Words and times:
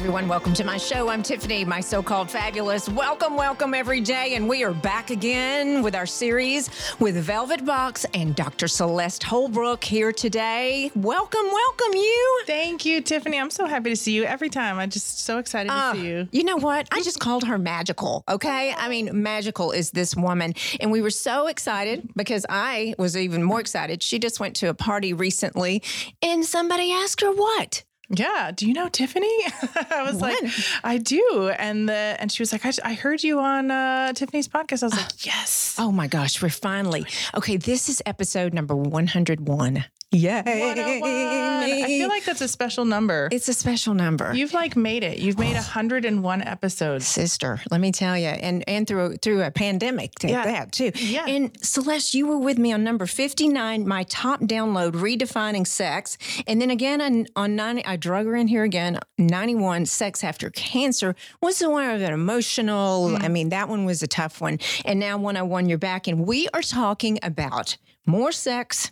Everyone, 0.00 0.28
welcome 0.28 0.54
to 0.54 0.64
my 0.64 0.78
show. 0.78 1.10
I'm 1.10 1.22
Tiffany, 1.22 1.62
my 1.62 1.80
so 1.80 2.02
called 2.02 2.30
fabulous. 2.30 2.88
Welcome, 2.88 3.36
welcome 3.36 3.74
every 3.74 4.00
day. 4.00 4.34
And 4.34 4.48
we 4.48 4.64
are 4.64 4.72
back 4.72 5.10
again 5.10 5.82
with 5.82 5.94
our 5.94 6.06
series 6.06 6.70
with 7.00 7.16
Velvet 7.16 7.66
Box 7.66 8.06
and 8.14 8.34
Dr. 8.34 8.66
Celeste 8.66 9.22
Holbrook 9.22 9.84
here 9.84 10.10
today. 10.10 10.90
Welcome, 10.94 11.44
welcome 11.44 11.92
you. 11.92 12.42
Thank 12.46 12.86
you, 12.86 13.02
Tiffany. 13.02 13.38
I'm 13.38 13.50
so 13.50 13.66
happy 13.66 13.90
to 13.90 13.96
see 13.96 14.12
you 14.12 14.24
every 14.24 14.48
time. 14.48 14.78
I'm 14.78 14.88
just 14.88 15.20
so 15.20 15.36
excited 15.36 15.68
to 15.68 15.74
Oh, 15.76 15.92
see 15.92 16.06
you. 16.06 16.28
You 16.32 16.44
know 16.44 16.56
what? 16.56 16.88
I 16.90 17.02
just 17.02 17.20
called 17.20 17.44
her 17.44 17.58
magical. 17.58 18.24
Okay. 18.26 18.72
I 18.74 18.88
mean, 18.88 19.22
magical 19.22 19.70
is 19.70 19.90
this 19.90 20.16
woman. 20.16 20.54
And 20.80 20.90
we 20.90 21.02
were 21.02 21.10
so 21.10 21.46
excited 21.46 22.08
because 22.16 22.46
I 22.48 22.94
was 22.96 23.18
even 23.18 23.42
more 23.42 23.60
excited. 23.60 24.02
She 24.02 24.18
just 24.18 24.40
went 24.40 24.56
to 24.56 24.70
a 24.70 24.74
party 24.74 25.12
recently 25.12 25.82
and 26.22 26.42
somebody 26.42 26.90
asked 26.90 27.20
her 27.20 27.32
what? 27.32 27.84
Yeah. 28.12 28.50
Do 28.54 28.66
you 28.66 28.72
know 28.74 28.88
Tiffany? 28.88 29.28
I 29.90 30.02
was 30.04 30.16
What? 30.16 30.42
like, 30.42 30.52
I 30.82 30.98
do. 30.98 31.52
And 31.56 31.88
the 31.88 32.16
and 32.18 32.30
she 32.32 32.42
was 32.42 32.50
like, 32.52 32.66
I, 32.66 32.72
I 32.84 32.94
heard 32.94 33.22
you 33.22 33.38
on 33.38 33.70
uh, 33.70 34.12
Tiffany's 34.14 34.48
podcast. 34.48 34.82
I 34.82 34.86
was 34.86 34.96
like, 34.96 35.24
yes. 35.24 35.76
Oh 35.78 35.92
my 35.92 36.08
gosh, 36.08 36.42
we're 36.42 36.48
finally 36.48 37.06
okay. 37.36 37.56
This 37.56 37.88
is 37.88 38.02
episode 38.06 38.52
number 38.52 38.74
101. 38.74 39.76
Yay. 39.76 39.84
101. 40.12 41.02
I 41.10 41.84
feel 41.86 42.08
like 42.08 42.24
that's 42.24 42.40
a 42.40 42.48
special 42.48 42.84
number. 42.84 43.28
it's 43.30 43.48
a 43.48 43.52
special 43.54 43.94
number. 43.94 44.32
You've 44.34 44.52
like 44.52 44.76
made 44.76 45.04
it. 45.04 45.18
You've 45.18 45.38
made 45.38 45.54
101 45.54 46.42
episodes. 46.42 47.06
Sister, 47.06 47.60
let 47.70 47.80
me 47.80 47.92
tell 47.92 48.18
you, 48.18 48.26
and 48.26 48.64
and 48.68 48.86
through 48.86 49.16
through 49.18 49.42
a 49.42 49.50
pandemic, 49.50 50.12
take 50.18 50.32
Yeah. 50.32 50.44
that 50.44 50.72
too. 50.72 50.90
Yeah. 50.96 51.26
And 51.26 51.56
Celeste, 51.64 52.14
you 52.14 52.26
were 52.26 52.38
with 52.38 52.58
me 52.58 52.72
on 52.72 52.82
number 52.82 53.06
fifty 53.06 53.48
nine, 53.48 53.86
my 53.86 54.02
top 54.04 54.40
download, 54.40 54.92
redefining 54.92 55.66
sex, 55.66 56.18
and 56.46 56.60
then 56.60 56.70
again 56.70 57.00
on 57.00 57.26
on 57.36 57.54
ninety, 57.56 57.84
I 57.84 57.96
drug 57.96 58.26
her 58.26 58.34
in 58.36 58.48
here 58.48 58.64
again. 58.64 58.98
Ninety 59.18 59.54
one, 59.54 59.86
sex 59.86 60.24
after 60.24 60.50
cancer 60.50 61.14
was 61.40 61.58
the 61.60 61.70
one 61.70 61.88
of 61.88 62.00
an 62.02 62.12
emotional. 62.12 63.10
Mm. 63.10 63.22
I 63.22 63.28
mean, 63.28 63.48
that 63.50 63.68
one 63.68 63.84
was 63.84 64.02
a 64.02 64.08
tough 64.08 64.40
one, 64.40 64.58
and 64.84 64.98
now 64.98 65.16
one 65.18 65.36
hundred 65.36 65.50
one, 65.50 65.68
you're 65.68 65.78
back, 65.78 66.08
and 66.08 66.26
we 66.26 66.48
are 66.52 66.62
talking 66.62 67.18
about 67.22 67.76
more 68.06 68.32
sex, 68.32 68.90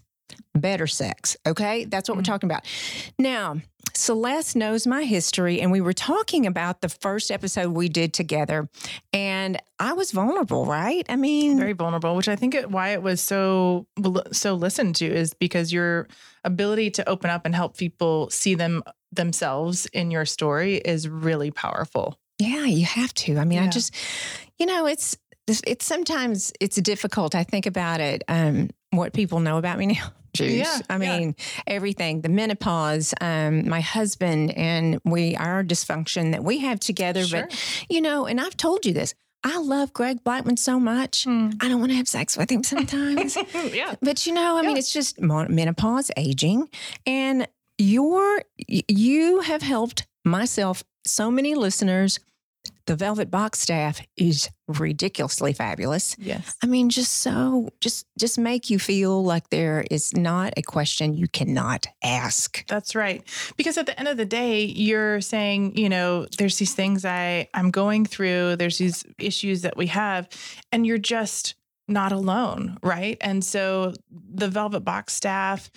better 0.55 0.87
sex. 0.87 1.37
Okay, 1.47 1.85
that's 1.85 2.09
what 2.09 2.17
we're 2.17 2.23
talking 2.23 2.49
about. 2.51 2.65
Now, 3.19 3.57
Celeste 3.95 4.55
knows 4.57 4.87
my 4.87 5.05
history, 5.05 5.61
and 5.61 5.73
we 5.73 5.81
were 5.81 5.93
talking 5.93 6.47
about 6.47 6.83
the 6.83 6.89
first 6.89 7.31
episode 7.31 7.71
we 7.73 7.89
did 7.89 8.13
together, 8.13 8.69
and 9.13 9.61
I 9.79 9.95
was 9.95 10.13
vulnerable, 10.13 10.67
right? 10.67 11.07
I 11.09 11.17
mean, 11.17 11.59
Very 11.59 11.73
vulnerable, 11.73 12.15
which 12.15 12.29
I 12.29 12.37
think 12.37 12.55
it, 12.55 12.71
why 12.71 12.91
it 12.91 13.03
was 13.03 13.21
so 13.21 13.87
so 14.33 14.55
listened 14.55 14.97
to 14.97 15.07
is 15.07 15.35
because 15.35 15.73
your 15.73 16.07
ability 16.45 16.91
to 16.93 17.09
open 17.09 17.31
up 17.31 17.45
and 17.45 17.55
help 17.55 17.77
people 17.77 18.31
see 18.31 18.55
them 18.55 18.83
themselves 19.11 19.87
in 19.87 20.11
your 20.11 20.27
story 20.27 20.77
is 20.77 21.09
really 21.09 21.51
powerful. 21.51 22.19
yeah, 22.39 22.65
you 22.67 22.85
have 22.85 23.13
to. 23.15 23.39
I 23.39 23.45
mean, 23.45 23.59
I 23.59 23.69
just, 23.69 23.95
you 24.59 24.67
know, 24.67 24.87
it's 24.87 25.17
it's 25.47 25.87
sometimes 25.87 26.53
it's 26.61 26.77
difficult. 26.77 27.35
I 27.35 27.43
think 27.43 27.65
about 27.67 28.01
it, 28.01 28.23
um, 28.29 28.69
what 28.91 29.13
people 29.15 29.41
know 29.41 29.57
about 29.57 29.79
me 29.79 29.87
now. 29.87 30.13
Jeez. 30.37 30.59
Yeah, 30.59 30.79
I 30.89 30.97
yeah. 30.99 31.19
mean, 31.19 31.37
everything, 31.67 32.21
the 32.21 32.29
menopause, 32.29 33.15
um, 33.21 33.69
my 33.69 33.81
husband, 33.81 34.57
and 34.57 35.01
we, 35.05 35.37
our 35.37 35.65
dysfunction 35.65 36.33
that 36.33 36.45
we 36.45 36.59
have 36.59 36.81
together. 36.81 37.25
But, 37.31 37.55
you 37.89 38.01
know, 38.01 38.27
and 38.27 38.41
I've 38.41 38.57
told 38.57 38.87
you 38.87 38.93
this, 38.93 39.15
I 39.45 39.59
love 39.59 39.93
Greg 39.93 40.25
Blackman 40.25 40.57
so 40.57 40.81
much. 40.81 41.25
Hmm. 41.25 41.51
I 41.61 41.69
don't 41.69 41.81
want 41.81 41.93
to 41.93 41.97
have 41.97 42.09
sex 42.09 42.37
with 42.37 42.51
him 42.51 42.65
sometimes. 42.65 43.37
yeah. 43.73 43.95
But 44.03 44.27
you 44.27 44.33
know, 44.33 44.57
I 44.59 44.63
mean, 44.63 44.77
it's 44.77 44.93
just 44.93 45.21
menopause, 45.21 46.11
aging, 46.17 46.69
and 47.07 47.47
your 47.79 48.43
you 48.67 49.41
have 49.41 49.63
helped 49.63 50.07
myself, 50.25 50.83
so 51.07 51.31
many 51.31 51.55
listeners. 51.55 52.19
The 52.89 52.97
Velvet 52.97 53.31
Box 53.31 53.61
staff 53.61 54.01
is 54.17 54.49
ridiculously 54.67 55.53
fabulous. 55.53 56.17
Yes. 56.19 56.57
I 56.63 56.67
mean, 56.67 56.89
just 56.89 57.19
so 57.19 57.69
just 57.83 58.07
just 58.19 58.39
make 58.39 58.71
you 58.71 58.79
feel 58.79 59.23
like 59.23 59.51
there 59.51 59.85
is 59.91 60.17
not 60.17 60.55
a 60.57 60.63
question 60.63 61.13
you 61.13 61.29
cannot 61.29 61.87
ask. 62.03 62.67
That's 62.67 62.95
right. 62.95 63.23
Because 63.59 63.77
at 63.77 63.85
the 63.85 63.99
end 63.99 64.09
of 64.09 64.17
the 64.17 64.25
day, 64.25 64.65
you're 64.65 65.21
saying, 65.21 65.77
you 65.77 65.91
know, 65.91 66.25
there's 66.39 66.57
these 66.57 66.73
things 66.73 67.05
I 67.05 67.51
I'm 67.53 67.71
going 67.71 68.07
through, 68.07 68.57
there's 68.57 68.79
these 68.79 69.05
issues 69.19 69.61
that 69.61 69.77
we 69.77 69.89
have, 69.89 70.27
and 70.73 70.87
you're 70.87 70.97
just 70.97 71.57
not 71.89 72.13
alone, 72.13 72.79
right? 72.83 73.19
And 73.21 73.45
so 73.45 73.93
the 74.11 74.49
Velvet 74.49 74.81
Box 74.81 75.13
staff 75.13 75.71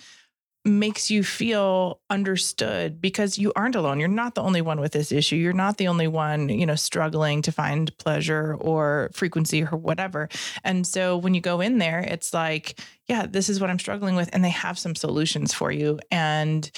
makes 0.64 1.10
you 1.10 1.24
feel 1.24 2.00
understood 2.08 3.00
because 3.00 3.36
you 3.36 3.52
aren't 3.56 3.74
alone. 3.74 3.98
You're 3.98 4.08
not 4.08 4.34
the 4.34 4.42
only 4.42 4.62
one 4.62 4.80
with 4.80 4.92
this 4.92 5.10
issue. 5.10 5.36
You're 5.36 5.52
not 5.52 5.76
the 5.76 5.88
only 5.88 6.06
one, 6.06 6.48
you 6.48 6.66
know, 6.66 6.76
struggling 6.76 7.42
to 7.42 7.52
find 7.52 7.96
pleasure 7.98 8.56
or 8.60 9.10
frequency 9.12 9.64
or 9.64 9.76
whatever. 9.76 10.28
And 10.62 10.86
so 10.86 11.16
when 11.16 11.34
you 11.34 11.40
go 11.40 11.60
in 11.60 11.78
there, 11.78 12.00
it's 12.00 12.32
like, 12.32 12.78
yeah, 13.08 13.26
this 13.26 13.48
is 13.48 13.60
what 13.60 13.70
I'm 13.70 13.78
struggling 13.78 14.14
with. 14.14 14.30
And 14.32 14.44
they 14.44 14.50
have 14.50 14.78
some 14.78 14.94
solutions 14.94 15.52
for 15.52 15.72
you. 15.72 15.98
And 16.10 16.70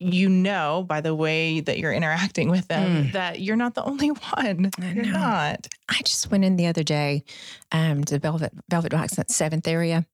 you 0.00 0.30
know 0.30 0.82
by 0.88 1.02
the 1.02 1.14
way 1.14 1.60
that 1.60 1.78
you're 1.78 1.92
interacting 1.92 2.50
with 2.50 2.66
them 2.68 3.10
that 3.12 3.40
you're 3.40 3.56
not 3.56 3.74
the 3.74 3.84
only 3.84 4.08
one. 4.34 4.70
I 4.80 4.92
You're 4.92 5.04
not. 5.04 5.68
I 5.88 6.00
just 6.02 6.30
went 6.30 6.44
in 6.44 6.56
the 6.56 6.66
other 6.66 6.82
day 6.82 7.24
um, 7.70 8.02
to 8.04 8.18
Velvet 8.18 8.52
Velvet 8.68 8.92
Box 8.92 9.18
at 9.18 9.30
Seventh 9.30 9.68
area, 9.68 10.06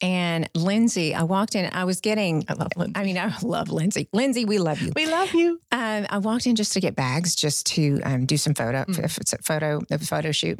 and 0.00 0.48
Lindsay. 0.54 1.14
I 1.14 1.22
walked 1.24 1.54
in. 1.54 1.68
I 1.72 1.84
was 1.84 2.00
getting. 2.00 2.44
I 2.48 2.54
love 2.54 2.68
Lindsay. 2.76 2.92
I 2.96 3.04
mean, 3.04 3.18
I 3.18 3.32
love 3.42 3.68
Lindsay. 3.70 4.08
Lindsay, 4.12 4.44
we 4.44 4.58
love 4.58 4.80
you. 4.80 4.92
We 4.94 5.06
love 5.06 5.34
you. 5.34 5.60
Um, 5.72 6.06
I 6.10 6.18
walked 6.18 6.46
in 6.46 6.56
just 6.56 6.72
to 6.74 6.80
get 6.80 6.94
bags, 6.96 7.34
just 7.34 7.66
to 7.74 8.00
um, 8.04 8.26
do 8.26 8.36
some 8.36 8.54
photo, 8.54 8.84
Mm. 8.84 9.18
it's 9.20 9.32
a 9.32 9.38
photo, 9.42 9.80
a 9.90 9.98
photo 9.98 10.32
shoot. 10.32 10.58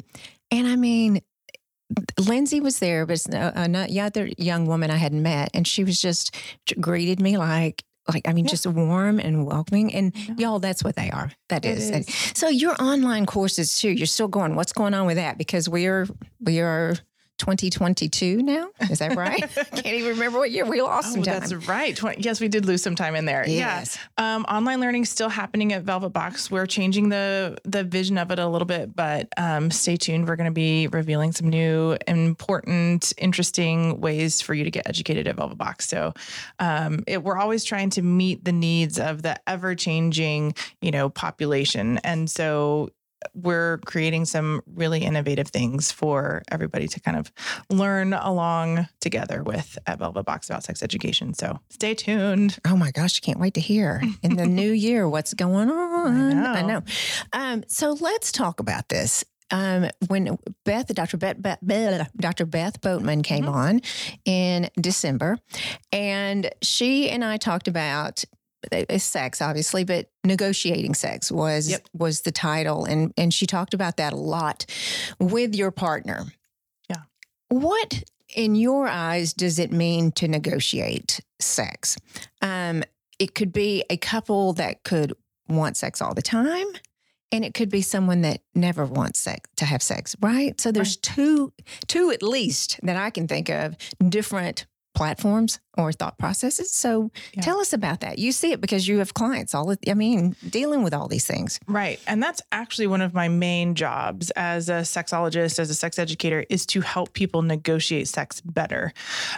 And 0.51 0.67
I 0.67 0.75
mean, 0.75 1.21
Lindsay 2.19 2.59
was 2.59 2.79
there, 2.79 3.05
but 3.05 3.13
it's 3.13 3.27
no- 3.27 3.51
another 3.55 4.29
young 4.37 4.67
woman 4.67 4.91
I 4.91 4.97
hadn't 4.97 5.23
met, 5.23 5.49
and 5.53 5.67
she 5.67 5.83
was 5.83 5.99
just 6.01 6.35
greeted 6.79 7.19
me 7.19 7.37
like, 7.37 7.83
like 8.13 8.27
I 8.27 8.33
mean, 8.33 8.45
Yeah. 8.45 8.51
just 8.51 8.67
warm 8.67 9.19
and 9.19 9.45
welcoming. 9.45 9.93
And 9.93 10.13
know. 10.29 10.35
y'all, 10.37 10.59
that's 10.59 10.83
what 10.83 10.95
they 10.95 11.09
are. 11.11 11.31
That 11.49 11.65
is. 11.65 11.89
Is. 11.91 12.07
so 12.35 12.47
your 12.49 12.75
online 12.81 13.25
courses 13.25 13.77
too. 13.79 13.89
You're 13.91 14.07
still 14.07 14.27
going. 14.27 14.55
What's 14.55 14.73
going 14.73 14.93
on 14.93 15.05
with 15.07 15.17
that? 15.17 15.37
Because 15.37 15.69
we 15.69 15.85
are 15.85 16.07
we 16.39 16.59
are 16.59 16.95
2022 17.39 18.43
now. 18.43 18.69
Is 18.91 18.99
that 18.99 19.15
right? 19.15 19.39
Can't 19.71 19.85
even 19.87 20.11
remember 20.11 20.37
what 20.39 20.51
year 20.51 20.65
we 20.65 20.81
lost 20.81 21.09
Oh, 21.09 21.13
some 21.13 21.23
time. 21.23 21.39
that's 21.39 21.53
right. 21.67 21.99
Yes, 22.19 22.39
we 22.39 22.47
did 22.47 22.65
lose 22.65 22.83
some 22.83 22.95
time 22.95 23.15
in 23.15 23.25
there. 23.25 23.47
Yes. 23.47 23.97
Yeah. 24.17 24.35
Um, 24.35 24.43
online 24.43 24.79
learning 24.79 25.03
is 25.03 25.09
still 25.09 25.29
happening 25.29 25.73
at 25.73 25.83
Velvet 25.83 26.09
Box. 26.09 26.51
We're 26.51 26.65
changing 26.67 27.09
the 27.09 27.57
the 27.63 27.83
vision 27.83 28.17
of 28.17 28.29
it 28.31 28.39
a 28.39 28.47
little 28.47 28.65
bit, 28.67 28.95
but 28.95 29.29
um, 29.37 29.71
stay 29.71 29.95
tuned. 29.97 30.27
We're 30.27 30.35
going 30.35 30.45
to 30.45 30.51
be 30.51 30.87
revealing 30.87 31.31
some 31.31 31.49
new, 31.49 31.97
important, 32.07 33.13
interesting 33.17 33.99
ways 34.01 34.41
for 34.41 34.53
you 34.53 34.63
to 34.63 34.71
get 34.71 34.87
educated 34.87 35.27
at 35.27 35.35
Velvet 35.35 35.57
Box. 35.57 35.87
So, 35.87 36.13
um, 36.59 37.03
it, 37.07 37.23
we're 37.23 37.37
always 37.37 37.63
trying 37.63 37.89
to 37.91 38.01
meet 38.01 38.43
the 38.43 38.51
needs 38.51 38.99
of 38.99 39.21
the 39.21 39.39
ever 39.49 39.75
changing, 39.75 40.53
you 40.81 40.91
know, 40.91 41.09
population, 41.09 41.99
and 42.03 42.29
so 42.29 42.89
we're 43.33 43.79
creating 43.85 44.25
some 44.25 44.61
really 44.75 44.99
innovative 45.03 45.47
things 45.49 45.91
for 45.91 46.41
everybody 46.51 46.87
to 46.87 46.99
kind 46.99 47.17
of 47.17 47.31
learn 47.69 48.13
along 48.13 48.87
together 49.01 49.43
with 49.43 49.77
at 49.87 49.99
Velvet 49.99 50.23
Box 50.25 50.49
about 50.49 50.63
sex 50.63 50.81
education. 50.83 51.33
So 51.33 51.59
stay 51.69 51.93
tuned. 51.93 52.57
Oh 52.65 52.75
my 52.77 52.91
gosh, 52.91 53.19
I 53.21 53.25
can't 53.25 53.39
wait 53.39 53.53
to 53.55 53.61
hear 53.61 54.01
in 54.23 54.35
the 54.35 54.45
new 54.45 54.71
year 54.87 55.07
what's 55.09 55.33
going 55.33 55.69
on. 55.69 56.33
I 56.45 56.61
know. 56.61 56.67
know. 56.67 56.81
Um, 57.33 57.63
so 57.67 57.91
let's 57.99 58.31
talk 58.31 58.59
about 58.59 58.89
this. 58.89 59.23
Um, 59.51 59.89
when 60.09 60.37
Beth, 60.63 60.93
Dr. 60.93 61.17
Beth, 61.17 61.41
Beth, 61.41 61.57
Beth- 61.63 62.11
Dr. 62.15 62.45
Beth 62.45 62.79
Boatman 62.81 63.23
came 63.23 63.45
Mhm. 63.45 63.51
on 63.53 63.81
in 64.23 64.69
December, 64.79 65.39
and 65.91 66.51
she 66.61 67.09
and 67.09 67.25
I 67.25 67.37
talked 67.37 67.67
about 67.67 68.23
uh, 68.71 68.97
sex, 68.97 69.41
obviously, 69.41 69.83
but 69.83 70.09
negotiating 70.23 70.93
sex 70.93 71.31
was 71.31 71.69
Yep. 71.69 71.87
was 71.93 72.21
the 72.21 72.31
title, 72.31 72.85
and 72.85 73.13
and 73.17 73.33
she 73.33 73.45
talked 73.45 73.73
about 73.73 73.97
that 73.97 74.13
a 74.13 74.17
lot 74.17 74.65
with 75.19 75.55
your 75.55 75.71
partner. 75.71 76.25
Yeah. 76.89 77.03
What 77.49 78.03
in 78.35 78.55
your 78.55 78.87
eyes 78.87 79.33
does 79.33 79.59
it 79.59 79.71
mean 79.71 80.11
to 80.13 80.27
negotiate 80.27 81.19
sex? 81.39 81.97
Um, 82.41 82.83
it 83.17 83.33
could 83.35 83.51
be 83.51 83.83
a 83.89 83.97
couple 83.97 84.53
that 84.53 84.83
could 84.83 85.13
want 85.47 85.77
sex 85.77 86.01
all 86.01 86.13
the 86.13 86.21
time, 86.21 86.67
and 87.31 87.43
it 87.43 87.53
could 87.53 87.69
be 87.69 87.81
someone 87.81 88.21
that 88.21 88.41
never 88.53 88.85
wants 88.85 89.19
sex 89.19 89.49
to 89.57 89.65
have 89.65 89.81
sex, 89.81 90.15
right? 90.21 90.59
So 90.61 90.71
there's 90.71 90.95
two, 90.95 91.51
two 91.87 92.11
at 92.11 92.21
least 92.23 92.79
that 92.83 92.95
I 92.95 93.09
can 93.09 93.27
think 93.27 93.49
of 93.49 93.75
different 94.07 94.67
platforms 94.99 95.61
or 95.77 95.93
thought 95.93 96.17
processes. 96.17 96.71
So 96.73 97.09
Yeah. 97.33 97.41
tell 97.41 97.61
us 97.61 97.71
about 97.71 98.01
that. 98.01 98.19
You 98.19 98.33
see 98.33 98.51
it 98.51 98.59
because 98.59 98.85
you 98.85 98.97
have 98.99 99.13
clients. 99.13 99.55
All 99.55 99.71
of, 99.71 99.77
I 99.87 99.93
mean, 99.93 100.35
dealing 100.49 100.83
with 100.83 100.93
all 100.93 101.07
these 101.07 101.25
things. 101.25 101.57
Right. 101.67 102.01
And 102.05 102.21
that's 102.21 102.41
actually 102.51 102.87
one 102.87 102.99
of 103.01 103.13
my 103.13 103.29
main 103.29 103.75
jobs 103.75 104.29
as 104.31 104.67
a 104.67 104.81
sexologist, 104.83 105.57
as 105.57 105.69
a 105.69 105.73
sex 105.73 105.97
educator, 105.97 106.43
is 106.49 106.65
to 106.73 106.81
help 106.81 107.13
people 107.13 107.41
negotiate 107.43 108.09
sex 108.09 108.41
better. 108.41 108.91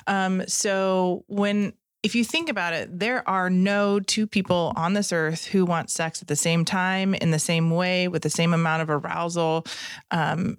Um, 0.07 0.41
so 0.47 1.23
when 1.27 1.73
if 2.01 2.15
you 2.15 2.23
think 2.25 2.49
about 2.49 2.73
it, 2.73 2.99
there 2.99 3.21
are 3.29 3.51
no 3.51 3.99
two 3.99 4.25
people 4.25 4.73
on 4.75 4.93
this 4.95 5.13
earth 5.13 5.45
who 5.45 5.63
want 5.65 5.91
sex 5.91 6.19
at 6.23 6.27
the 6.27 6.35
same 6.35 6.65
time, 6.65 7.13
in 7.13 7.29
the 7.29 7.37
same 7.37 7.69
way, 7.69 8.07
with 8.07 8.23
the 8.23 8.29
same 8.31 8.55
amount 8.55 8.81
of 8.81 8.89
arousal, 8.89 9.63
um, 10.09 10.57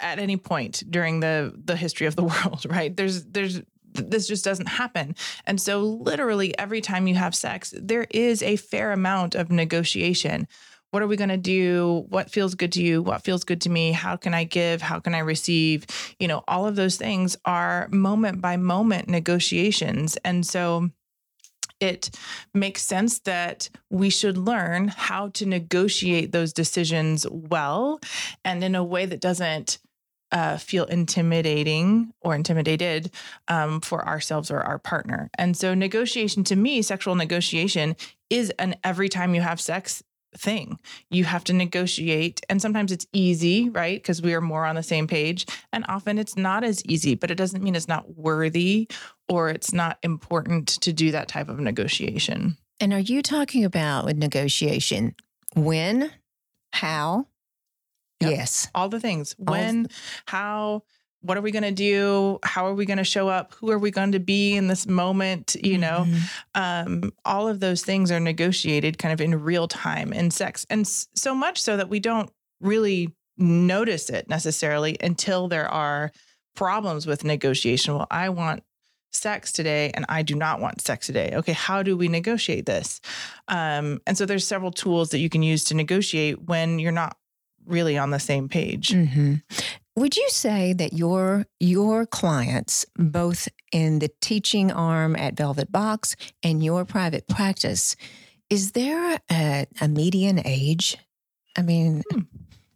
at 0.00 0.18
any 0.18 0.38
point 0.38 0.82
during 0.88 1.20
the 1.20 1.52
the 1.62 1.76
history 1.76 2.06
of 2.06 2.16
the 2.16 2.22
world. 2.32 2.64
Right? 2.66 2.96
There's 2.96 3.24
there's 3.24 3.60
this 3.98 4.26
just 4.26 4.44
doesn't 4.44 4.66
happen. 4.66 5.14
And 5.46 5.60
so, 5.60 5.80
literally, 5.82 6.56
every 6.58 6.80
time 6.80 7.06
you 7.06 7.14
have 7.14 7.34
sex, 7.34 7.74
there 7.76 8.06
is 8.10 8.42
a 8.42 8.56
fair 8.56 8.92
amount 8.92 9.34
of 9.34 9.50
negotiation. 9.50 10.48
What 10.90 11.02
are 11.02 11.06
we 11.06 11.16
going 11.16 11.28
to 11.28 11.36
do? 11.36 12.06
What 12.08 12.30
feels 12.30 12.54
good 12.54 12.72
to 12.72 12.82
you? 12.82 13.02
What 13.02 13.22
feels 13.22 13.44
good 13.44 13.60
to 13.62 13.70
me? 13.70 13.92
How 13.92 14.16
can 14.16 14.32
I 14.32 14.44
give? 14.44 14.80
How 14.80 15.00
can 15.00 15.14
I 15.14 15.18
receive? 15.18 15.86
You 16.18 16.28
know, 16.28 16.42
all 16.48 16.66
of 16.66 16.76
those 16.76 16.96
things 16.96 17.36
are 17.44 17.88
moment 17.90 18.40
by 18.40 18.56
moment 18.56 19.08
negotiations. 19.08 20.16
And 20.24 20.46
so, 20.46 20.90
it 21.80 22.10
makes 22.54 22.82
sense 22.82 23.20
that 23.20 23.68
we 23.90 24.10
should 24.10 24.36
learn 24.36 24.88
how 24.88 25.28
to 25.28 25.46
negotiate 25.46 26.32
those 26.32 26.52
decisions 26.52 27.26
well 27.30 28.00
and 28.44 28.64
in 28.64 28.74
a 28.74 28.82
way 28.82 29.06
that 29.06 29.20
doesn't 29.20 29.78
uh, 30.32 30.56
feel 30.56 30.84
intimidating 30.84 32.12
or 32.20 32.34
intimidated 32.34 33.10
um, 33.48 33.80
for 33.80 34.06
ourselves 34.06 34.50
or 34.50 34.60
our 34.60 34.78
partner. 34.78 35.30
And 35.38 35.56
so, 35.56 35.74
negotiation 35.74 36.44
to 36.44 36.56
me, 36.56 36.82
sexual 36.82 37.14
negotiation 37.14 37.96
is 38.30 38.50
an 38.58 38.76
every 38.84 39.08
time 39.08 39.34
you 39.34 39.40
have 39.40 39.60
sex 39.60 40.02
thing. 40.36 40.78
You 41.10 41.24
have 41.24 41.44
to 41.44 41.52
negotiate. 41.52 42.40
And 42.48 42.60
sometimes 42.60 42.92
it's 42.92 43.06
easy, 43.12 43.68
right? 43.70 44.00
Because 44.00 44.22
we 44.22 44.34
are 44.34 44.40
more 44.40 44.64
on 44.64 44.76
the 44.76 44.82
same 44.82 45.06
page. 45.06 45.46
And 45.72 45.84
often 45.88 46.18
it's 46.18 46.36
not 46.36 46.64
as 46.64 46.84
easy, 46.84 47.14
but 47.14 47.30
it 47.30 47.36
doesn't 47.36 47.62
mean 47.62 47.74
it's 47.74 47.88
not 47.88 48.16
worthy 48.16 48.88
or 49.28 49.48
it's 49.48 49.72
not 49.72 49.98
important 50.02 50.68
to 50.82 50.92
do 50.92 51.10
that 51.12 51.28
type 51.28 51.48
of 51.48 51.58
negotiation. 51.58 52.56
And 52.80 52.92
are 52.92 53.00
you 53.00 53.22
talking 53.22 53.64
about 53.64 54.04
with 54.04 54.16
negotiation 54.16 55.14
when, 55.54 56.12
how, 56.72 57.26
Yep. 58.20 58.30
Yes. 58.32 58.68
All 58.74 58.88
the 58.88 59.00
things. 59.00 59.34
When, 59.38 59.86
how, 60.26 60.82
what 61.20 61.36
are 61.36 61.40
we 61.40 61.50
going 61.50 61.62
to 61.64 61.70
do? 61.72 62.38
How 62.44 62.66
are 62.66 62.74
we 62.74 62.84
going 62.86 62.98
to 62.98 63.04
show 63.04 63.28
up? 63.28 63.54
Who 63.54 63.70
are 63.70 63.78
we 63.78 63.90
going 63.90 64.12
to 64.12 64.20
be 64.20 64.56
in 64.56 64.66
this 64.68 64.86
moment? 64.86 65.56
You 65.62 65.78
know, 65.78 66.06
Mhm. 66.06 66.30
um, 66.54 67.12
all 67.24 67.48
of 67.48 67.60
those 67.60 67.82
things 67.82 68.10
are 68.10 68.20
negotiated 68.20 68.98
kind 68.98 69.12
of 69.12 69.20
in 69.20 69.40
real 69.42 69.68
time 69.68 70.12
in 70.12 70.30
sex. 70.30 70.66
And 70.70 70.80
s- 70.82 71.06
so 71.14 71.34
much 71.34 71.60
so 71.60 71.76
that 71.76 71.88
we 71.88 72.00
don't 72.00 72.30
really 72.60 73.14
notice 73.36 74.10
it 74.10 74.28
necessarily 74.28 74.96
until 75.00 75.46
there 75.48 75.68
are 75.68 76.10
problems 76.56 77.06
with 77.06 77.22
negotiation. 77.24 77.94
Well, 77.94 78.06
I 78.10 78.30
want 78.30 78.64
sex 79.12 79.52
today 79.52 79.90
and 79.94 80.04
I 80.08 80.22
do 80.22 80.34
not 80.34 80.60
want 80.60 80.80
sex 80.80 81.06
today. 81.06 81.30
Okay, 81.34 81.52
how 81.52 81.82
do 81.82 81.96
we 81.96 82.08
negotiate 82.08 82.66
this? 82.66 83.00
Um, 83.48 84.00
and 84.06 84.18
so 84.18 84.26
there's 84.26 84.46
several 84.46 84.70
tools 84.72 85.10
that 85.10 85.18
you 85.18 85.28
can 85.30 85.42
use 85.42 85.64
to 85.64 85.74
negotiate 85.74 86.42
when 86.42 86.78
you're 86.78 86.92
not 86.92 87.16
really 87.68 87.96
on 87.98 88.10
the 88.10 88.18
same 88.18 88.48
page. 88.48 88.90
Mhm. 88.90 89.42
Would 89.96 90.16
you 90.16 90.28
say 90.30 90.72
that 90.74 90.92
your 90.92 91.46
your 91.60 92.06
clients, 92.06 92.86
both 92.96 93.48
in 93.72 93.98
the 93.98 94.10
teaching 94.20 94.70
arm 94.70 95.16
at 95.16 95.36
Velvet 95.36 95.72
Box 95.72 96.14
and 96.42 96.62
your 96.62 96.84
private 96.84 97.26
practice, 97.28 97.96
is 98.48 98.72
there 98.72 99.18
a, 99.30 99.66
a 99.80 99.88
median 99.88 100.40
age? 100.44 100.96
I 101.56 101.62
mean, 101.62 102.02
Hmm. 102.10 102.20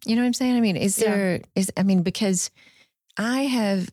you 0.05 0.15
know 0.15 0.21
what 0.21 0.27
I'm 0.27 0.33
saying? 0.33 0.57
I 0.57 0.59
mean, 0.61 0.75
is 0.75 0.97
Yeah. 0.99 1.09
there 1.11 1.41
is 1.55 1.71
I 1.77 1.83
mean 1.83 2.03
because 2.03 2.51
I 3.17 3.43
have 3.43 3.89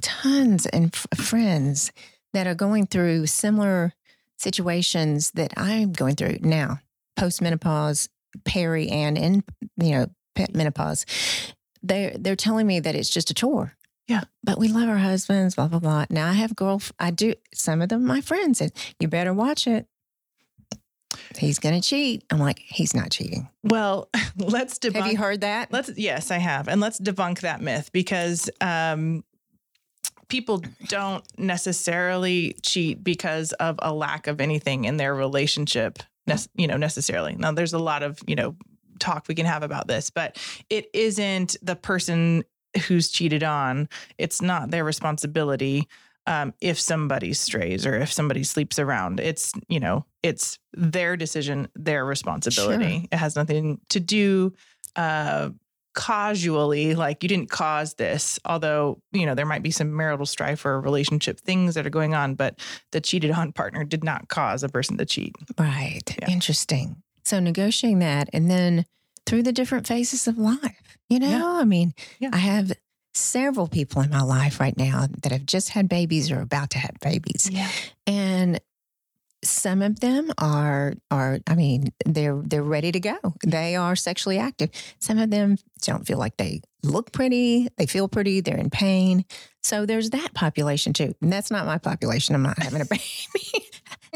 tons 0.00 0.66
and 0.66 0.94
f- 0.94 1.06
friends 1.18 1.92
that 2.32 2.46
are 2.46 2.54
going 2.54 2.86
through 2.86 3.26
similar 3.26 3.92
situations 4.38 5.32
that 5.32 5.52
I'm 5.56 5.92
going 5.92 6.16
through 6.16 6.38
now, 6.40 6.80
postmenopause, 7.18 8.08
peri, 8.44 8.88
and 8.88 9.18
in 9.18 9.44
you 9.76 9.90
know 9.90 10.06
menopause. 10.54 11.06
They're 11.82 12.12
they're 12.18 12.36
telling 12.36 12.66
me 12.66 12.80
that 12.80 12.94
it's 12.94 13.10
just 13.10 13.30
a 13.30 13.34
chore. 13.34 13.76
Yeah. 14.06 14.24
but 14.42 14.58
we 14.58 14.66
love 14.66 14.88
our 14.88 14.98
husbands. 14.98 15.54
Blah 15.54 15.68
blah 15.68 15.78
blah. 15.78 16.06
Now 16.10 16.28
I 16.28 16.32
have 16.32 16.56
girl. 16.56 16.82
I 16.98 17.10
do. 17.12 17.34
Some 17.54 17.80
of 17.80 17.88
them, 17.88 18.04
my 18.04 18.20
friends 18.20 18.58
said, 18.58 18.72
"You 18.98 19.06
better 19.08 19.32
watch 19.32 19.66
it. 19.68 19.86
He's 21.38 21.60
going 21.60 21.80
to 21.80 21.86
cheat." 21.86 22.24
I'm 22.30 22.40
like, 22.40 22.58
"He's 22.58 22.92
not 22.92 23.10
cheating." 23.10 23.48
Well, 23.62 24.08
let's 24.36 24.78
debunk 24.80 24.96
Have 24.96 25.12
you 25.12 25.16
heard 25.16 25.42
that? 25.42 25.72
Let's 25.72 25.96
yes, 25.96 26.32
I 26.32 26.38
have. 26.38 26.66
And 26.66 26.80
let's 26.80 26.98
debunk 26.98 27.40
that 27.40 27.60
myth 27.60 27.90
because 27.92 28.50
um 28.60 29.22
people 30.30 30.62
don't 30.88 31.24
necessarily 31.38 32.56
cheat 32.62 33.04
because 33.04 33.52
of 33.54 33.78
a 33.80 33.92
lack 33.92 34.26
of 34.26 34.40
anything 34.40 34.86
in 34.86 34.96
their 34.96 35.14
relationship, 35.14 35.98
you 36.54 36.66
know, 36.66 36.76
necessarily. 36.76 37.34
Now 37.36 37.52
there's 37.52 37.74
a 37.74 37.78
lot 37.78 38.02
of, 38.02 38.18
you 38.26 38.36
know, 38.36 38.56
talk 39.00 39.26
we 39.28 39.34
can 39.34 39.46
have 39.46 39.62
about 39.62 39.88
this, 39.88 40.10
but 40.10 40.38
it 40.68 40.88
isn't 40.94 41.56
the 41.62 41.76
person 41.76 42.44
who's 42.86 43.08
cheated 43.08 43.42
on. 43.42 43.88
It's 44.18 44.40
not 44.40 44.70
their 44.70 44.84
responsibility 44.84 45.88
um, 46.26 46.54
if 46.60 46.78
somebody 46.78 47.32
strays 47.32 47.86
or 47.86 47.96
if 47.96 48.12
somebody 48.12 48.44
sleeps 48.44 48.78
around. 48.78 49.18
It's, 49.18 49.52
you 49.68 49.80
know, 49.80 50.04
it's 50.22 50.58
their 50.72 51.16
decision, 51.16 51.68
their 51.74 52.04
responsibility. 52.04 53.08
It 53.10 53.16
has 53.16 53.34
nothing 53.34 53.80
to 53.88 53.98
do 53.98 54.52
uh, 54.94 55.50
causally, 55.94 56.94
like 56.94 57.22
you 57.22 57.28
didn't 57.28 57.50
cause 57.50 57.94
this, 57.94 58.38
although, 58.44 59.02
you 59.12 59.26
know, 59.26 59.34
there 59.34 59.46
might 59.46 59.62
be 59.62 59.72
some 59.72 59.96
marital 59.96 60.26
strife 60.26 60.64
or 60.64 60.80
relationship 60.80 61.40
things 61.40 61.74
that 61.74 61.86
are 61.86 61.90
going 61.90 62.14
on, 62.14 62.34
but 62.34 62.60
the 62.92 63.00
cheated 63.00 63.32
on 63.32 63.52
partner 63.52 63.82
did 63.82 64.04
not 64.04 64.28
cause 64.28 64.62
a 64.62 64.68
person 64.68 64.96
to 64.98 65.04
cheat. 65.04 65.34
Right. 65.58 66.16
Yeah. 66.20 66.30
Interesting. 66.30 67.02
So 67.30 67.38
negotiating 67.38 68.00
that 68.00 68.28
and 68.32 68.50
then 68.50 68.84
through 69.24 69.44
the 69.44 69.52
different 69.52 69.86
phases 69.86 70.26
of 70.26 70.36
life. 70.36 70.82
You 71.08 71.20
know, 71.20 71.28
Yeah. 71.28 71.44
I 71.46 71.64
mean, 71.64 71.94
Yeah. 72.18 72.30
I 72.32 72.38
have 72.38 72.72
several 73.14 73.68
people 73.68 74.02
in 74.02 74.10
my 74.10 74.22
life 74.22 74.58
right 74.60 74.76
now 74.76 75.06
that 75.22 75.30
have 75.32 75.46
just 75.46 75.68
had 75.70 75.88
babies 75.88 76.30
or 76.32 76.40
about 76.40 76.70
to 76.70 76.78
have 76.78 76.96
babies. 77.00 77.48
Yeah. 77.50 77.68
And 78.06 78.60
some 79.44 79.80
of 79.80 80.00
them 80.00 80.30
are 80.38 80.94
are 81.10 81.38
I 81.46 81.54
mean, 81.54 81.92
they're 82.04 82.40
they're 82.44 82.62
ready 82.62 82.92
to 82.92 83.00
go. 83.00 83.16
They 83.46 83.74
are 83.76 83.96
sexually 83.96 84.38
active. 84.38 84.70
Some 84.98 85.18
of 85.18 85.30
them 85.30 85.56
don't 85.82 86.06
feel 86.06 86.18
like 86.18 86.36
they 86.36 86.60
look 86.82 87.12
pretty, 87.12 87.68
they 87.76 87.86
feel 87.86 88.08
pretty, 88.08 88.40
they're 88.40 88.56
in 88.58 88.70
pain. 88.70 89.24
So 89.62 89.86
there's 89.86 90.10
that 90.10 90.34
population 90.34 90.92
too. 90.92 91.14
And 91.22 91.32
that's 91.32 91.50
not 91.50 91.64
my 91.66 91.78
population. 91.78 92.34
I'm 92.34 92.42
not 92.42 92.58
having 92.58 92.80
a 92.82 92.84
baby. 92.90 93.66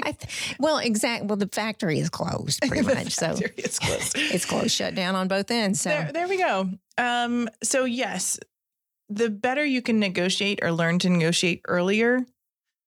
I 0.03 0.13
th- 0.13 0.57
well, 0.59 0.79
exactly. 0.79 1.27
Well, 1.27 1.37
the 1.37 1.49
factory 1.49 1.99
is 1.99 2.11
closed 2.11 2.61
pretty 2.67 2.83
much. 2.83 3.13
so 3.15 3.37
is 3.57 3.79
closed. 3.79 4.13
it's 4.17 4.45
closed, 4.45 4.71
shut 4.73 4.95
down 4.95 5.15
on 5.15 5.29
both 5.29 5.51
ends. 5.51 5.81
So 5.81 5.91
There, 5.91 6.11
there 6.13 6.29
we 6.29 6.39
go. 6.39 6.69
Um, 6.99 7.49
so 7.63 7.85
yes, 7.85 8.39
the 9.09 9.31
better 9.31 9.65
you 9.65 9.83
can 9.83 9.99
negotiate 10.01 10.61
or 10.63 10.73
learn 10.73 10.99
to 11.01 11.11
negotiate 11.11 11.61
earlier, 11.69 12.25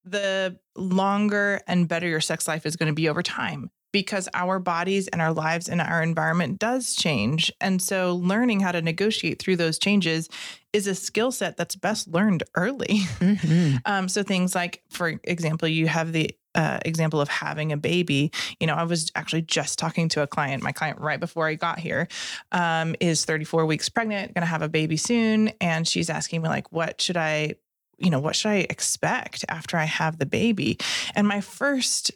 the 0.03 0.57
longer 0.75 1.61
and 1.67 1.87
better 1.87 2.07
your 2.07 2.21
sex 2.21 2.47
life 2.47 2.65
is 2.65 2.75
going 2.75 2.87
to 2.87 2.95
be 2.95 3.09
over 3.09 3.21
time 3.21 3.69
because 3.93 4.27
our 4.33 4.59
bodies 4.59 5.07
and 5.07 5.21
our 5.21 5.33
lives 5.33 5.69
and 5.69 5.79
our 5.81 6.03
environment 6.03 6.59
does 6.59 6.95
change. 6.95 7.51
And 7.61 7.81
so 7.81 8.15
learning 8.15 8.59
how 8.59 8.71
to 8.73 8.81
negotiate 8.81 9.39
through 9.41 9.55
those 9.55 9.79
changes 9.79 10.29
is 10.73 10.87
a 10.87 10.95
skill 10.95 11.31
set 11.31 11.57
that's 11.57 11.75
best 11.75 12.07
learned 12.07 12.43
early. 12.55 13.01
Mhm. 13.19 13.81
Um, 13.85 14.09
so 14.09 14.23
things 14.23 14.53
like, 14.55 14.83
for 14.89 15.19
example, 15.23 15.67
you 15.67 15.87
have 15.87 16.11
the 16.11 16.31
uh, 16.57 16.79
example 16.83 17.21
of 17.21 17.29
having 17.29 17.71
a 17.71 17.77
baby. 17.77 18.31
You 18.59 18.67
know, 18.67 18.73
I 18.73 18.83
was 18.83 19.11
actually 19.15 19.43
just 19.43 19.79
talking 19.79 20.09
to 20.09 20.23
a 20.23 20.27
client. 20.27 20.63
My 20.63 20.73
client 20.73 20.99
right 20.99 21.19
before 21.19 21.47
I 21.47 21.55
got 21.55 21.79
here 21.79 22.07
um, 22.51 22.95
is 22.99 23.23
34 23.23 23.65
weeks 23.65 23.87
pregnant, 23.87 24.33
going 24.33 24.41
to 24.41 24.47
have 24.47 24.63
a 24.63 24.67
baby 24.67 24.97
soon, 24.97 25.53
and 25.61 25.87
she's 25.87 26.09
asking 26.09 26.41
me 26.41 26.49
like, 26.49 26.71
"What 26.73 26.99
should 26.99 27.17
I?" 27.17 27.55
You 27.99 28.09
know, 28.09 28.19
what 28.19 28.35
should 28.35 28.49
I 28.49 28.67
expect 28.69 29.45
after 29.47 29.77
I 29.77 29.85
have 29.85 30.19
the 30.19 30.25
baby? 30.25 30.77
And 31.15 31.27
my 31.27 31.41
first 31.41 32.11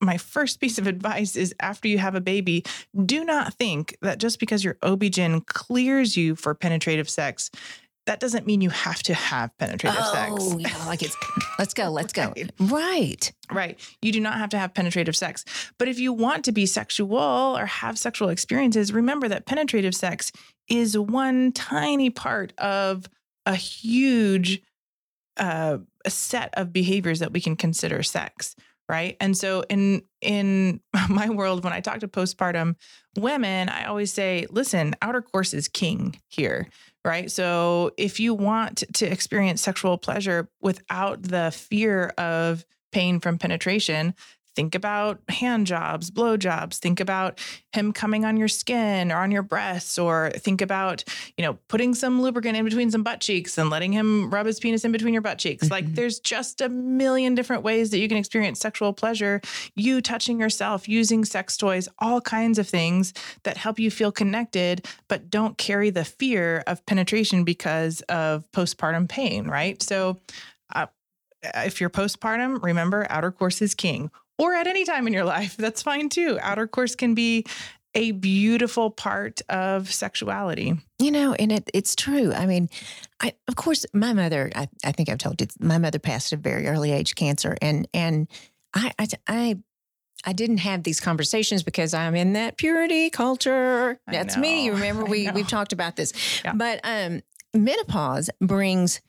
my 0.00 0.16
first 0.16 0.60
piece 0.60 0.78
of 0.78 0.86
advice 0.94 1.34
is 1.34 1.54
after 1.60 1.88
you 1.88 1.98
have 1.98 2.14
a 2.14 2.20
baby, 2.20 2.64
do 3.04 3.24
not 3.24 3.54
think 3.54 3.96
that 4.02 4.18
just 4.18 4.38
because 4.38 4.62
your 4.62 4.76
OB-GYN 4.82 5.46
clears 5.46 6.16
you 6.16 6.36
for 6.36 6.54
penetrative 6.54 7.10
sex, 7.10 7.50
that 8.08 8.20
doesn't 8.20 8.46
mean 8.46 8.62
you 8.62 8.70
have 8.70 9.02
to 9.02 9.12
have 9.12 9.56
penetrative 9.58 10.04
sex. 10.06 10.32
Oh, 10.34 10.58
yeah, 10.58 10.74
like 10.86 11.02
it's 11.02 11.14
let's 11.58 11.74
go, 11.74 11.90
let's 11.90 12.12
go. 12.12 12.32
Right. 12.58 12.88
Right. 12.98 13.32
Right. 13.50 13.96
You 14.02 14.12
do 14.12 14.20
not 14.20 14.38
have 14.38 14.50
to 14.50 14.58
have 14.58 14.74
penetrative 14.74 15.14
sex. 15.14 15.44
But 15.78 15.88
if 15.88 15.98
you 15.98 16.12
want 16.12 16.44
to 16.46 16.52
be 16.52 16.66
sexual 16.66 17.18
or 17.18 17.66
have 17.66 17.98
sexual 17.98 18.28
experiences, 18.30 18.92
remember 18.92 19.28
that 19.28 19.46
penetrative 19.46 19.94
sex 19.94 20.32
is 20.68 20.96
one 20.98 21.52
tiny 21.52 22.10
part 22.10 22.52
of 22.58 23.08
a 23.46 23.54
huge 23.54 24.62
uh, 25.36 25.78
a 26.04 26.10
set 26.10 26.52
of 26.54 26.72
behaviors 26.72 27.20
that 27.20 27.32
we 27.32 27.40
can 27.40 27.56
consider 27.56 28.02
sex. 28.02 28.56
Right. 28.88 29.16
And 29.20 29.36
so 29.36 29.64
in 29.68 30.02
in 30.22 30.80
my 31.10 31.28
world, 31.28 31.62
when 31.62 31.72
I 31.72 31.80
talk 31.80 32.00
to 32.00 32.08
postpartum 32.08 32.74
women, 33.18 33.68
I 33.68 33.84
always 33.84 34.12
say, 34.12 34.46
listen, 34.50 34.94
outer 35.02 35.20
course 35.20 35.52
is 35.52 35.68
king 35.68 36.20
here. 36.28 36.68
Right. 37.08 37.30
So 37.30 37.92
if 37.96 38.20
you 38.20 38.34
want 38.34 38.84
to 38.92 39.06
experience 39.10 39.62
sexual 39.62 39.96
pleasure 39.96 40.50
without 40.60 41.22
the 41.22 41.50
fear 41.50 42.12
of 42.18 42.66
pain 42.92 43.18
from 43.18 43.38
penetration, 43.38 44.14
think 44.58 44.74
about 44.74 45.20
hand 45.28 45.68
jobs, 45.68 46.10
blow 46.10 46.36
jobs, 46.36 46.78
think 46.78 46.98
about 46.98 47.38
him 47.72 47.92
coming 47.92 48.24
on 48.24 48.36
your 48.36 48.48
skin 48.48 49.12
or 49.12 49.18
on 49.18 49.30
your 49.30 49.44
breasts, 49.44 49.96
or 49.96 50.32
think 50.34 50.60
about, 50.60 51.04
you 51.36 51.44
know, 51.44 51.56
putting 51.68 51.94
some 51.94 52.20
lubricant 52.20 52.56
in 52.56 52.64
between 52.64 52.90
some 52.90 53.04
butt 53.04 53.20
cheeks 53.20 53.56
and 53.56 53.70
letting 53.70 53.92
him 53.92 54.28
rub 54.30 54.46
his 54.46 54.58
penis 54.58 54.84
in 54.84 54.90
between 54.90 55.14
your 55.14 55.22
butt 55.22 55.38
cheeks. 55.38 55.66
Mm-hmm. 55.66 55.72
Like 55.72 55.94
there's 55.94 56.18
just 56.18 56.60
a 56.60 56.68
million 56.68 57.36
different 57.36 57.62
ways 57.62 57.90
that 57.90 58.00
you 58.00 58.08
can 58.08 58.16
experience 58.16 58.58
sexual 58.58 58.92
pleasure. 58.92 59.40
You 59.76 60.00
touching 60.00 60.40
yourself, 60.40 60.88
using 60.88 61.24
sex 61.24 61.56
toys, 61.56 61.88
all 62.00 62.20
kinds 62.20 62.58
of 62.58 62.68
things 62.68 63.14
that 63.44 63.56
help 63.56 63.78
you 63.78 63.92
feel 63.92 64.10
connected, 64.10 64.88
but 65.06 65.30
don't 65.30 65.56
carry 65.56 65.90
the 65.90 66.04
fear 66.04 66.64
of 66.66 66.84
penetration 66.84 67.44
because 67.44 68.00
of 68.08 68.50
postpartum 68.50 69.08
pain, 69.08 69.46
right? 69.46 69.80
So, 69.80 70.18
uh, 70.74 70.86
if 71.54 71.80
you're 71.80 71.90
postpartum, 71.90 72.60
remember 72.60 73.06
outer 73.08 73.30
course 73.30 73.62
is 73.62 73.72
king 73.76 74.10
or 74.38 74.54
at 74.54 74.66
any 74.66 74.84
time 74.84 75.06
in 75.06 75.12
your 75.12 75.24
life. 75.24 75.56
That's 75.56 75.82
fine 75.82 76.08
too. 76.08 76.38
Outer 76.40 76.66
course 76.66 76.94
can 76.94 77.14
be 77.14 77.44
a 77.94 78.12
beautiful 78.12 78.90
part 78.90 79.40
of 79.48 79.92
sexuality. 79.92 80.74
You 80.98 81.10
know, 81.10 81.32
and 81.34 81.50
it, 81.50 81.70
it's 81.74 81.96
true. 81.96 82.32
I 82.32 82.46
mean, 82.46 82.68
I, 83.20 83.34
of 83.48 83.56
course, 83.56 83.86
my 83.92 84.12
mother, 84.12 84.50
I, 84.54 84.68
I 84.84 84.92
think 84.92 85.08
I've 85.08 85.18
told 85.18 85.40
you, 85.40 85.46
my 85.58 85.78
mother 85.78 85.98
passed 85.98 86.32
at 86.32 86.38
a 86.38 86.42
very 86.42 86.66
early 86.66 86.92
age 86.92 87.14
cancer. 87.14 87.56
And, 87.62 87.88
and 87.92 88.28
I, 88.74 88.92
I, 88.98 89.06
I 89.26 89.58
I 90.26 90.32
didn't 90.32 90.58
have 90.58 90.82
these 90.82 91.00
conversations 91.00 91.62
because 91.62 91.94
I'm 91.94 92.16
in 92.16 92.32
that 92.32 92.56
purity 92.56 93.08
culture. 93.08 94.00
That's 94.08 94.36
me. 94.36 94.64
You 94.64 94.72
remember, 94.72 95.04
we 95.04 95.30
we've 95.30 95.46
talked 95.46 95.72
about 95.72 95.94
this. 95.94 96.12
Yeah. 96.44 96.54
But 96.54 96.80
um, 96.82 97.22
menopause 97.54 98.28
brings 98.40 99.00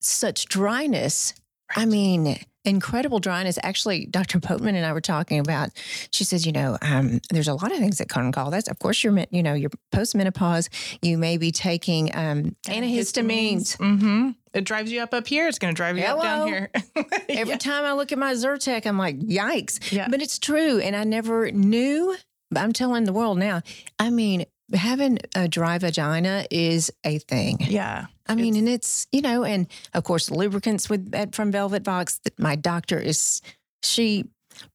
such 0.00 0.46
dryness. 0.46 1.34
Right. 1.76 1.82
I 1.82 1.86
mean, 1.86 2.36
incredible 2.66 3.18
dryness. 3.18 3.58
Actually, 3.62 4.06
Dr. 4.06 4.38
Boatman 4.38 4.74
and 4.74 4.84
I 4.84 4.92
were 4.92 5.00
talking 5.00 5.38
about. 5.38 5.70
She 6.10 6.24
says, 6.24 6.46
you 6.46 6.52
know, 6.52 6.76
um, 6.82 7.20
there's 7.30 7.48
a 7.48 7.54
lot 7.54 7.72
of 7.72 7.78
things 7.78 7.98
that 7.98 8.08
can 8.08 8.32
call 8.32 8.50
that. 8.50 8.68
Of 8.68 8.78
course, 8.78 9.02
you're, 9.02 9.16
you 9.30 9.42
know, 9.42 9.54
you're 9.54 9.70
postmenopause. 9.92 10.68
You 11.02 11.18
may 11.18 11.36
be 11.36 11.50
taking 11.50 12.14
um, 12.14 12.56
antihistamines. 12.66 13.76
Mm-hmm. 13.76 14.30
It 14.54 14.64
drives 14.64 14.90
you 14.90 15.02
up 15.02 15.12
up 15.12 15.26
here. 15.26 15.48
It's 15.48 15.58
going 15.58 15.74
to 15.74 15.76
drive 15.76 15.98
you 15.98 16.04
Hello. 16.04 16.18
up 16.18 16.22
down 16.22 16.48
here. 16.48 16.70
Every 17.28 17.52
yeah. 17.52 17.58
time 17.58 17.84
I 17.84 17.92
look 17.92 18.12
at 18.12 18.18
my 18.18 18.32
Zyrtec, 18.32 18.86
I'm 18.86 18.98
like, 18.98 19.18
yikes. 19.18 19.92
Yeah. 19.92 20.08
But 20.08 20.22
it's 20.22 20.38
true, 20.38 20.78
and 20.78 20.96
I 20.96 21.04
never 21.04 21.50
knew. 21.50 22.16
I'm 22.54 22.72
telling 22.72 23.04
the 23.04 23.12
world 23.12 23.38
now. 23.38 23.62
I 23.98 24.10
mean, 24.10 24.46
having 24.72 25.18
a 25.34 25.48
dry 25.48 25.78
vagina 25.78 26.46
is 26.50 26.90
a 27.04 27.18
thing. 27.18 27.58
Yeah. 27.60 28.06
I 28.28 28.34
mean, 28.34 28.56
and 28.56 28.68
it's, 28.68 29.06
you 29.12 29.22
know, 29.22 29.44
and 29.44 29.66
of 29.94 30.04
course, 30.04 30.30
lubricants 30.30 30.88
with 30.90 31.34
from 31.34 31.52
Velvet 31.52 31.82
Box. 31.82 32.20
My 32.38 32.56
doctor 32.56 32.98
is, 32.98 33.40
she, 33.82 34.24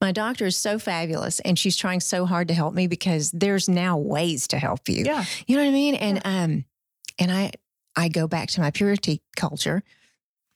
my 0.00 0.12
doctor 0.12 0.46
is 0.46 0.56
so 0.56 0.78
fabulous 0.78 1.40
and 1.40 1.58
she's 1.58 1.76
trying 1.76 2.00
so 2.00 2.24
hard 2.24 2.48
to 2.48 2.54
help 2.54 2.74
me 2.74 2.86
because 2.86 3.30
there's 3.32 3.68
now 3.68 3.98
ways 3.98 4.48
to 4.48 4.58
help 4.58 4.88
you. 4.88 5.04
Yeah. 5.04 5.24
You 5.46 5.56
know 5.56 5.62
what 5.62 5.68
I 5.68 5.72
mean? 5.72 5.94
And, 5.96 6.22
yeah. 6.24 6.42
um, 6.44 6.64
and 7.18 7.32
I, 7.32 7.52
I 7.94 8.08
go 8.08 8.26
back 8.26 8.48
to 8.50 8.60
my 8.60 8.70
purity 8.70 9.20
culture 9.36 9.82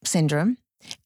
syndrome 0.05 0.57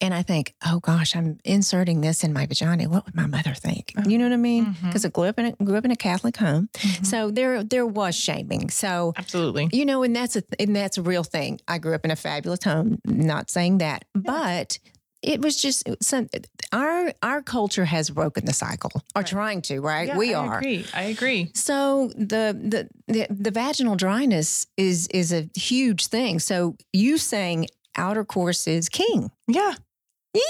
and 0.01 0.15
I 0.15 0.23
think, 0.23 0.55
oh 0.67 0.81
gosh, 0.81 1.15
I'm 1.17 1.39
inserting 1.45 2.01
this 2.01 2.25
in 2.25 2.33
my 2.33 2.47
vagina. 2.47 2.89
What 2.89 3.05
would 3.07 3.15
my 3.15 3.27
mother 3.27 3.55
think? 3.55 3.93
You 4.07 4.19
know 4.19 4.25
what 4.25 4.33
I 4.33 4.37
mean? 4.37 4.77
Because 4.83 5.03
mm-hmm. 5.03 5.07
I 5.07 5.11
grew 5.11 5.25
up 5.25 5.39
in 5.39 5.47
a, 5.47 5.65
grew 5.65 5.77
up 5.77 5.85
in 5.85 5.91
a 5.91 5.97
Catholic 5.97 6.37
home, 6.37 6.69
mm-hmm. 6.73 7.05
so 7.05 7.31
there 7.31 7.63
there 7.63 7.87
was 7.87 8.17
shaming. 8.17 8.71
So 8.71 9.13
absolutely, 9.17 9.69
you 9.73 9.85
know, 9.85 10.03
and 10.03 10.15
that's 10.15 10.37
a 10.37 10.43
and 10.59 10.75
that's 10.75 10.99
a 10.99 11.03
real 11.03 11.25
thing. 11.25 11.61
I 11.69 11.79
grew 11.79 11.95
up 11.95 12.05
in 12.05 12.11
a 12.11 12.17
fabulous 12.17 12.65
home. 12.65 12.99
Not 13.05 13.51
saying 13.51 13.79
that, 13.79 14.05
yeah. 14.15 14.23
but 14.25 14.79
it 15.23 15.41
was 15.41 15.61
just 15.61 15.89
some 16.03 16.29
our 16.73 17.13
our 17.23 17.43
culture 17.43 17.85
has 17.85 18.11
broken 18.11 18.45
the 18.47 18.53
cycle 18.53 18.91
or 19.15 19.21
right. 19.21 19.27
trying 19.27 19.63
to 19.63 19.81
right 19.81 20.09
yeah, 20.09 20.17
we 20.17 20.35
I 20.35 20.47
are 20.47 20.59
agree. 20.59 20.87
i 20.95 21.03
agree 21.03 21.51
so 21.55 22.11
the, 22.17 22.57
the 22.59 22.89
the 23.07 23.27
the 23.31 23.51
vaginal 23.51 23.97
dryness 23.97 24.67
is 24.77 25.09
is 25.09 25.33
a 25.33 25.49
huge 25.55 26.07
thing 26.07 26.39
so 26.39 26.77
you 26.93 27.19
saying 27.19 27.67
outer 28.01 28.25
course 28.25 28.67
is 28.67 28.89
king. 28.89 29.31
Yeah. 29.47 29.75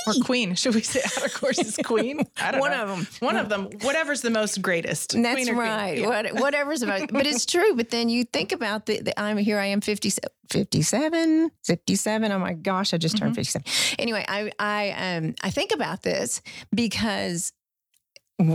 Or 0.06 0.12
queen. 0.24 0.54
Should 0.56 0.74
we 0.74 0.82
say 0.82 1.00
outer 1.16 1.30
course 1.30 1.58
is 1.58 1.78
queen? 1.82 2.20
I 2.36 2.50
don't 2.52 2.60
One 2.60 2.70
know. 2.70 2.82
of 2.82 2.88
them. 2.88 3.06
One 3.20 3.36
of 3.36 3.48
them. 3.48 3.70
Whatever's 3.80 4.20
the 4.20 4.30
most 4.30 4.60
greatest. 4.60 5.20
That's 5.20 5.50
right. 5.50 5.98
Yeah. 5.98 6.06
What, 6.06 6.34
whatever's 6.34 6.82
about. 6.82 7.10
but 7.10 7.26
it's 7.26 7.46
true. 7.54 7.74
But 7.74 7.90
then 7.90 8.10
you 8.10 8.24
think 8.24 8.52
about 8.52 8.86
the, 8.86 9.00
the 9.00 9.18
I'm 9.18 9.38
here. 9.38 9.58
I 9.58 9.66
am 9.66 9.80
50, 9.80 10.10
57, 10.50 11.50
57. 11.64 12.32
Oh 12.32 12.38
my 12.38 12.52
gosh! 12.52 12.92
I 12.92 12.98
just 12.98 13.16
turned 13.16 13.32
mm-hmm. 13.32 13.40
57. 13.40 13.96
Anyway, 13.98 14.24
I 14.28 14.52
I 14.58 15.16
um 15.16 15.34
I 15.42 15.50
think 15.50 15.72
about 15.72 16.02
this 16.02 16.42
because 16.74 17.52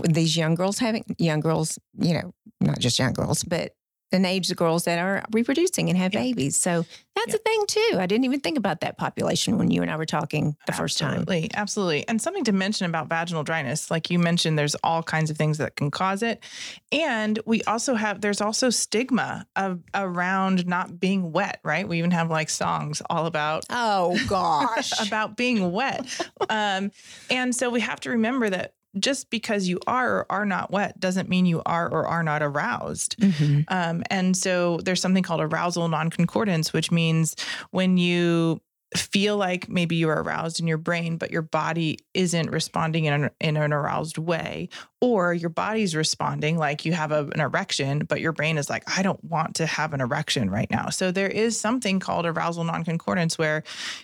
these 0.04 0.38
young 0.38 0.56
girls 0.56 0.78
having 0.80 1.06
young 1.18 1.40
girls, 1.40 1.80
you 2.00 2.14
know, 2.14 2.34
not 2.62 2.80
just 2.80 3.00
young 3.00 3.14
girls, 3.14 3.44
but 3.44 3.75
and 4.12 4.26
age 4.26 4.48
the 4.48 4.56
girls 4.56 4.86
that 4.86 5.00
are 5.00 5.24
reproducing 5.32 5.90
and 5.90 5.98
have 5.98 6.14
yeah. 6.14 6.22
babies. 6.22 6.56
So 6.56 6.86
that's 7.16 7.30
yeah. 7.30 7.36
a 7.36 7.38
thing 7.40 7.66
too. 7.68 7.98
I 7.98 8.06
didn't 8.06 8.26
even 8.26 8.40
think 8.40 8.58
about 8.58 8.82
that 8.82 8.98
population 8.98 9.58
when 9.58 9.72
you 9.72 9.82
and 9.82 9.90
I 9.90 9.96
were 9.96 10.06
talking 10.06 10.56
the 10.68 10.74
first 10.74 10.98
time. 10.98 11.22
Absolutely. 11.22 11.52
Absolutely. 11.54 12.08
And 12.08 12.22
something 12.22 12.44
to 12.46 12.52
mention 12.52 12.86
about 12.86 13.10
vaginal 13.10 13.44
dryness, 13.44 13.90
like 13.90 14.10
you 14.10 14.20
mentioned, 14.20 14.60
there's 14.60 14.76
all 14.84 15.02
kinds 15.02 15.30
of 15.30 15.38
things 15.38 15.58
that 15.58 15.76
can 15.76 15.92
cause 15.92 16.24
it. 16.24 16.44
And 16.92 17.40
we 17.46 17.64
also 17.64 17.96
have, 17.96 18.22
there's 18.22 18.42
also 18.42 18.70
stigma 18.70 19.46
of, 19.56 19.82
around 19.94 20.68
not 20.68 21.00
being 21.00 21.32
wet, 21.32 21.60
right? 21.64 21.88
We 21.88 21.98
even 21.98 22.12
have 22.12 22.30
like 22.30 22.50
songs 22.50 23.02
all 23.10 23.26
about, 23.26 23.66
oh 23.70 24.18
gosh, 24.28 25.06
about 25.06 25.36
being 25.36 25.72
wet. 25.72 26.06
um, 26.50 26.92
and 27.30 27.56
so 27.56 27.70
we 27.70 27.80
have 27.82 28.00
to 28.02 28.12
remember 28.12 28.50
that 28.50 28.75
just 29.00 29.30
because 29.30 29.68
you 29.68 29.80
are 29.88 30.20
or 30.20 30.32
are 30.32 30.46
not 30.46 30.72
wet 30.72 31.00
doesn't 31.00 31.30
mean 31.30 31.46
you 31.46 31.62
are 31.66 31.90
or 31.90 32.08
are 32.08 32.24
not 32.24 32.42
aroused. 32.42 33.18
Mm-hmm. 33.20 33.62
Um, 33.68 34.04
and 34.10 34.36
so 34.36 34.80
there's 34.84 35.02
something 35.02 35.24
called 35.24 35.42
arousal 35.42 35.88
non-concordance, 35.88 36.74
which 36.74 36.92
means 36.92 37.36
when 37.72 37.98
you 37.98 38.62
feel 38.96 39.38
like 39.38 39.70
maybe 39.70 39.96
you're 39.96 40.22
aroused 40.22 40.60
in 40.60 40.68
your 40.68 40.78
brain, 40.78 41.18
but 41.18 41.32
your 41.32 41.42
body 41.42 42.00
isn't 42.14 42.50
responding 42.50 43.06
in 43.06 43.14
an, 43.14 43.30
in 43.40 43.58
an 43.58 43.74
aroused 43.74 44.18
way, 44.18 44.70
or 45.02 45.34
your 45.34 45.50
body's 45.50 45.96
responding 45.96 46.58
like 46.58 46.86
you 46.86 46.94
have 46.94 47.12
a, 47.12 47.30
an 47.34 47.40
erection, 47.40 48.00
but 48.00 48.22
your 48.22 48.32
brain 48.32 48.58
is 48.58 48.70
like, 48.70 48.84
I 48.98 49.02
don't 49.02 49.24
want 49.24 49.56
to 49.56 49.66
have 49.66 49.94
an 49.94 50.02
erection 50.02 50.50
right 50.50 50.70
now. 50.72 50.90
So 50.90 51.12
there 51.12 51.30
is 51.30 51.60
something 51.60 52.00
called 52.00 52.26
arousal 52.26 52.64
non-concordance 52.64 53.38
where 53.38 53.64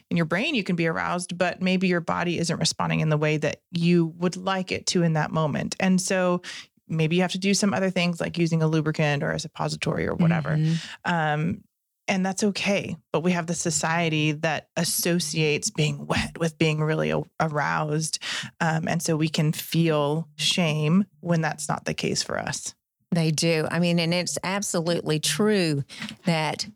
in 0.10 0.18
your 0.18 0.26
brain 0.26 0.56
you 0.56 0.64
can 0.64 0.76
be 0.76 0.88
aroused, 0.88 1.38
but 1.38 1.62
maybe 1.62 1.88
your 1.88 2.02
body 2.02 2.38
isn't 2.38 2.60
responding 2.60 3.00
in 3.00 3.10
the 3.10 3.18
way 3.18 3.38
that 3.38 3.62
you 3.72 4.14
would 4.18 4.38
like 4.38 4.72
it 4.72 4.86
to 4.88 5.04
in 5.04 5.14
that 5.14 5.32
moment. 5.32 5.76
And 5.80 6.00
so 6.00 6.42
maybe 6.88 7.16
you 7.16 7.22
have 7.22 7.32
to 7.32 7.40
do 7.40 7.54
some 7.54 7.74
other 7.74 7.90
things 7.90 8.20
like 8.20 8.38
using 8.38 8.62
a 8.62 8.68
lubricant 8.68 9.24
or 9.24 9.32
a 9.32 9.40
suppository 9.40 10.06
or 10.06 10.14
whatever 10.16 10.58
mm-hmm. 10.58 10.74
um, 11.06 11.64
and 12.12 12.26
that's 12.26 12.44
okay. 12.44 12.98
But 13.14 13.22
we 13.22 13.32
have 13.32 13.48
the 13.48 13.54
society 13.54 14.34
that 14.34 14.68
associates 14.76 15.70
being 15.72 16.06
wet 16.06 16.38
with 16.38 16.58
being 16.58 16.82
really 16.82 17.14
aroused. 17.40 18.20
Um, 18.60 18.90
and 18.90 19.02
so 19.02 19.16
we 19.16 19.30
can 19.30 19.54
feel 19.54 20.28
shame 20.36 21.06
when 21.22 21.40
that's 21.40 21.70
not 21.70 21.86
the 21.86 21.94
case 21.94 22.22
for 22.22 22.38
us. 22.38 22.76
They 23.12 23.32
do. 23.32 23.66
I 23.72 23.80
mean, 23.80 23.98
and 23.98 24.14
it's 24.14 24.38
absolutely 24.44 25.20
true 25.20 25.84
that, 26.26 26.68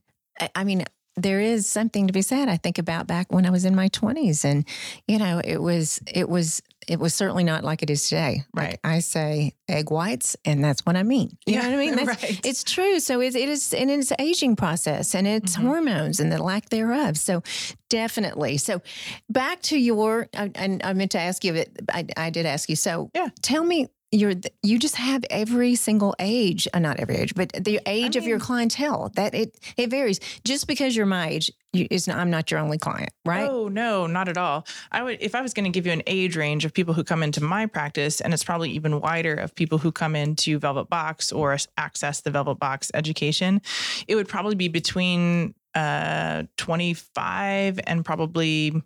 I 0.55 0.63
mean, 0.63 0.85
there 1.15 1.39
is 1.39 1.67
something 1.67 2.07
to 2.07 2.13
be 2.13 2.21
said. 2.21 2.49
I 2.49 2.57
think 2.57 2.77
about 2.77 3.07
back 3.07 3.31
when 3.31 3.45
I 3.45 3.49
was 3.49 3.65
in 3.65 3.75
my 3.75 3.89
20s 3.89 4.43
and 4.43 4.65
you 5.07 5.17
know, 5.17 5.41
it 5.43 5.61
was 5.61 5.99
it 6.07 6.27
was 6.27 6.61
it 6.87 6.99
was 6.99 7.13
certainly 7.13 7.43
not 7.43 7.63
like 7.63 7.81
it 7.81 7.89
is 7.89 8.09
today. 8.09 8.43
Right. 8.53 8.71
Like 8.71 8.79
I 8.83 8.99
say 8.99 9.53
egg 9.67 9.89
whites 9.89 10.35
and 10.45 10.63
that's 10.63 10.85
what 10.85 10.95
I 10.95 11.03
mean. 11.03 11.37
You 11.45 11.55
yeah, 11.55 11.61
know 11.61 11.69
what 11.69 11.73
I 11.73 11.77
mean? 11.77 11.95
That's, 12.05 12.23
right. 12.23 12.45
It's 12.45 12.63
true. 12.63 12.99
So 12.99 13.21
it, 13.21 13.35
it 13.35 13.49
is 13.49 13.73
and 13.73 13.89
it's 13.89 14.11
aging 14.19 14.55
process 14.55 15.15
and 15.15 15.25
it's 15.25 15.55
mm-hmm. 15.55 15.67
hormones 15.67 16.19
and 16.19 16.31
the 16.31 16.41
lack 16.41 16.69
thereof. 16.69 17.17
So 17.17 17.41
definitely. 17.89 18.57
So 18.57 18.81
back 19.29 19.61
to 19.63 19.77
your 19.77 20.27
I, 20.35 20.51
I 20.83 20.93
meant 20.93 21.11
to 21.11 21.19
ask 21.19 21.43
you 21.43 21.63
I, 21.89 22.05
I 22.15 22.29
did 22.29 22.45
ask 22.45 22.69
you. 22.69 22.75
So 22.75 23.09
yeah. 23.15 23.29
tell 23.41 23.63
me 23.63 23.87
you're 24.11 24.33
you 24.61 24.79
just 24.79 24.95
have 24.95 25.25
every 25.29 25.75
single 25.75 26.15
age, 26.19 26.67
uh, 26.73 26.79
not 26.79 26.99
every 26.99 27.15
age, 27.15 27.35
but 27.35 27.51
the 27.53 27.79
age 27.85 28.15
I 28.15 28.19
mean, 28.19 28.23
of 28.23 28.23
your 28.27 28.39
clientele. 28.39 29.11
That 29.15 29.33
it 29.33 29.57
it 29.77 29.89
varies. 29.89 30.19
Just 30.43 30.67
because 30.67 30.95
you're 30.95 31.05
my 31.05 31.29
age, 31.29 31.51
you, 31.73 31.87
is 31.89 32.07
I'm 32.07 32.29
not 32.29 32.49
your 32.51 32.59
only 32.59 32.77
client, 32.77 33.11
right? 33.25 33.47
Oh 33.47 33.67
no, 33.67 34.07
not 34.07 34.29
at 34.29 34.37
all. 34.37 34.65
I 34.91 35.03
would 35.03 35.17
if 35.21 35.35
I 35.35 35.41
was 35.41 35.53
going 35.53 35.65
to 35.65 35.71
give 35.71 35.85
you 35.85 35.91
an 35.91 36.03
age 36.07 36.37
range 36.37 36.65
of 36.65 36.73
people 36.73 36.93
who 36.93 37.03
come 37.03 37.23
into 37.23 37.43
my 37.43 37.65
practice, 37.65 38.21
and 38.21 38.33
it's 38.33 38.43
probably 38.43 38.71
even 38.71 39.01
wider 39.01 39.33
of 39.33 39.53
people 39.55 39.77
who 39.77 39.91
come 39.91 40.15
into 40.15 40.59
Velvet 40.59 40.89
Box 40.89 41.31
or 41.31 41.57
access 41.77 42.21
the 42.21 42.31
Velvet 42.31 42.59
Box 42.59 42.91
education, 42.93 43.61
it 44.07 44.15
would 44.15 44.27
probably 44.27 44.55
be 44.55 44.67
between 44.67 45.53
uh 45.73 46.43
25 46.55 47.81
and 47.85 48.05
probably 48.05 48.81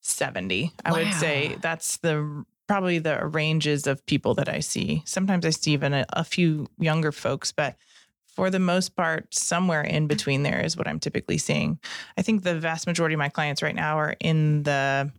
70 0.00 0.72
i 0.84 0.90
wow. 0.90 0.98
would 0.98 1.14
say 1.14 1.56
that's 1.60 1.98
the 1.98 2.44
probably 2.68 2.98
the 2.98 3.26
ranges 3.26 3.86
of 3.86 4.04
people 4.06 4.34
that 4.34 4.48
I 4.48 4.60
see. 4.60 5.02
Sometimes 5.04 5.44
I 5.44 5.50
see 5.50 5.72
even 5.72 5.92
a, 5.92 6.06
a 6.12 6.24
few 6.24 6.68
younger 6.78 7.12
folks, 7.12 7.52
but 7.52 7.76
for 8.26 8.50
the 8.50 8.58
most 8.58 8.96
part, 8.96 9.34
somewhere 9.34 9.82
in 9.82 10.06
between 10.06 10.42
there 10.42 10.60
is 10.64 10.76
what 10.76 10.88
I'm 10.88 10.98
typically 10.98 11.38
seeing. 11.38 11.78
I 12.16 12.22
think 12.22 12.42
the 12.42 12.58
vast 12.58 12.86
majority 12.86 13.14
of 13.14 13.18
my 13.18 13.28
clients 13.28 13.62
right 13.62 13.74
now 13.74 13.98
are 13.98 14.16
in 14.20 14.62
the 14.62 15.12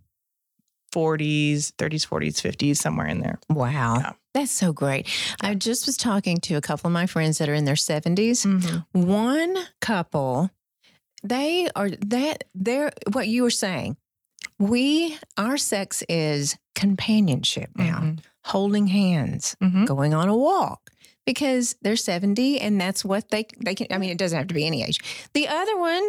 40s, 0.93 1.73
30s, 1.73 2.07
40s, 2.07 2.41
50s, 2.41 2.77
somewhere 2.77 3.07
in 3.07 3.19
there. 3.19 3.39
Wow. 3.50 3.97
Yeah. 3.97 4.12
That's 4.33 4.51
so 4.51 4.73
great. 4.73 5.07
I 5.41 5.53
just 5.53 5.85
was 5.85 5.95
talking 5.95 6.38
to 6.38 6.55
a 6.55 6.62
couple 6.62 6.88
of 6.88 6.93
my 6.93 7.05
friends 7.05 7.38
that 7.38 7.50
are 7.50 7.53
in 7.53 7.65
their 7.65 7.75
70s. 7.75 8.45
Mm-hmm. 8.45 9.01
One 9.07 9.57
couple, 9.79 10.50
they 11.23 11.69
are 11.75 11.89
that 11.89 12.45
they're 12.55 12.91
what 13.12 13.27
you 13.27 13.43
were 13.43 13.51
saying. 13.51 13.95
We 14.57 15.17
our 15.38 15.57
sex 15.57 16.03
is 16.09 16.57
companionship 16.75 17.69
now, 17.75 17.99
Mhm. 17.99 18.19
holding 18.45 18.87
hands, 18.87 19.55
Mhm. 19.61 19.85
going 19.87 20.13
on 20.13 20.27
a 20.29 20.35
walk 20.35 20.89
because 21.25 21.75
they're 21.81 21.95
70 21.95 22.59
and 22.59 22.79
that's 22.79 23.03
what 23.05 23.29
they 23.29 23.45
they 23.63 23.75
can 23.75 23.87
I 23.91 23.97
mean 23.97 24.09
it 24.11 24.17
doesn't 24.17 24.37
have 24.37 24.47
to 24.47 24.53
be 24.53 24.65
any 24.67 24.83
age. 24.83 24.99
The 25.33 25.47
other 25.47 25.77
one 25.77 26.03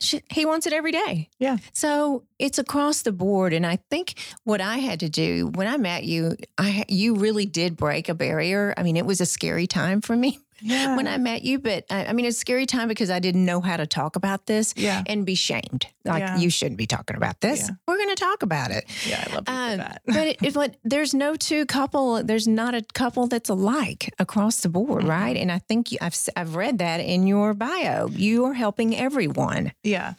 she, 0.00 0.20
he 0.30 0.44
wants 0.44 0.66
it 0.66 0.72
every 0.72 0.90
day. 0.92 1.28
Yeah. 1.38 1.56
So 1.72 2.24
it's 2.38 2.58
across 2.58 3.02
the 3.02 3.12
board 3.12 3.52
and 3.52 3.64
I 3.64 3.78
think 3.90 4.14
what 4.42 4.60
I 4.60 4.78
had 4.78 5.00
to 5.00 5.08
do 5.08 5.50
when 5.54 5.66
I 5.68 5.76
met 5.76 6.04
you 6.04 6.36
I 6.58 6.84
you 6.88 7.14
really 7.14 7.46
did 7.46 7.76
break 7.76 8.08
a 8.08 8.14
barrier. 8.14 8.74
I 8.76 8.82
mean 8.82 8.96
it 8.96 9.06
was 9.06 9.20
a 9.20 9.26
scary 9.26 9.66
time 9.66 10.00
for 10.00 10.16
me 10.16 10.38
Yeah. 10.60 10.96
when 10.96 11.06
I 11.06 11.18
met 11.18 11.42
you, 11.42 11.58
but 11.58 11.84
I, 11.90 12.06
I 12.06 12.12
mean, 12.12 12.24
it's 12.26 12.36
a 12.36 12.40
scary 12.40 12.66
time 12.66 12.88
because 12.88 13.10
I 13.10 13.18
didn't 13.18 13.44
know 13.44 13.60
how 13.60 13.76
to 13.76 13.86
talk 13.86 14.16
about 14.16 14.46
this 14.46 14.74
yeah. 14.76 15.02
and 15.06 15.24
be 15.26 15.34
shamed. 15.34 15.86
Like, 16.04 16.20
Yeah. 16.20 16.38
you 16.38 16.50
shouldn't 16.50 16.78
be 16.78 16.86
talking 16.86 17.16
about 17.16 17.40
this. 17.40 17.70
We're 17.88 17.96
going 17.96 18.08
to 18.10 18.14
talk 18.14 18.42
about 18.42 18.70
it. 18.70 18.84
Yeah. 19.08 19.24
I 19.26 19.34
love 19.34 19.44
Um, 19.48 19.78
that. 19.78 20.02
but 20.06 20.26
it, 20.28 20.42
it, 20.42 20.56
what, 20.56 20.76
there's 20.84 21.14
no 21.14 21.34
two 21.36 21.66
couple, 21.66 22.22
there's 22.24 22.46
not 22.48 22.74
a 22.74 22.82
couple 22.94 23.26
that's 23.26 23.48
alike 23.50 24.12
across 24.18 24.60
the 24.60 24.68
board, 24.68 25.04
Mhm. 25.04 25.08
right? 25.08 25.36
And 25.36 25.50
I 25.52 25.58
think 25.58 25.92
you, 25.92 25.98
I've, 26.00 26.16
I've 26.36 26.54
read 26.56 26.78
that 26.78 27.00
in 27.00 27.26
your 27.26 27.54
bio. 27.54 28.08
You 28.08 28.44
are 28.46 28.54
helping 28.54 28.96
everyone. 28.96 29.72
Yeah. 29.82 30.14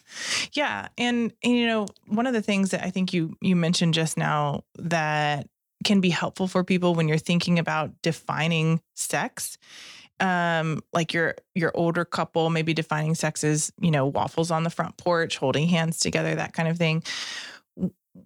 Yeah. 0.54 0.88
And, 0.98 1.34
and 1.44 1.54
you 1.56 1.68
know, 1.68 1.88
one 2.08 2.28
of 2.28 2.34
the 2.34 2.42
things 2.42 2.72
that 2.72 2.84
I 2.84 2.90
think 2.90 3.14
you 3.14 3.36
you 3.42 3.56
mentioned 3.56 3.94
just 3.94 4.18
now 4.18 4.64
that 4.78 5.48
can 5.84 6.02
be 6.02 6.10
helpful 6.10 6.48
for 6.48 6.64
people 6.64 6.96
when 6.96 7.08
you're 7.08 7.18
thinking 7.18 7.60
about 7.60 7.92
defining 8.02 8.82
sex. 8.96 9.58
Um, 10.22 10.82
like 10.94 11.14
your 11.14 11.36
your 11.56 11.72
older 11.76 12.06
couple 12.06 12.50
maybe 12.50 12.74
defining 12.74 13.16
sex 13.16 13.44
as, 13.44 13.74
you 13.82 13.92
know, 13.92 14.06
waffles 14.06 14.50
on 14.50 14.64
the 14.64 14.70
front 14.70 14.96
porch, 14.96 15.38
holding 15.38 15.68
hands 15.68 16.00
together, 16.00 16.36
that 16.36 16.54
kind 16.54 16.70
of 16.70 16.78
thing. 16.78 17.04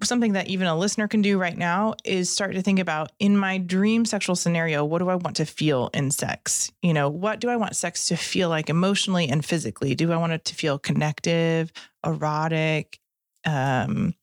Something 0.03 0.33
that 0.33 0.47
even 0.47 0.67
a 0.67 0.77
listener 0.77 1.07
can 1.07 1.23
do 1.23 1.39
right 1.39 1.57
now 1.57 1.95
is 2.05 2.29
start 2.29 2.53
to 2.53 2.61
think 2.61 2.77
about 2.77 3.11
in 3.17 3.35
my 3.35 3.57
dream 3.57 4.05
sexual 4.05 4.35
scenario, 4.35 4.85
what 4.85 4.99
do 4.99 5.09
I 5.09 5.15
want 5.15 5.37
to 5.37 5.45
feel 5.45 5.89
in 5.95 6.11
sex? 6.11 6.71
You 6.83 6.93
know, 6.93 7.09
what 7.09 7.39
do 7.39 7.49
I 7.49 7.55
want 7.55 7.75
sex 7.75 8.07
to 8.09 8.15
feel 8.15 8.49
like 8.49 8.69
emotionally 8.69 9.27
and 9.27 9.43
physically? 9.43 9.95
Do 9.95 10.11
I 10.11 10.17
want 10.17 10.33
it 10.33 10.45
to 10.45 10.53
feel 10.53 10.77
connective, 10.77 11.71
erotic, 12.05 12.99
um, 13.45 14.13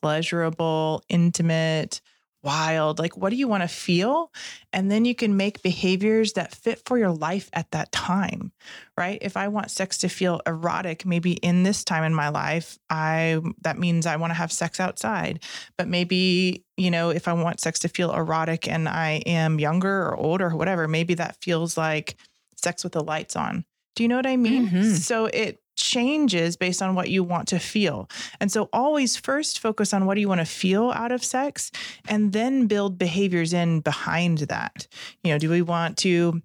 pleasurable, 0.00 1.02
intimate, 1.08 2.00
wild? 2.46 3.00
Like, 3.00 3.16
what 3.16 3.30
do 3.30 3.36
you 3.36 3.48
want 3.48 3.62
to 3.64 3.68
feel? 3.68 4.32
And 4.72 4.90
then 4.90 5.04
you 5.04 5.14
can 5.14 5.36
make 5.36 5.62
behaviors 5.62 6.34
that 6.34 6.54
fit 6.54 6.80
for 6.86 6.96
your 6.96 7.10
life 7.10 7.50
at 7.52 7.72
that 7.72 7.90
time, 7.90 8.52
right? 8.96 9.18
If 9.20 9.36
I 9.36 9.48
want 9.48 9.70
sex 9.72 9.98
to 9.98 10.08
feel 10.08 10.40
erotic, 10.46 11.04
maybe 11.04 11.32
in 11.32 11.64
this 11.64 11.82
time 11.84 12.04
in 12.04 12.14
my 12.14 12.28
life, 12.28 12.78
I 12.88 13.40
that 13.62 13.78
means 13.78 14.06
I 14.06 14.16
want 14.16 14.30
to 14.30 14.34
have 14.34 14.52
sex 14.52 14.78
outside. 14.78 15.42
But 15.76 15.88
maybe, 15.88 16.64
you 16.76 16.90
know, 16.90 17.10
if 17.10 17.26
I 17.26 17.32
want 17.32 17.60
sex 17.60 17.80
to 17.80 17.88
feel 17.88 18.14
erotic 18.14 18.68
and 18.68 18.88
I 18.88 19.22
am 19.26 19.58
younger 19.58 20.06
or 20.06 20.16
older 20.16 20.46
or 20.46 20.56
whatever, 20.56 20.86
maybe 20.86 21.14
that 21.14 21.42
feels 21.42 21.76
like 21.76 22.16
sex 22.56 22.84
with 22.84 22.92
the 22.92 23.02
lights 23.02 23.34
on. 23.34 23.64
Do 23.96 24.04
you 24.04 24.08
know 24.08 24.16
what 24.16 24.26
I 24.26 24.36
mean? 24.36 24.68
Mhm. 24.68 24.94
So 24.96 25.26
it 25.26 25.58
changes 25.76 26.56
based 26.56 26.82
on 26.82 26.94
what 26.94 27.08
you 27.08 27.22
want 27.22 27.48
to 27.48 27.58
feel. 27.58 28.08
And 28.40 28.50
so 28.50 28.68
always 28.72 29.16
first 29.16 29.60
focus 29.60 29.94
on 29.94 30.06
what 30.06 30.14
do 30.14 30.20
you 30.20 30.28
want 30.28 30.40
to 30.40 30.46
feel 30.46 30.90
out 30.90 31.12
of 31.12 31.22
sex 31.22 31.70
and 32.08 32.32
then 32.32 32.66
build 32.66 32.98
behaviors 32.98 33.52
in 33.52 33.80
behind 33.80 34.38
that. 34.38 34.88
You 35.22 35.32
know, 35.32 35.38
do 35.38 35.50
we 35.50 35.62
want 35.62 35.98
to 35.98 36.42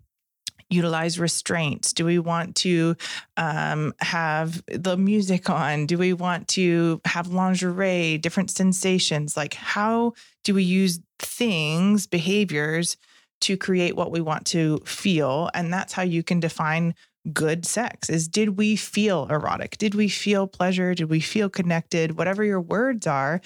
utilize 0.70 1.20
restraints? 1.20 1.94
Do 1.94 2.06
we 2.06 2.18
want 2.18 2.56
to 2.58 2.96
um, 3.38 3.94
have 4.00 4.64
the 4.68 4.98
music 4.98 5.50
on? 5.50 5.86
Do 5.86 5.98
we 5.98 6.14
want 6.14 6.48
to 6.50 7.02
have 7.06 7.28
lingerie, 7.28 8.18
different 8.18 8.50
sensations? 8.50 9.36
Like, 9.36 9.54
how 9.54 10.14
do 10.44 10.54
we 10.54 10.64
use 10.64 11.00
things, 11.20 12.08
behaviors 12.08 12.98
to 13.42 13.58
create 13.58 13.96
what 13.96 14.12
we 14.12 14.22
want 14.22 14.46
to 14.48 14.80
feel? 14.86 15.50
And 15.54 15.74
that's 15.74 15.94
how 15.94 16.04
you 16.04 16.24
can 16.24 16.40
define 16.40 16.96
good 17.34 17.66
sex 17.66 18.10
is 18.10 18.28
did 18.28 18.58
we 18.58 18.76
feel 18.76 19.28
erotic? 19.30 19.78
Did 19.78 19.96
we 19.96 20.10
feel 20.10 20.48
pleasure? 20.48 20.96
Did 20.96 21.10
we 21.10 21.20
feel 21.20 21.50
connected? 21.50 22.18
Whatever 22.18 22.44
your 22.44 22.62
words 22.62 23.06
are 23.06 23.42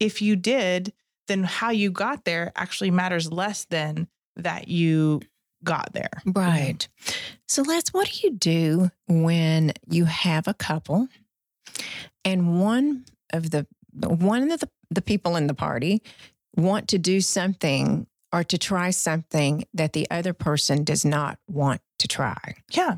if 0.00 0.22
you 0.22 0.36
did 0.36 0.92
then 1.28 1.44
how 1.44 1.70
you 1.70 1.90
got 1.90 2.24
there 2.24 2.50
actually 2.56 2.90
matters 2.90 3.30
less 3.30 3.66
than 3.66 4.08
that 4.36 4.68
you 4.68 5.20
got 5.62 5.92
there. 5.92 6.22
Right. 6.26 6.88
So, 7.46 7.62
Les, 7.62 7.88
what 7.90 8.08
do 8.10 8.26
you 8.26 8.32
do 8.34 8.90
when 9.06 9.72
you 9.88 10.06
have 10.06 10.48
a 10.48 10.54
couple 10.54 11.08
and 12.24 12.60
one 12.60 13.04
of 13.32 13.50
the 13.50 13.66
one 13.92 14.50
of 14.50 14.60
the, 14.60 14.68
the 14.90 15.02
people 15.02 15.36
in 15.36 15.46
the 15.46 15.54
party 15.54 16.02
want 16.56 16.88
to 16.88 16.98
do 16.98 17.20
something 17.20 18.06
or 18.32 18.44
to 18.44 18.58
try 18.58 18.90
something 18.90 19.64
that 19.72 19.92
the 19.92 20.06
other 20.10 20.32
person 20.32 20.84
does 20.84 21.04
not 21.04 21.38
want 21.48 21.80
to 21.98 22.06
try? 22.06 22.54
yeah 22.70 22.96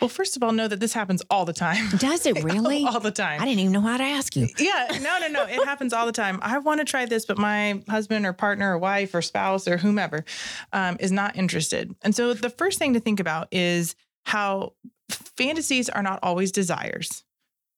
well 0.00 0.08
first 0.08 0.36
of 0.36 0.42
all 0.42 0.52
know 0.52 0.68
that 0.68 0.78
this 0.80 0.92
happens 0.92 1.22
all 1.30 1.44
the 1.46 1.52
time 1.54 1.88
Does 1.98 2.26
it 2.26 2.42
really? 2.44 2.84
all 2.84 3.00
the 3.00 3.10
time 3.10 3.40
I 3.40 3.44
didn't 3.46 3.60
even 3.60 3.72
know 3.72 3.80
how 3.80 3.96
to 3.96 4.04
ask 4.04 4.36
you. 4.36 4.48
yeah, 4.58 4.88
no, 5.00 5.18
no, 5.20 5.28
no. 5.28 5.44
It 5.46 5.64
happens 5.64 5.92
all 5.92 6.04
the 6.06 6.12
time. 6.12 6.38
I 6.42 6.58
want 6.58 6.80
to 6.80 6.84
try 6.84 7.06
this, 7.06 7.24
but 7.24 7.38
my 7.38 7.82
husband 7.88 8.26
or 8.26 8.32
partner 8.34 8.74
or 8.74 8.78
wife 8.78 9.14
or 9.14 9.22
spouse 9.22 9.66
or 9.66 9.78
whomever 9.78 10.24
um, 10.72 10.96
is 11.00 11.10
not 11.12 11.36
interested. 11.36 11.94
And 12.02 12.14
so 12.14 12.34
the 12.34 12.50
first 12.50 12.78
thing 12.78 12.92
to 12.94 13.00
think 13.00 13.20
about 13.20 13.48
is 13.52 13.94
how 14.26 14.74
fantasies 15.10 15.88
are 15.88 16.02
not 16.02 16.18
always 16.22 16.52
desires. 16.52 17.24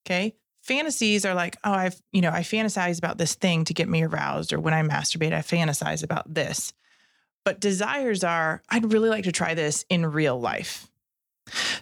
Okay. 0.07 0.35
Fantasies 0.63 1.25
are 1.25 1.35
like, 1.35 1.57
oh, 1.65 1.73
I've, 1.73 2.01
you 2.13 2.21
know, 2.23 2.31
I 2.31 2.41
fantasize 2.41 2.99
about 2.99 3.19
this 3.19 3.35
thing 3.35 3.65
to 3.67 3.75
get 3.75 3.89
me 3.89 4.03
aroused, 4.03 4.53
or 4.53 4.59
when 4.61 4.73
I 4.75 4.83
masturbate, 4.83 5.33
I 5.33 5.41
fantasize 5.41 6.03
about 6.03 6.33
this. 6.33 6.73
But 7.45 7.61
desires 7.61 8.25
are, 8.25 8.63
I'd 8.71 8.93
really 8.93 9.11
like 9.11 9.25
to 9.25 9.33
try 9.33 9.55
this 9.55 9.85
in 9.89 10.07
real 10.07 10.41
life. 10.41 10.89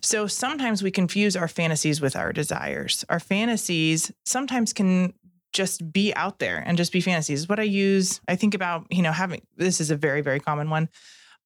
So 0.01 0.27
sometimes 0.27 0.83
we 0.83 0.91
confuse 0.91 1.37
our 1.37 1.49
fantasies 1.49 2.01
with 2.01 2.17
our 2.17 2.33
desires. 2.33 3.05
Our 3.09 3.21
fantasies 3.21 4.11
sometimes 4.25 4.73
can 4.73 5.15
just 5.53 5.93
be 5.93 6.15
out 6.15 6.39
there 6.39 6.63
and 6.67 6.77
just 6.77 6.93
be 6.93 7.01
fantasies. 7.01 7.49
What 7.49 7.61
I 7.61 7.65
use, 7.65 8.21
I 8.27 8.37
think 8.37 8.55
about, 8.55 8.87
you 8.91 9.03
know, 9.03 9.13
having 9.13 9.43
this 9.57 9.81
is 9.81 9.91
a 9.91 9.97
very, 9.97 10.21
very 10.21 10.41
common 10.41 10.71
one. 10.71 10.89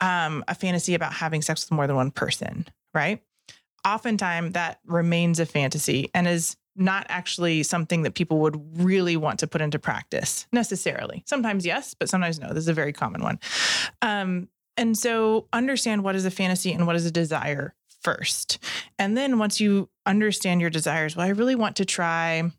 Um, 0.01 0.45
a 0.49 0.55
fantasy 0.55 0.95
about 0.95 1.13
having 1.13 1.43
sex 1.43 1.65
with 1.65 1.73
more 1.73 1.87
than 1.87 1.97
one 1.97 2.11
person, 2.11 2.67
right? 2.95 3.23
Oftentimes 3.87 4.53
that 4.53 4.81
remains 4.87 5.41
a 5.41 5.47
fantasy 5.47 6.11
and 6.15 6.29
is 6.29 6.57
not 6.77 7.07
actually 7.09 7.63
something 7.63 8.03
that 8.03 8.15
people 8.15 8.39
would 8.39 8.83
really 8.83 9.17
want 9.17 9.39
to 9.41 9.47
put 9.47 9.61
into 9.61 9.79
practice 9.79 10.47
necessarily. 10.53 11.23
Sometimes 11.27 11.65
yes, 11.65 11.95
but 11.95 12.09
sometimes 12.09 12.39
no. 12.39 12.49
This 12.49 12.63
is 12.65 12.69
a 12.69 12.75
very 12.75 12.93
common 12.93 13.23
one. 13.23 13.39
Um, 14.03 14.49
and 14.77 14.97
so 14.97 15.49
understand 15.53 16.05
what 16.05 16.15
is 16.15 16.27
a 16.27 16.31
fantasy 16.31 16.73
and 16.73 16.87
what 16.87 16.97
is 16.97 17.07
a 17.07 17.11
desire 17.11 17.75
first. 18.03 18.59
And 18.99 19.17
then 19.17 19.39
once 19.39 19.61
you 19.61 19.89
understand 20.05 20.61
your 20.61 20.71
desires, 20.71 21.17
well, 21.17 21.27
I 21.27 21.31
really 21.31 21.55
want 21.55 21.77
to 21.77 21.85
try, 21.85 22.51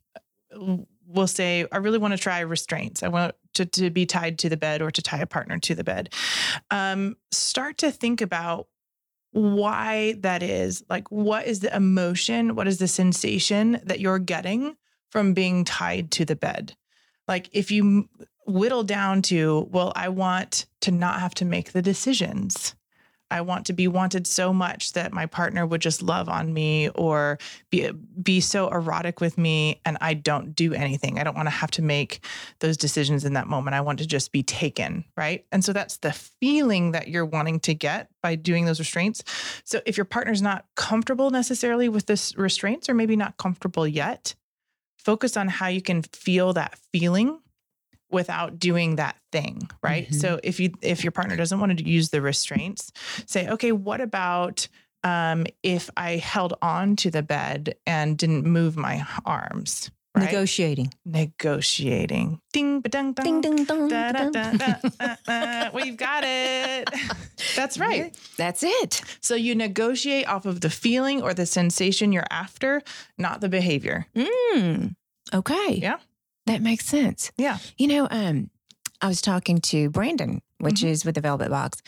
we'll 1.06 1.28
say, 1.28 1.66
I 1.72 1.78
really 1.78 2.00
want 2.00 2.14
to 2.14 2.18
try 2.18 2.40
restraints. 2.40 3.04
I 3.04 3.08
want 3.08 3.36
to, 3.54 3.66
to 3.66 3.90
be 3.90 4.06
tied 4.06 4.40
to 4.40 4.50
the 4.50 4.58
bed 4.58 4.82
or 4.82 4.92
to 4.92 5.02
tie 5.02 5.20
a 5.20 5.26
partner 5.26 5.58
to 5.60 5.76
the 5.76 5.84
bed. 5.84 6.14
Um, 6.72 7.18
start 7.32 7.78
to 7.80 7.92
think 7.92 8.22
about 8.22 8.68
why 9.38 10.15
that 10.19 10.41
is. 10.41 10.84
Like, 10.89 11.12
what 11.12 11.45
is 11.45 11.60
the 11.60 11.76
emotion? 11.76 12.56
What 12.56 12.67
is 12.67 12.80
the 12.80 12.88
sensation 12.88 13.80
that 13.84 14.00
you're 14.00 14.19
getting 14.19 14.76
from 15.12 15.34
being 15.34 15.63
tied 15.63 16.10
to 16.12 16.26
the 16.26 16.36
bed? 16.36 16.76
Like, 17.28 17.50
if 17.52 17.69
you 17.69 18.10
whittle 18.47 18.84
down 18.84 19.21
to, 19.23 19.67
well, 19.69 19.93
I 19.95 20.10
want 20.10 20.65
to 20.82 20.91
not 20.91 21.19
have 21.19 21.36
to 21.36 21.45
make 21.45 21.71
the 21.71 21.82
decisions. 21.82 22.76
I 23.30 23.42
want 23.42 23.66
to 23.68 23.74
be 23.74 23.88
wanted 23.88 24.26
so 24.26 24.54
much 24.54 24.94
that 24.94 25.13
my 25.13 25.26
partner 25.26 25.66
would 25.66 25.82
just 25.82 26.02
love 26.02 26.30
on 26.30 26.54
me 26.54 26.90
or 26.90 27.38
be 27.70 27.92
be 28.22 28.40
so 28.40 28.70
erotic 28.70 29.20
with 29.20 29.38
me 29.38 29.82
and 29.86 29.98
I 30.02 30.13
don't 30.13 30.56
do 30.56 30.74
anything. 30.74 31.20
I 31.20 31.24
don't 31.24 31.36
want 31.36 31.48
to 31.48 31.52
have 31.52 31.72
to 31.72 31.82
make 31.82 32.24
those 32.60 32.78
decisions 32.78 33.26
in 33.26 33.34
that 33.34 33.48
moment. 33.48 33.76
I 33.76 33.82
want 33.82 34.00
to 34.00 34.08
just 34.08 34.32
be 34.32 34.44
taken, 34.44 35.04
right? 35.16 35.46
And 35.52 35.63
so 35.63 35.74
that's 35.74 35.98
the 35.98 36.13
feeling 36.13 36.92
that 36.92 37.10
you're 37.10 37.26
wanting 37.26 37.60
to 37.62 37.74
get 37.74 38.10
by 38.24 38.36
doing 38.36 38.66
those 38.66 38.80
restraints. 38.80 39.24
So 39.63 39.82
if 39.86 39.98
your 39.98 40.06
partner's 40.06 40.42
not 40.42 40.66
comfortable 40.76 41.30
necessarily 41.30 41.90
with 41.90 42.06
this 42.06 42.36
restraints 42.38 42.88
or 42.90 42.94
maybe 42.94 43.16
not 43.16 43.38
comfortable 43.38 43.88
yet, 43.88 44.36
focus 44.98 45.38
on 45.38 45.48
how 45.48 45.68
you 45.68 45.82
can 45.82 46.02
feel 46.04 46.54
that 46.54 46.78
feeling 46.92 47.40
without 48.10 48.58
doing 48.60 48.96
that 48.98 49.15
thing 49.32 49.70
right 49.84 50.10
Mhm. 50.10 50.15
so 50.22 50.39
if 50.43 50.60
you 50.60 50.72
if 50.82 51.04
your 51.04 51.12
partner 51.12 51.36
doesn't 51.36 51.60
want 51.60 51.78
to 51.78 51.84
use 51.88 52.10
the 52.10 52.22
restraints 52.22 52.91
say 53.26 53.48
okay 53.50 53.72
what 53.72 54.02
about 54.02 54.67
um 55.04 55.46
if 55.63 55.89
i 55.98 56.15
held 56.17 56.54
on 56.62 56.96
to 56.96 57.12
the 57.12 57.22
bed 57.24 57.76
and 57.86 58.17
didn't 58.17 58.46
move 58.46 58.78
my 58.78 59.06
arms 59.26 59.91
right? 60.15 60.32
Negotiating. 60.32 60.91
Negotiating. 61.06 62.41
Ding, 62.52 62.82
ba-ding, 62.82 63.13
Ding, 63.13 63.39
ding, 63.41 63.65
dong, 63.65 63.88
Da, 63.88 64.12
da, 64.12 64.30
da, 64.32 65.15
da, 65.28 65.70
We've 65.74 65.96
got 65.96 66.24
it. 66.26 66.89
That's 67.56 67.78
right. 67.78 68.17
That's 68.36 68.63
it. 68.63 69.02
So 69.22 69.36
you 69.36 69.54
negotiate 69.54 70.28
off 70.28 70.46
of 70.48 70.62
the 70.62 70.70
feeling 70.72 71.22
or 71.22 71.34
the 71.36 71.46
sensation 71.46 72.12
you're 72.12 72.26
after, 72.32 72.82
not 73.20 73.41
the 73.41 73.50
behavior. 73.50 74.08
Mm. 74.15 74.96
Okay. 75.34 75.80
Yeah. 75.82 75.98
That 76.48 76.62
makes 76.62 76.86
sense. 76.86 77.32
Yeah. 77.38 77.58
You 77.78 77.88
know, 77.88 78.08
um, 78.10 78.50
I 79.02 79.08
was 79.08 79.22
talking 79.22 79.60
to 79.62 79.90
Brandon, 79.92 80.42
which 80.60 80.82
Mhm. 80.82 80.88
is 80.90 81.06
with 81.06 81.14
the 81.16 81.22
Velvet 81.22 81.50
Box, 81.52 81.82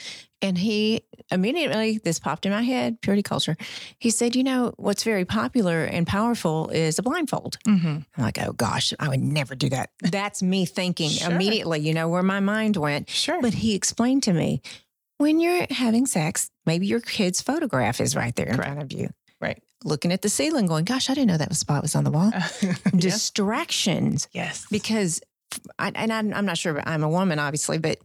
and 0.44 0.58
he 0.58 1.02
immediately 1.32 2.00
this 2.04 2.20
popped 2.20 2.46
in 2.46 2.52
my 2.52 2.62
head. 2.62 3.02
Purity 3.02 3.24
culture. 3.24 3.58
He 3.98 4.12
said, 4.12 4.36
"You 4.36 4.44
know 4.44 4.74
what's 4.78 5.04
very 5.04 5.26
popular 5.26 5.86
and 5.86 6.06
powerful 6.06 6.70
is 6.70 7.00
a 7.00 7.02
blindfold." 7.02 7.58
Mm-hmm. 7.68 7.88
I'm 8.16 8.24
like, 8.24 8.38
"Oh 8.40 8.52
gosh, 8.54 8.94
I 9.00 9.08
would 9.10 9.22
never 9.24 9.56
do 9.56 9.70
that." 9.70 9.90
That's 10.04 10.44
me 10.44 10.66
thinking 10.66 11.10
Sure. 11.10 11.32
immediately. 11.32 11.80
You 11.80 11.94
know 11.96 12.08
where 12.10 12.22
my 12.24 12.40
mind 12.42 12.78
went. 12.78 13.10
Sure. 13.10 13.42
But 13.42 13.56
he 13.56 13.74
explained 13.74 14.22
to 14.24 14.34
me 14.34 14.62
when 15.18 15.40
you're 15.40 15.66
having 15.72 16.06
sex, 16.06 16.52
maybe 16.66 16.86
your 16.86 17.02
kid's 17.02 17.42
photograph 17.42 18.00
is 18.00 18.16
right 18.16 18.36
there 18.36 18.48
in 18.48 18.56
Correct. 18.56 18.70
front 18.70 18.84
of 18.84 18.92
you. 18.98 19.10
Looking 19.86 20.12
at 20.12 20.22
the 20.22 20.30
ceiling, 20.30 20.66
going, 20.68 20.84
"Gosh, 20.86 21.10
I 21.10 21.14
didn't 21.14 21.30
know 21.30 21.38
that 21.38 21.56
spot 21.56 21.82
was 21.82 21.96
on 21.96 22.04
the 22.04 22.12
wall." 22.12 22.32
Distractions 22.98 24.28
yes. 24.34 24.66
because 24.70 25.22
I, 25.78 25.92
and 25.96 26.12
I'm, 26.14 26.34
I'm 26.34 26.46
not 26.46 26.58
sure, 26.58 26.74
but 26.74 26.88
I'm 26.88 27.04
a 27.04 27.10
woman, 27.10 27.40
obviously, 27.40 27.78
but 27.78 27.98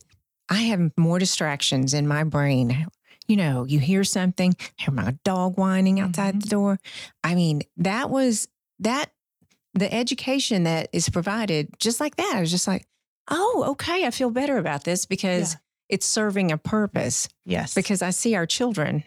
I 0.49 0.55
have 0.63 0.93
more 0.97 1.19
distractions 1.19 1.95
in 1.95 2.07
my 2.09 2.25
brain. 2.25 2.87
You 3.27 3.37
know, 3.37 3.65
you 3.65 3.79
hear 3.81 4.05
something, 4.05 4.55
hear 4.77 4.93
my 4.93 5.17
dog 5.25 5.57
whining 5.59 5.99
outside 6.01 6.35
Mhm. 6.37 6.43
the 6.43 6.49
door. 6.49 6.79
I 7.23 7.35
mean, 7.35 7.63
that 7.79 8.11
was 8.11 8.49
that 8.81 9.11
the 9.73 9.93
education 9.93 10.65
that 10.65 10.89
is 10.93 11.09
provided 11.09 11.69
just 11.79 12.01
like 12.01 12.17
that. 12.17 12.33
I 12.37 12.41
was 12.41 12.51
just 12.51 12.67
like, 12.69 12.87
oh, 13.31 13.65
okay, 13.71 14.07
I 14.07 14.11
feel 14.11 14.31
better 14.31 14.59
about 14.59 14.85
this 14.85 15.07
because 15.07 15.55
Yeah. 15.55 15.59
it's 15.91 16.07
serving 16.07 16.53
a 16.53 16.59
purpose 16.59 17.29
yes. 17.45 17.75
because 17.75 18.03
I 18.03 18.11
see 18.11 18.35
our 18.35 18.47
children 18.47 19.05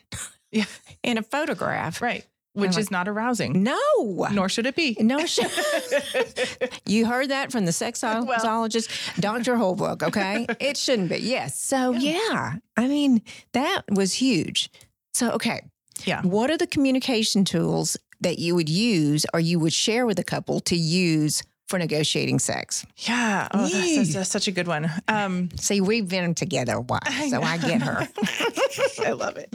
Yeah. 0.51 0.65
in 1.03 1.17
a 1.17 1.23
photograph. 1.23 2.01
right. 2.01 2.25
Which 2.57 2.71
like- 2.71 2.79
is 2.79 2.91
not 2.91 3.07
arousing. 3.07 3.63
No, 3.63 4.27
Nor 4.31 4.49
should 4.49 4.65
it 4.65 4.75
be. 4.75 4.97
no, 4.99 5.25
sh- 5.25 5.39
You 6.85 7.05
heard 7.05 7.29
that 7.29 7.51
from 7.51 7.65
the 7.65 7.71
sexologist, 7.71 8.89
Dr. 9.19 9.55
Holbrook, 9.57 10.03
okay? 10.03 10.45
it 10.59 10.77
shouldn't 10.77 11.09
be. 11.09 11.17
Yes. 11.19 11.59
So, 11.59 11.91
yeah. 11.93 12.55
I 12.75 12.87
mean, 12.87 13.21
that 13.53 13.83
was 13.89 14.13
huge. 14.13 14.69
So, 15.13 15.31
okay. 15.31 15.61
Yeah. 16.05 16.21
What 16.21 16.49
are 16.51 16.57
the 16.57 16.67
communication 16.67 17.43
tools 17.45 17.97
that 18.21 18.39
you 18.39 18.55
would 18.55 18.69
use 18.69 19.25
or 19.33 19.39
you 19.39 19.59
would 19.59 19.73
share 19.73 20.05
with 20.05 20.19
a 20.19 20.23
couple 20.23 20.59
to 20.61 20.75
use 20.75 21.43
for 21.67 21.77
negotiating 21.79 22.39
sex? 22.39 22.85
yeah. 22.97 23.47
Oh, 23.53 23.67
that's, 23.67 23.95
that's, 23.95 24.13
that's 24.13 24.29
such 24.29 24.47
a 24.47 24.51
good 24.51 24.67
one. 24.67 24.89
Um, 25.07 25.49
See, 25.59 25.81
we've 25.81 26.07
been 26.07 26.33
together 26.33 26.75
a 26.75 26.81
while, 26.81 26.99
so 27.29 27.41
I 27.41 27.57
get 27.57 27.81
her. 27.81 28.07
I 29.05 29.11
love 29.11 29.37
it. 29.37 29.53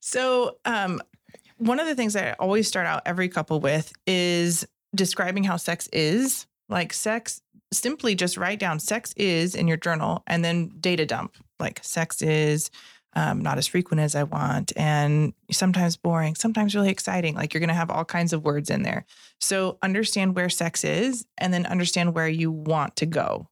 So, 0.00 0.56
um, 0.64 1.00
one 1.60 1.78
of 1.78 1.86
the 1.86 1.94
things 1.94 2.14
that 2.14 2.26
I 2.26 2.32
always 2.42 2.66
start 2.66 2.86
out 2.86 3.02
every 3.04 3.28
couple 3.28 3.60
with 3.60 3.92
is 4.06 4.66
describing 4.94 5.44
how 5.44 5.56
sex 5.56 5.88
is. 5.92 6.46
Like 6.68 6.92
sex, 6.92 7.42
simply 7.72 8.14
just 8.14 8.36
write 8.36 8.58
down 8.58 8.78
sex 8.78 9.12
is 9.16 9.54
in 9.54 9.68
your 9.68 9.76
journal 9.76 10.22
and 10.26 10.44
then 10.44 10.68
data 10.80 11.04
dump. 11.04 11.36
Like 11.58 11.80
sex 11.82 12.22
is 12.22 12.70
um, 13.14 13.40
not 13.40 13.58
as 13.58 13.66
frequent 13.66 14.00
as 14.00 14.14
I 14.14 14.22
want 14.22 14.72
and 14.76 15.34
sometimes 15.50 15.96
boring, 15.96 16.34
sometimes 16.34 16.74
really 16.74 16.90
exciting. 16.90 17.34
Like 17.34 17.52
you're 17.52 17.60
going 17.60 17.68
to 17.68 17.74
have 17.74 17.90
all 17.90 18.04
kinds 18.04 18.32
of 18.32 18.44
words 18.44 18.70
in 18.70 18.82
there. 18.82 19.04
So 19.40 19.78
understand 19.82 20.36
where 20.36 20.48
sex 20.48 20.84
is 20.84 21.26
and 21.36 21.52
then 21.52 21.66
understand 21.66 22.14
where 22.14 22.28
you 22.28 22.50
want 22.50 22.96
to 22.96 23.06
go. 23.06 23.48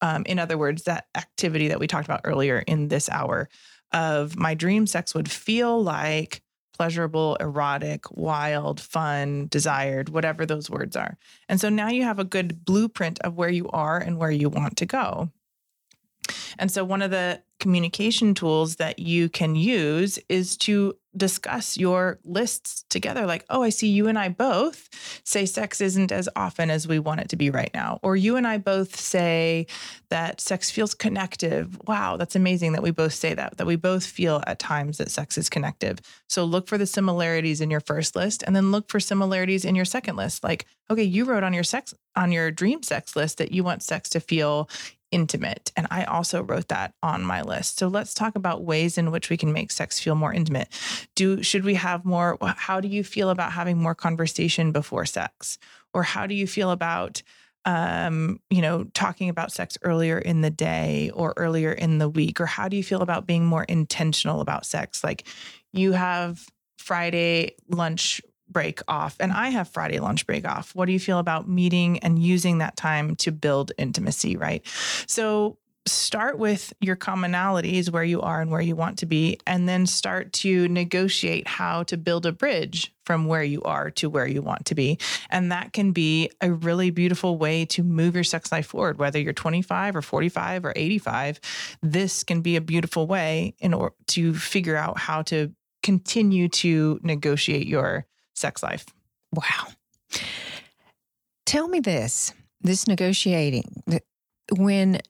Um, 0.00 0.24
in 0.26 0.38
other 0.38 0.58
words, 0.58 0.84
that 0.84 1.06
activity 1.14 1.68
that 1.68 1.78
we 1.78 1.86
talked 1.86 2.06
about 2.06 2.22
earlier 2.24 2.58
in 2.66 2.88
this 2.88 3.08
hour 3.08 3.48
of 3.92 4.36
my 4.36 4.54
dream 4.54 4.86
sex 4.86 5.14
would 5.14 5.30
feel 5.30 5.82
like 5.82 6.42
pleasurable, 6.74 7.36
erotic, 7.36 8.10
wild, 8.10 8.80
fun, 8.80 9.46
desired, 9.50 10.08
whatever 10.08 10.44
those 10.44 10.68
words 10.68 10.96
are. 10.96 11.16
And 11.48 11.60
so 11.60 11.68
now 11.68 11.88
you 11.88 12.02
have 12.02 12.18
a 12.18 12.24
good 12.24 12.64
blueprint 12.64 13.20
of 13.20 13.36
where 13.36 13.48
you 13.48 13.68
are 13.70 13.98
and 13.98 14.18
where 14.18 14.30
you 14.30 14.48
want 14.48 14.76
to 14.78 14.86
go. 14.86 15.30
And 16.58 16.70
so, 16.70 16.84
one 16.84 17.02
of 17.02 17.10
the 17.10 17.42
communication 17.60 18.34
tools 18.34 18.76
that 18.76 18.98
you 18.98 19.28
can 19.28 19.54
use 19.54 20.18
is 20.28 20.56
to 20.58 20.94
discuss 21.16 21.78
your 21.78 22.18
lists 22.24 22.84
together. 22.90 23.24
Like, 23.26 23.44
oh, 23.48 23.62
I 23.62 23.70
see 23.70 23.88
you 23.88 24.08
and 24.08 24.18
I 24.18 24.28
both 24.28 24.88
say 25.24 25.46
sex 25.46 25.80
isn't 25.80 26.10
as 26.10 26.28
often 26.34 26.70
as 26.70 26.88
we 26.88 26.98
want 26.98 27.20
it 27.20 27.28
to 27.30 27.36
be 27.36 27.50
right 27.50 27.70
now. 27.72 28.00
Or 28.02 28.16
you 28.16 28.36
and 28.36 28.46
I 28.46 28.58
both 28.58 28.98
say 28.98 29.66
that 30.10 30.40
sex 30.40 30.70
feels 30.70 30.94
connective. 30.94 31.78
Wow, 31.86 32.16
that's 32.16 32.36
amazing 32.36 32.72
that 32.72 32.82
we 32.82 32.90
both 32.90 33.14
say 33.14 33.34
that, 33.34 33.56
that 33.56 33.66
we 33.66 33.76
both 33.76 34.04
feel 34.04 34.42
at 34.46 34.58
times 34.58 34.98
that 34.98 35.10
sex 35.10 35.38
is 35.38 35.48
connective. 35.48 36.00
So, 36.28 36.44
look 36.44 36.68
for 36.68 36.78
the 36.78 36.86
similarities 36.86 37.60
in 37.60 37.70
your 37.70 37.80
first 37.80 38.16
list 38.16 38.42
and 38.42 38.54
then 38.54 38.72
look 38.72 38.90
for 38.90 39.00
similarities 39.00 39.64
in 39.64 39.74
your 39.74 39.84
second 39.84 40.16
list. 40.16 40.42
Like, 40.42 40.66
okay, 40.90 41.04
you 41.04 41.24
wrote 41.24 41.44
on 41.44 41.54
your 41.54 41.64
sex, 41.64 41.94
on 42.16 42.32
your 42.32 42.50
dream 42.50 42.82
sex 42.82 43.16
list 43.16 43.38
that 43.38 43.52
you 43.52 43.64
want 43.64 43.82
sex 43.82 44.10
to 44.10 44.20
feel 44.20 44.68
intimate. 45.10 45.72
And 45.76 45.86
I 45.90 46.04
also 46.04 46.42
wrote 46.42 46.68
that 46.68 46.94
on 47.02 47.22
my 47.22 47.42
list. 47.42 47.78
So 47.78 47.88
let's 47.88 48.14
talk 48.14 48.34
about 48.34 48.64
ways 48.64 48.98
in 48.98 49.10
which 49.10 49.30
we 49.30 49.36
can 49.36 49.52
make 49.52 49.70
sex 49.70 50.00
feel 50.00 50.14
more 50.14 50.32
intimate. 50.32 50.68
Do 51.14 51.42
should 51.42 51.64
we 51.64 51.74
have 51.74 52.04
more 52.04 52.38
how 52.40 52.80
do 52.80 52.88
you 52.88 53.04
feel 53.04 53.30
about 53.30 53.52
having 53.52 53.78
more 53.78 53.94
conversation 53.94 54.72
before 54.72 55.06
sex? 55.06 55.58
Or 55.92 56.02
how 56.02 56.26
do 56.26 56.34
you 56.34 56.46
feel 56.46 56.70
about 56.70 57.22
um, 57.66 58.40
you 58.50 58.60
know, 58.60 58.84
talking 58.92 59.30
about 59.30 59.50
sex 59.50 59.78
earlier 59.82 60.18
in 60.18 60.42
the 60.42 60.50
day 60.50 61.10
or 61.14 61.32
earlier 61.36 61.72
in 61.72 61.98
the 61.98 62.08
week? 62.08 62.40
Or 62.40 62.46
how 62.46 62.68
do 62.68 62.76
you 62.76 62.84
feel 62.84 63.00
about 63.00 63.26
being 63.26 63.46
more 63.46 63.64
intentional 63.64 64.40
about 64.40 64.66
sex? 64.66 65.02
Like 65.02 65.26
you 65.72 65.92
have 65.92 66.46
Friday 66.78 67.56
lunch 67.68 68.20
break 68.48 68.80
off 68.88 69.16
and 69.20 69.32
I 69.32 69.48
have 69.48 69.68
Friday 69.68 69.98
lunch 69.98 70.26
break 70.26 70.46
off. 70.46 70.74
What 70.74 70.86
do 70.86 70.92
you 70.92 71.00
feel 71.00 71.18
about 71.18 71.48
meeting 71.48 71.98
and 72.00 72.18
using 72.18 72.58
that 72.58 72.76
time 72.76 73.16
to 73.16 73.32
build 73.32 73.72
intimacy, 73.78 74.36
right? 74.36 74.64
So 75.06 75.58
start 75.86 76.38
with 76.38 76.72
your 76.80 76.96
commonalities 76.96 77.90
where 77.90 78.04
you 78.04 78.20
are 78.22 78.40
and 78.40 78.50
where 78.50 78.60
you 78.60 78.74
want 78.74 78.98
to 78.98 79.06
be 79.06 79.38
and 79.46 79.68
then 79.68 79.84
start 79.84 80.32
to 80.32 80.66
negotiate 80.68 81.46
how 81.46 81.82
to 81.82 81.98
build 81.98 82.24
a 82.24 82.32
bridge 82.32 82.94
from 83.04 83.26
where 83.26 83.42
you 83.42 83.60
are 83.62 83.90
to 83.90 84.08
where 84.08 84.26
you 84.26 84.40
want 84.40 84.64
to 84.64 84.74
be 84.74 84.98
and 85.28 85.52
that 85.52 85.74
can 85.74 85.92
be 85.92 86.30
a 86.40 86.50
really 86.50 86.90
beautiful 86.90 87.36
way 87.36 87.66
to 87.66 87.82
move 87.82 88.14
your 88.14 88.24
sex 88.24 88.50
life 88.50 88.68
forward 88.68 88.98
whether 88.98 89.18
you're 89.18 89.34
25 89.34 89.96
or 89.96 90.02
45 90.02 90.64
or 90.64 90.72
85 90.74 91.38
this 91.82 92.24
can 92.24 92.40
be 92.40 92.56
a 92.56 92.62
beautiful 92.62 93.06
way 93.06 93.54
in 93.58 93.74
order 93.74 93.94
to 94.06 94.32
figure 94.32 94.76
out 94.76 94.98
how 94.98 95.20
to 95.20 95.52
continue 95.82 96.48
to 96.48 96.98
negotiate 97.02 97.66
your 97.66 98.06
sex 98.34 98.62
life 98.62 98.86
Wow. 99.34 99.68
Tell 101.46 101.68
me 101.68 101.80
this, 101.80 102.32
this 102.60 102.86
negotiating, 102.86 103.82
when 104.56 105.00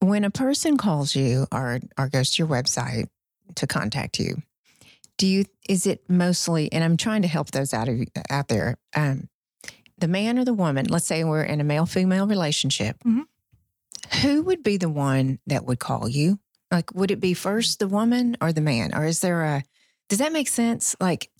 when 0.00 0.24
a 0.24 0.30
person 0.30 0.76
calls 0.76 1.14
you 1.14 1.46
or 1.52 1.80
or 1.98 2.08
goes 2.08 2.34
to 2.34 2.42
your 2.42 2.48
website 2.48 3.08
to 3.56 3.66
contact 3.66 4.18
you, 4.18 4.42
do 5.16 5.26
you 5.26 5.44
is 5.68 5.86
it 5.86 6.04
mostly 6.08 6.72
and 6.72 6.82
I'm 6.82 6.96
trying 6.96 7.22
to 7.22 7.28
help 7.28 7.50
those 7.52 7.72
out 7.72 7.88
of 7.88 8.00
out 8.30 8.48
there 8.48 8.76
um 8.96 9.28
the 9.98 10.08
man 10.08 10.38
or 10.38 10.44
the 10.44 10.52
woman, 10.54 10.86
let's 10.88 11.06
say 11.06 11.22
we're 11.22 11.44
in 11.44 11.60
a 11.60 11.64
male 11.64 11.86
female 11.86 12.26
relationship. 12.26 12.96
Mhm. 13.04 13.24
Who 14.22 14.42
would 14.42 14.62
be 14.62 14.76
the 14.76 14.88
one 14.88 15.38
that 15.46 15.64
would 15.64 15.78
call 15.78 16.08
you? 16.08 16.40
Like 16.70 16.94
would 16.94 17.10
it 17.10 17.20
be 17.20 17.32
first 17.34 17.78
the 17.78 17.88
woman 17.88 18.36
or 18.40 18.52
the 18.52 18.60
man 18.60 18.94
or 18.94 19.04
is 19.06 19.20
there 19.20 19.44
a 19.44 19.62
does 20.08 20.18
that 20.18 20.32
make 20.32 20.48
sense? 20.48 20.96
Like 21.00 21.30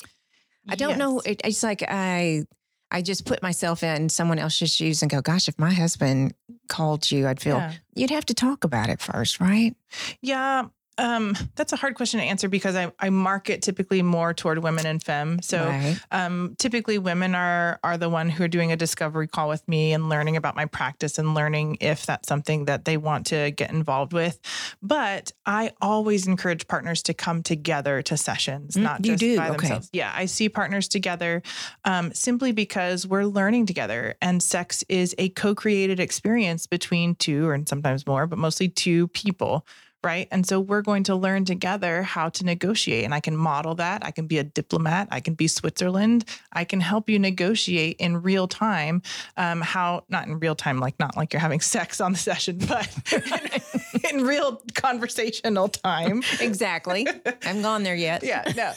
I 0.69 0.77
don't 0.77 0.99
know. 0.99 1.21
It, 1.21 1.41
it's 1.45 1.63
like 1.63 1.83
I 1.87 2.45
I 2.91 3.03
just 3.03 3.25
put 3.27 3.43
myself 3.43 3.83
in 3.83 4.09
someone 4.09 4.39
else's 4.39 4.73
shoes 4.75 5.03
and 5.03 5.11
go, 5.11 5.21
gosh, 5.21 5.49
if 5.49 5.59
my 5.59 5.73
husband 5.73 6.35
called 6.69 7.11
you, 7.11 7.27
I'd 7.27 7.41
feel 7.41 7.57
Yeah. 7.57 7.73
you'd 7.97 8.11
have 8.11 8.27
to 8.27 8.35
talk 8.35 8.65
about 8.65 8.89
it 8.89 9.01
first, 9.01 9.41
right? 9.41 9.75
Yeah. 10.23 10.67
Um, 10.97 11.37
that's 11.57 11.73
a 11.73 11.77
hard 11.77 11.95
question 11.95 12.21
to 12.21 12.27
answer 12.27 12.49
because 12.49 12.77
I, 12.77 12.93
I 13.01 13.11
market 13.11 13.63
typically 13.63 14.03
more 14.03 14.33
toward 14.33 14.59
women 14.59 14.87
and 14.87 15.03
femme. 15.03 15.43
So 15.43 15.69
right. 15.69 15.99
um, 16.13 16.55
typically 16.59 16.99
women 16.99 17.35
are 17.35 17.81
are 17.83 17.99
the 17.99 18.09
one 18.09 18.29
who 18.29 18.45
are 18.45 18.49
doing 18.49 18.71
a 18.71 18.77
discovery 18.77 19.27
call 19.27 19.49
with 19.49 19.67
me 19.67 19.93
and 19.93 20.09
learning 20.09 20.37
about 20.37 20.55
my 20.55 20.67
practice 20.67 21.19
and 21.19 21.35
learning 21.35 21.79
if 21.81 22.07
that's 22.07 22.29
something 22.29 22.67
that 22.67 22.85
they 22.85 22.97
want 22.97 23.27
to 23.27 23.51
get 23.51 23.71
involved 23.71 24.13
with. 24.13 24.39
But 24.83 25.33
I 25.47 25.73
always 25.81 26.27
encourage 26.27 26.69
partners 26.69 27.03
to 27.05 27.15
come 27.15 27.43
together 27.43 28.01
to 28.03 28.17
sessions, 28.17 28.77
Mm, 28.77 28.83
not 28.83 29.03
just 29.03 29.21
do? 29.21 29.37
by 29.37 29.49
Okay. 29.49 29.57
themselves. 29.57 29.91
Yeah, 29.93 30.13
I 30.15 30.27
see 30.27 30.49
partners 30.49 30.89
together 30.89 31.43
um, 31.85 32.13
simply 32.13 32.53
because 32.53 33.07
we're 33.07 33.25
learning 33.25 33.67
together, 33.67 34.15
and 34.23 34.43
sex 34.43 34.85
is 34.89 35.15
a 35.19 35.31
co-created 35.31 35.99
experience 36.01 36.67
between 36.67 37.15
two, 37.17 37.49
or 37.49 37.59
sometimes 37.67 38.07
more, 38.07 38.27
but 38.27 38.39
mostly 38.39 38.69
two 38.69 39.09
people 39.09 39.67
right? 40.05 40.29
And 40.31 40.47
so 40.47 40.61
we're 40.61 40.83
going 40.83 41.05
to 41.05 41.17
learn 41.17 41.45
together 41.45 42.03
how 42.03 42.29
to 42.31 42.45
negotiate. 42.45 43.05
And 43.05 43.15
I 43.15 43.21
can 43.21 43.37
model 43.37 43.75
that. 43.77 44.05
I 44.05 44.11
can 44.11 44.27
be 44.27 44.39
a 44.39 44.45
diplomat. 44.45 45.09
I 45.11 45.21
can 45.21 45.35
be 45.35 45.49
Switzerland. 45.49 46.25
I 46.53 46.65
can 46.65 46.81
help 46.81 47.09
you 47.09 47.19
negotiate 47.19 47.97
in 47.99 48.23
real 48.23 48.47
time 48.47 49.03
um, 49.37 49.61
how, 49.61 50.05
not 50.09 50.27
in 50.27 50.39
real 50.39 50.55
time, 50.55 50.79
like 50.79 50.99
not 51.01 51.17
like 51.17 51.33
you're 51.33 51.41
having 51.41 51.61
sex 51.75 52.01
on 52.01 52.13
the 52.13 52.19
session, 52.19 52.59
but 52.59 52.89
in, 53.13 54.11
in 54.19 54.25
real 54.25 54.63
conversational 54.75 55.69
time. 55.69 56.23
Exactly. 56.41 57.09
I 57.09 57.35
haven't 57.43 57.63
gone 57.63 57.83
there 57.83 57.97
yet. 57.97 58.23
Yeah, 58.23 58.45
no. 58.57 58.73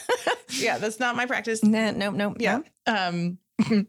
Yeah, 0.50 0.78
that's 0.78 0.98
not 0.98 1.14
my 1.16 1.26
practice. 1.26 1.62
No, 1.62 1.90
no, 1.90 2.10
no. 2.10 2.34
Yeah. 2.38 2.60
Um, 2.86 3.38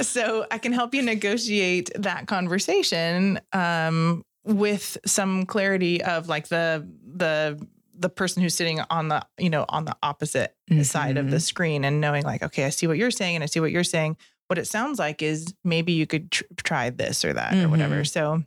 so 0.00 0.46
I 0.50 0.58
can 0.58 0.72
help 0.72 0.94
you 0.94 1.02
negotiate 1.02 1.90
that 1.94 2.26
conversation 2.26 3.40
um, 3.52 4.24
with 4.48 4.96
some 5.04 5.44
clarity 5.44 6.02
of 6.02 6.28
like 6.28 6.48
the 6.48 6.88
the 7.06 7.64
the 7.98 8.08
person 8.08 8.42
who's 8.42 8.54
sitting 8.54 8.80
on 8.90 9.08
the 9.08 9.24
you 9.38 9.50
know 9.50 9.66
on 9.68 9.84
the 9.84 9.96
opposite 10.02 10.56
mm-hmm. 10.70 10.82
side 10.82 11.18
of 11.18 11.26
the 11.26 11.36
mm-hmm. 11.36 11.42
screen 11.42 11.84
and 11.84 12.00
knowing 12.00 12.24
like 12.24 12.42
okay 12.42 12.64
I 12.64 12.70
see 12.70 12.86
what 12.86 12.96
you're 12.96 13.10
saying 13.10 13.36
and 13.36 13.44
I 13.44 13.46
see 13.46 13.60
what 13.60 13.70
you're 13.70 13.84
saying 13.84 14.16
what 14.46 14.58
it 14.58 14.66
sounds 14.66 14.98
like 14.98 15.22
is 15.22 15.54
maybe 15.64 15.92
you 15.92 16.06
could 16.06 16.30
tr- 16.30 16.44
try 16.56 16.88
this 16.88 17.24
or 17.24 17.34
that 17.34 17.52
mm-hmm. 17.52 17.66
or 17.66 17.68
whatever 17.68 18.04
so 18.04 18.42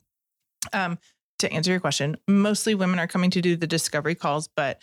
um 0.73 0.97
to 1.39 1.51
answer 1.53 1.69
your 1.69 1.79
question 1.79 2.17
mostly 2.27 2.73
women 2.73 2.97
are 2.97 3.07
coming 3.07 3.29
to 3.31 3.41
do 3.41 3.55
the 3.55 3.67
discovery 3.67 4.15
calls 4.15 4.47
but 4.47 4.81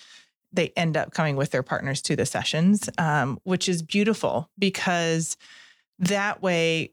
they 0.52 0.72
end 0.76 0.96
up 0.96 1.12
coming 1.12 1.34
with 1.34 1.50
their 1.50 1.64
partners 1.64 2.00
to 2.02 2.14
the 2.14 2.26
sessions 2.26 2.88
um, 2.98 3.38
which 3.42 3.68
is 3.68 3.82
beautiful 3.82 4.48
because 4.58 5.36
that 5.98 6.42
way 6.42 6.92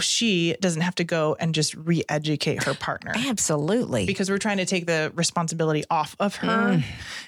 she 0.00 0.56
doesn't 0.60 0.82
have 0.82 0.94
to 0.96 1.04
go 1.04 1.36
and 1.38 1.54
just 1.54 1.74
re-educate 1.74 2.64
her 2.64 2.74
partner. 2.74 3.12
Absolutely. 3.14 4.06
Because 4.06 4.28
we're 4.28 4.38
trying 4.38 4.56
to 4.56 4.66
take 4.66 4.86
the 4.86 5.12
responsibility 5.14 5.84
off 5.88 6.16
of 6.18 6.36
her. 6.36 6.48
Mm. 6.48 6.84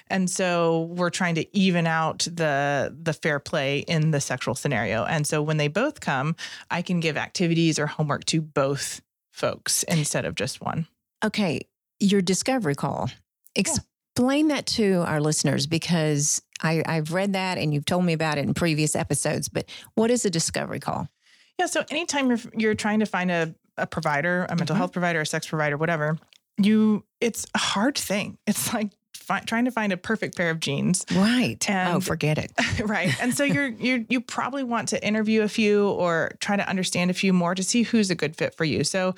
And 0.09 0.29
so 0.29 0.81
we're 0.91 1.09
trying 1.09 1.35
to 1.35 1.57
even 1.57 1.87
out 1.87 2.19
the 2.19 2.95
the 3.01 3.13
fair 3.13 3.39
play 3.39 3.79
in 3.79 4.11
the 4.11 4.19
sexual 4.19 4.55
scenario. 4.55 5.05
And 5.05 5.25
so 5.25 5.41
when 5.41 5.57
they 5.57 5.67
both 5.67 6.01
come, 6.01 6.35
I 6.69 6.81
can 6.81 6.99
give 6.99 7.15
activities 7.15 7.79
or 7.79 7.87
homework 7.87 8.25
to 8.25 8.41
both 8.41 9.01
folks 9.31 9.83
instead 9.83 10.25
of 10.25 10.35
just 10.35 10.61
one. 10.61 10.87
Okay, 11.23 11.61
your 11.99 12.21
discovery 12.21 12.75
call. 12.75 13.09
Explain 13.55 14.49
yeah. 14.49 14.55
that 14.55 14.65
to 14.67 15.03
our 15.07 15.21
listeners 15.21 15.67
because 15.67 16.41
I, 16.61 16.83
I've 16.85 17.13
read 17.13 17.33
that 17.33 17.57
and 17.57 17.73
you've 17.73 17.85
told 17.85 18.03
me 18.03 18.13
about 18.13 18.37
it 18.37 18.41
in 18.41 18.53
previous 18.53 18.95
episodes, 18.95 19.47
but 19.47 19.69
what 19.95 20.11
is 20.11 20.25
a 20.25 20.29
discovery 20.29 20.79
call? 20.79 21.07
Yeah. 21.57 21.65
So 21.65 21.83
anytime 21.89 22.29
you're 22.29 22.39
you're 22.55 22.75
trying 22.75 22.99
to 22.99 23.05
find 23.05 23.31
a, 23.31 23.55
a 23.77 23.87
provider, 23.87 24.45
a 24.49 24.55
mental 24.55 24.73
mm-hmm. 24.73 24.77
health 24.77 24.91
provider, 24.93 25.21
a 25.21 25.25
sex 25.25 25.47
provider, 25.47 25.77
whatever, 25.77 26.17
you 26.57 27.03
it's 27.21 27.45
a 27.55 27.59
hard 27.59 27.97
thing. 27.97 28.37
It's 28.47 28.73
like 28.73 28.91
fi- 29.13 29.41
trying 29.41 29.65
to 29.65 29.71
find 29.71 29.91
a 29.91 29.97
perfect 29.97 30.37
pair 30.37 30.49
of 30.49 30.59
jeans. 30.59 31.05
Right. 31.13 31.63
Oh, 31.69 31.73
and, 31.73 31.95
oh, 31.95 31.99
forget 31.99 32.37
it. 32.37 32.51
right. 32.83 33.13
And 33.21 33.35
so 33.35 33.43
you're 33.43 33.67
you 33.67 34.05
you 34.09 34.21
probably 34.21 34.63
want 34.63 34.89
to 34.89 35.05
interview 35.05 35.41
a 35.41 35.49
few 35.49 35.89
or 35.89 36.31
try 36.39 36.55
to 36.55 36.67
understand 36.67 37.11
a 37.11 37.13
few 37.13 37.33
more 37.33 37.55
to 37.55 37.63
see 37.63 37.83
who's 37.83 38.09
a 38.09 38.15
good 38.15 38.35
fit 38.35 38.55
for 38.55 38.63
you. 38.63 38.83
So 38.83 39.15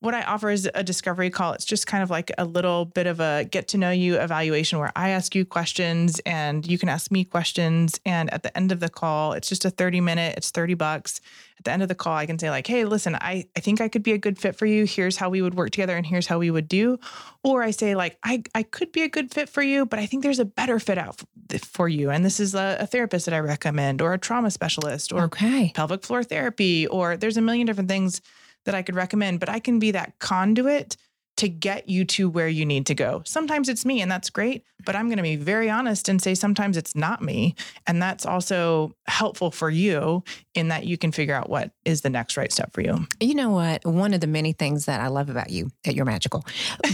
what 0.00 0.14
I 0.14 0.22
offer 0.22 0.48
is 0.48 0.68
a 0.74 0.82
discovery 0.82 1.28
call. 1.28 1.52
It's 1.52 1.66
just 1.66 1.86
kind 1.86 2.02
of 2.02 2.10
like 2.10 2.32
a 2.38 2.46
little 2.46 2.86
bit 2.86 3.06
of 3.06 3.20
a 3.20 3.44
get 3.44 3.68
to 3.68 3.78
know 3.78 3.90
you 3.90 4.18
evaluation 4.18 4.78
where 4.78 4.92
I 4.96 5.10
ask 5.10 5.34
you 5.34 5.44
questions 5.44 6.20
and 6.20 6.66
you 6.66 6.78
can 6.78 6.88
ask 6.88 7.10
me 7.10 7.22
questions. 7.22 8.00
And 8.06 8.32
at 8.32 8.42
the 8.42 8.56
end 8.56 8.72
of 8.72 8.80
the 8.80 8.88
call, 8.88 9.34
it's 9.34 9.48
just 9.48 9.66
a 9.66 9.70
30 9.70 10.00
minute, 10.00 10.38
it's 10.38 10.50
30 10.50 10.74
bucks. 10.74 11.20
At 11.58 11.64
the 11.64 11.72
end 11.72 11.82
of 11.82 11.90
the 11.90 11.94
call, 11.94 12.16
I 12.16 12.24
can 12.24 12.38
say, 12.38 12.48
like, 12.48 12.66
hey, 12.66 12.86
listen, 12.86 13.14
I, 13.16 13.46
I 13.54 13.60
think 13.60 13.82
I 13.82 13.88
could 13.88 14.02
be 14.02 14.12
a 14.12 14.18
good 14.18 14.38
fit 14.38 14.56
for 14.56 14.64
you. 14.64 14.86
Here's 14.86 15.18
how 15.18 15.28
we 15.28 15.42
would 15.42 15.54
work 15.54 15.70
together 15.70 15.94
and 15.94 16.06
here's 16.06 16.26
how 16.26 16.38
we 16.38 16.50
would 16.50 16.68
do. 16.68 16.98
Or 17.42 17.62
I 17.62 17.70
say, 17.70 17.94
like, 17.94 18.16
I, 18.24 18.42
I 18.54 18.62
could 18.62 18.92
be 18.92 19.02
a 19.02 19.08
good 19.08 19.30
fit 19.34 19.50
for 19.50 19.60
you, 19.60 19.84
but 19.84 19.98
I 19.98 20.06
think 20.06 20.22
there's 20.22 20.38
a 20.38 20.46
better 20.46 20.80
fit 20.80 20.96
out 20.96 21.22
for 21.62 21.86
you. 21.86 22.08
And 22.08 22.24
this 22.24 22.40
is 22.40 22.54
a, 22.54 22.78
a 22.80 22.86
therapist 22.86 23.26
that 23.26 23.34
I 23.34 23.40
recommend, 23.40 24.00
or 24.00 24.14
a 24.14 24.18
trauma 24.18 24.50
specialist, 24.50 25.12
or 25.12 25.24
okay. 25.24 25.72
pelvic 25.74 26.02
floor 26.02 26.22
therapy, 26.22 26.86
or 26.86 27.18
there's 27.18 27.36
a 27.36 27.42
million 27.42 27.66
different 27.66 27.90
things 27.90 28.22
that 28.64 28.74
I 28.74 28.82
could 28.82 28.94
recommend, 28.94 29.40
but 29.40 29.48
I 29.48 29.58
can 29.58 29.78
be 29.78 29.90
that 29.92 30.18
conduit 30.18 30.96
to 31.40 31.48
get 31.48 31.88
you 31.88 32.04
to 32.04 32.28
where 32.28 32.48
you 32.48 32.66
need 32.66 32.84
to 32.84 32.94
go. 32.94 33.22
Sometimes 33.24 33.70
it's 33.70 33.86
me 33.86 34.02
and 34.02 34.12
that's 34.12 34.28
great, 34.28 34.62
but 34.84 34.94
I'm 34.94 35.06
going 35.06 35.16
to 35.16 35.22
be 35.22 35.36
very 35.36 35.70
honest 35.70 36.10
and 36.10 36.20
say 36.20 36.34
sometimes 36.34 36.76
it's 36.76 36.94
not 36.94 37.22
me. 37.22 37.54
And 37.86 38.02
that's 38.02 38.26
also 38.26 38.92
helpful 39.06 39.50
for 39.50 39.70
you 39.70 40.22
in 40.54 40.68
that 40.68 40.84
you 40.84 40.98
can 40.98 41.12
figure 41.12 41.34
out 41.34 41.48
what 41.48 41.70
is 41.86 42.02
the 42.02 42.10
next 42.10 42.36
right 42.36 42.52
step 42.52 42.74
for 42.74 42.82
you. 42.82 43.06
You 43.20 43.34
know 43.34 43.48
what? 43.48 43.86
One 43.86 44.12
of 44.12 44.20
the 44.20 44.26
many 44.26 44.52
things 44.52 44.84
that 44.84 45.00
I 45.00 45.06
love 45.06 45.30
about 45.30 45.48
you 45.48 45.70
that 45.84 45.94
you're 45.94 46.04
magical, 46.04 46.44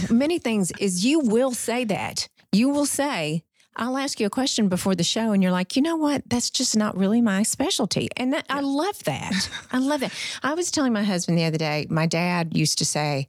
many 0.09 0.39
things 0.39 0.71
is 0.79 1.03
you 1.03 1.19
will 1.19 1.51
say 1.51 1.83
that. 1.83 2.29
You 2.53 2.69
will 2.69 2.85
say, 2.85 3.43
I'll 3.77 3.97
ask 3.97 4.19
you 4.19 4.25
a 4.25 4.31
question 4.31 4.69
before 4.69 4.95
the 4.95 5.03
show, 5.03 5.31
and 5.31 5.43
you're 5.43 5.51
like, 5.51 5.75
you 5.75 5.83
know 5.83 5.97
what? 5.97 6.23
That's 6.27 6.49
just 6.49 6.75
not 6.75 6.97
really 6.97 7.21
my 7.21 7.43
specialty. 7.43 8.09
And 8.17 8.33
that, 8.33 8.45
I 8.49 8.61
love 8.61 9.03
that. 9.03 9.49
I 9.71 9.77
love 9.77 9.99
that. 9.99 10.11
I 10.41 10.55
was 10.55 10.71
telling 10.71 10.93
my 10.93 11.03
husband 11.03 11.37
the 11.37 11.45
other 11.45 11.59
day, 11.59 11.85
my 11.89 12.07
dad 12.07 12.57
used 12.57 12.79
to 12.79 12.85
say, 12.85 13.27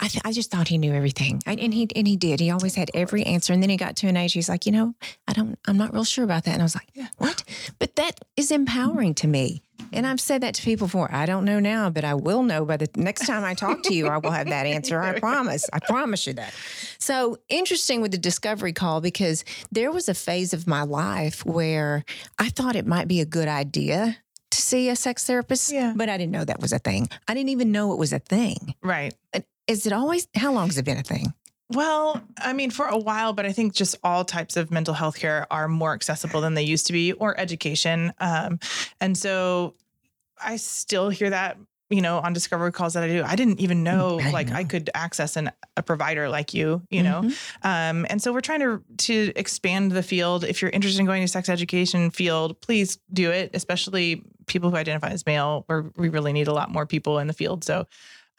I, 0.00 0.08
th- 0.08 0.22
I 0.24 0.32
just 0.32 0.50
thought 0.50 0.68
he 0.68 0.78
knew 0.78 0.94
everything, 0.94 1.42
I, 1.46 1.52
and 1.52 1.74
he 1.74 1.86
and 1.94 2.08
he 2.08 2.16
did. 2.16 2.40
He 2.40 2.50
always 2.50 2.74
had 2.74 2.90
every 2.94 3.22
answer. 3.24 3.52
And 3.52 3.62
then 3.62 3.70
he 3.70 3.76
got 3.76 3.96
to 3.96 4.08
an 4.08 4.16
age, 4.16 4.32
he's 4.32 4.48
like, 4.48 4.64
you 4.64 4.72
know, 4.72 4.94
I 5.28 5.34
don't, 5.34 5.58
I'm 5.66 5.76
not 5.76 5.92
real 5.92 6.04
sure 6.04 6.24
about 6.24 6.44
that. 6.44 6.52
And 6.52 6.62
I 6.62 6.64
was 6.64 6.74
like, 6.74 6.88
what? 7.18 7.44
But 7.78 7.96
that 7.96 8.18
is 8.36 8.50
empowering 8.50 9.14
to 9.16 9.28
me. 9.28 9.62
And 9.92 10.06
I've 10.06 10.20
said 10.20 10.42
that 10.42 10.54
to 10.54 10.62
people 10.62 10.86
before. 10.86 11.12
I 11.12 11.26
don't 11.26 11.44
know 11.44 11.58
now, 11.58 11.90
but 11.90 12.04
I 12.04 12.14
will 12.14 12.42
know 12.42 12.64
by 12.64 12.76
the 12.76 12.88
next 12.96 13.26
time 13.26 13.44
I 13.44 13.54
talk 13.54 13.82
to 13.84 13.94
you. 13.94 14.06
I 14.06 14.18
will 14.18 14.30
have 14.30 14.48
that 14.48 14.66
answer. 14.66 15.00
I 15.00 15.18
promise. 15.20 15.68
I 15.72 15.80
promise 15.80 16.26
you 16.26 16.34
that. 16.34 16.54
So 16.98 17.38
interesting 17.48 18.00
with 18.00 18.12
the 18.12 18.18
discovery 18.18 18.72
call 18.72 19.00
because 19.00 19.44
there 19.72 19.90
was 19.90 20.08
a 20.08 20.14
phase 20.14 20.52
of 20.52 20.66
my 20.66 20.82
life 20.82 21.44
where 21.44 22.04
I 22.38 22.50
thought 22.50 22.76
it 22.76 22.86
might 22.86 23.08
be 23.08 23.20
a 23.20 23.26
good 23.26 23.48
idea 23.48 24.16
to 24.50 24.62
see 24.62 24.88
a 24.88 24.96
sex 24.96 25.24
therapist, 25.24 25.72
yeah. 25.72 25.92
but 25.94 26.08
I 26.08 26.16
didn't 26.16 26.32
know 26.32 26.44
that 26.44 26.60
was 26.60 26.72
a 26.72 26.78
thing. 26.78 27.08
I 27.28 27.34
didn't 27.34 27.50
even 27.50 27.70
know 27.72 27.92
it 27.92 27.98
was 27.98 28.12
a 28.12 28.18
thing. 28.18 28.74
Right. 28.82 29.14
Is 29.70 29.86
it 29.86 29.92
always, 29.92 30.26
how 30.34 30.52
long 30.52 30.66
has 30.66 30.78
it 30.78 30.84
been 30.84 30.98
a 30.98 31.02
thing? 31.04 31.32
Well, 31.68 32.20
I 32.36 32.52
mean, 32.52 32.72
for 32.72 32.86
a 32.86 32.98
while, 32.98 33.32
but 33.32 33.46
I 33.46 33.52
think 33.52 33.72
just 33.72 33.94
all 34.02 34.24
types 34.24 34.56
of 34.56 34.72
mental 34.72 34.94
health 34.94 35.16
care 35.16 35.46
are 35.48 35.68
more 35.68 35.94
accessible 35.94 36.40
than 36.40 36.54
they 36.54 36.64
used 36.64 36.88
to 36.88 36.92
be, 36.92 37.12
or 37.12 37.38
education. 37.38 38.12
Um, 38.18 38.58
and 39.00 39.16
so 39.16 39.76
I 40.42 40.56
still 40.56 41.08
hear 41.08 41.30
that, 41.30 41.56
you 41.88 42.00
know, 42.00 42.18
on 42.18 42.32
discovery 42.32 42.72
calls 42.72 42.94
that 42.94 43.04
I 43.04 43.06
do. 43.06 43.22
I 43.24 43.36
didn't 43.36 43.60
even 43.60 43.84
know 43.84 44.18
I 44.20 44.30
like 44.32 44.48
know. 44.48 44.56
I 44.56 44.64
could 44.64 44.90
access 44.92 45.36
an, 45.36 45.52
a 45.76 45.84
provider 45.84 46.28
like 46.28 46.52
you, 46.52 46.82
you 46.90 47.04
mm-hmm. 47.04 47.28
know. 47.28 47.34
Um, 47.62 48.06
and 48.10 48.20
so 48.20 48.32
we're 48.32 48.40
trying 48.40 48.60
to 48.60 48.82
to 49.06 49.32
expand 49.36 49.92
the 49.92 50.02
field. 50.02 50.42
If 50.42 50.62
you're 50.62 50.72
interested 50.72 50.98
in 50.98 51.06
going 51.06 51.22
to 51.22 51.28
sex 51.28 51.48
education 51.48 52.10
field, 52.10 52.60
please 52.60 52.98
do 53.12 53.30
it, 53.30 53.52
especially 53.54 54.24
people 54.46 54.70
who 54.70 54.76
identify 54.76 55.10
as 55.10 55.24
male, 55.26 55.62
where 55.66 55.92
we 55.96 56.08
really 56.08 56.32
need 56.32 56.48
a 56.48 56.52
lot 56.52 56.72
more 56.72 56.86
people 56.86 57.20
in 57.20 57.28
the 57.28 57.32
field. 57.32 57.62
So 57.62 57.86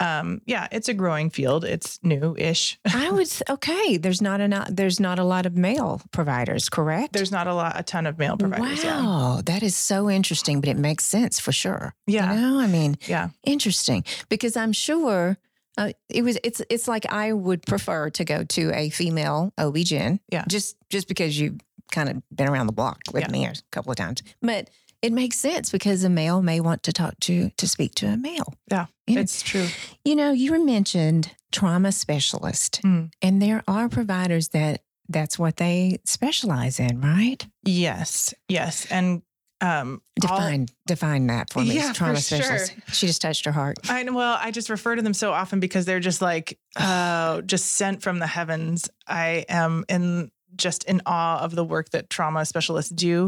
um, 0.02 0.42
yeah, 0.48 0.68
it's 0.72 0.90
a 0.90 0.96
growing 0.96 1.30
field. 1.30 1.64
It's 1.64 2.00
new-ish. 2.02 2.80
I 2.92 3.12
would 3.12 3.30
okay. 3.50 3.98
There's 3.98 4.22
not 4.22 4.42
enough. 4.42 4.68
There's 4.72 5.00
not 5.00 5.20
a 5.20 5.24
lot 5.24 5.46
of 5.46 5.56
male 5.56 6.02
providers, 6.12 6.70
correct? 6.70 7.14
There's 7.14 7.32
not 7.32 7.46
a 7.46 7.54
lot, 7.54 7.80
a 7.80 7.84
ton 7.84 8.08
of 8.08 8.18
male 8.18 8.36
providers. 8.36 8.84
Wow, 8.84 9.36
yeah. 9.36 9.42
that 9.46 9.62
is 9.62 9.76
so 9.76 10.10
interesting, 10.10 10.60
but 10.60 10.70
it 10.70 10.78
makes 10.78 11.06
sense 11.06 11.40
for 11.40 11.52
sure. 11.52 11.94
Yeah, 12.08 12.34
you 12.34 12.42
know, 12.42 12.60
I 12.60 12.68
mean, 12.68 12.98
yeah, 13.08 13.30
interesting 13.44 14.04
because 14.30 14.58
I'm 14.58 14.74
sure. 14.74 15.38
Uh, 15.78 15.94
it 16.10 16.24
was 16.24 16.38
it's 16.44 16.62
it's 16.70 16.86
like 16.86 17.06
I 17.06 17.32
would 17.32 17.66
prefer 17.66 18.10
to 18.10 18.26
go 18.26 18.44
to 18.44 18.74
a 18.74 18.90
female 18.90 19.54
OB-GYN. 19.58 20.20
Yeah. 20.30 20.44
Just 20.50 20.76
just 20.90 21.08
because 21.08 21.40
you've 21.40 21.62
kind 21.92 22.10
of 22.10 22.22
been 22.36 22.50
around 22.50 22.68
the 22.68 22.74
block 22.74 23.00
with 23.14 23.24
yeah. 23.24 23.32
me 23.32 23.46
a 23.46 23.54
couple 23.72 23.90
of 23.90 23.98
times. 23.98 24.22
But 24.42 24.70
it 25.02 25.12
makes 25.12 25.38
sense 25.38 25.72
because 25.72 26.04
a 26.04 26.10
male 26.10 26.42
may 26.42 26.60
want 26.60 26.84
to 26.84 26.94
talk 26.94 27.20
to 27.22 27.50
to 27.58 27.68
speak 27.68 27.96
to 27.96 28.08
a 28.08 28.18
male. 28.18 28.54
Yeah, 28.70 28.86
know, 29.08 29.22
it's 29.22 29.42
true. 29.42 29.68
You 30.06 30.16
know, 30.16 30.32
you 30.32 30.64
mentioned 30.66 31.32
trauma 31.52 31.92
specialist, 31.92 32.82
mm. 32.84 33.12
and 33.22 33.42
there 33.42 33.64
are 33.68 33.90
providers 33.90 34.50
that 34.50 34.82
that's 35.10 35.38
what 35.38 35.58
they 35.58 36.00
specialize 36.06 36.80
in, 36.80 37.02
right? 37.02 37.46
Yes, 37.64 38.34
yes, 38.48 38.88
and 38.90 39.22
um, 39.62 40.02
define 40.20 40.62
all, 40.62 40.76
define 40.88 41.28
that 41.28 41.52
for 41.52 41.60
me. 41.60 41.76
Yeah, 41.76 41.94
trauma 41.94 42.16
for 42.16 42.22
specialist. 42.22 42.74
Sure. 42.74 42.84
She 42.92 43.08
just 43.08 43.22
touched 43.22 43.46
her 43.46 43.52
heart. 43.52 43.78
I 43.90 44.04
know. 44.04 44.14
Well, 44.14 44.38
I 44.42 44.52
just 44.52 44.70
refer 44.70 44.96
to 44.96 45.02
them 45.02 45.14
so 45.14 45.32
often 45.32 45.60
because 45.60 45.86
they're 45.86 46.00
just 46.00 46.22
like, 46.22 46.58
oh, 46.80 47.42
just 47.42 47.74
sent 47.74 48.02
from 48.02 48.20
the 48.20 48.28
heavens. 48.28 48.90
I 49.08 49.46
am 49.50 49.86
in 49.88 50.32
just 50.56 50.84
in 50.86 51.02
awe 51.06 51.40
of 51.40 51.56
the 51.56 51.64
work 51.64 51.90
that 51.90 52.10
trauma 52.10 52.46
specialists 52.46 52.92
do. 52.92 53.28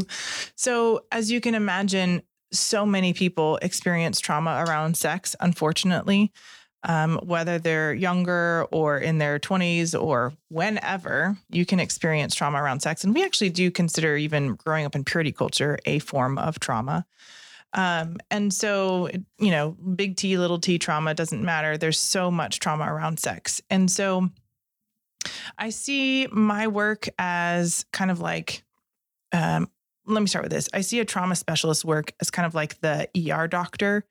So, 0.56 1.04
as 1.12 1.30
you 1.30 1.40
can 1.40 1.54
imagine, 1.54 2.22
so 2.52 2.86
many 2.86 3.12
people 3.12 3.58
experience 3.62 4.20
trauma 4.20 4.64
around 4.66 4.96
sex, 4.96 5.34
unfortunately, 5.40 6.32
um, 6.84 7.18
whether 7.22 7.58
they're 7.58 7.94
younger 7.94 8.66
or 8.70 8.98
in 8.98 9.18
their 9.18 9.38
20s 9.38 10.00
or 10.00 10.34
whenever, 10.48 11.36
you 11.50 11.64
can 11.64 11.80
experience 11.80 12.34
trauma 12.34 12.62
around 12.62 12.80
sex. 12.80 13.04
And 13.04 13.14
we 13.14 13.24
actually 13.24 13.50
do 13.50 13.70
consider 13.70 14.16
even 14.16 14.54
growing 14.54 14.84
up 14.84 14.94
in 14.94 15.04
purity 15.04 15.32
culture 15.32 15.78
a 15.86 15.98
form 16.00 16.38
of 16.38 16.60
trauma. 16.60 17.06
Um, 17.72 18.18
and 18.30 18.52
so, 18.52 19.08
you 19.38 19.50
know, 19.50 19.72
big 19.72 20.16
T, 20.16 20.38
little 20.38 20.60
t 20.60 20.78
trauma 20.78 21.12
doesn't 21.14 21.42
matter. 21.42 21.76
There's 21.76 21.98
so 21.98 22.30
much 22.30 22.60
trauma 22.60 22.84
around 22.92 23.18
sex. 23.18 23.60
And 23.68 23.90
so, 23.90 24.30
I 25.58 25.70
see 25.70 26.26
my 26.30 26.66
work 26.66 27.08
as 27.18 27.84
kind 27.92 28.10
of 28.10 28.20
like, 28.20 28.64
um, 29.32 29.70
let 30.06 30.20
me 30.20 30.26
start 30.26 30.44
with 30.44 30.52
this. 30.52 30.68
I 30.72 30.82
see 30.82 31.00
a 31.00 31.04
trauma 31.04 31.36
specialist 31.36 31.84
work 31.84 32.12
as 32.20 32.30
kind 32.30 32.46
of 32.46 32.54
like 32.54 32.80
the 32.80 33.08
ER 33.16 33.48
doctor 33.48 34.04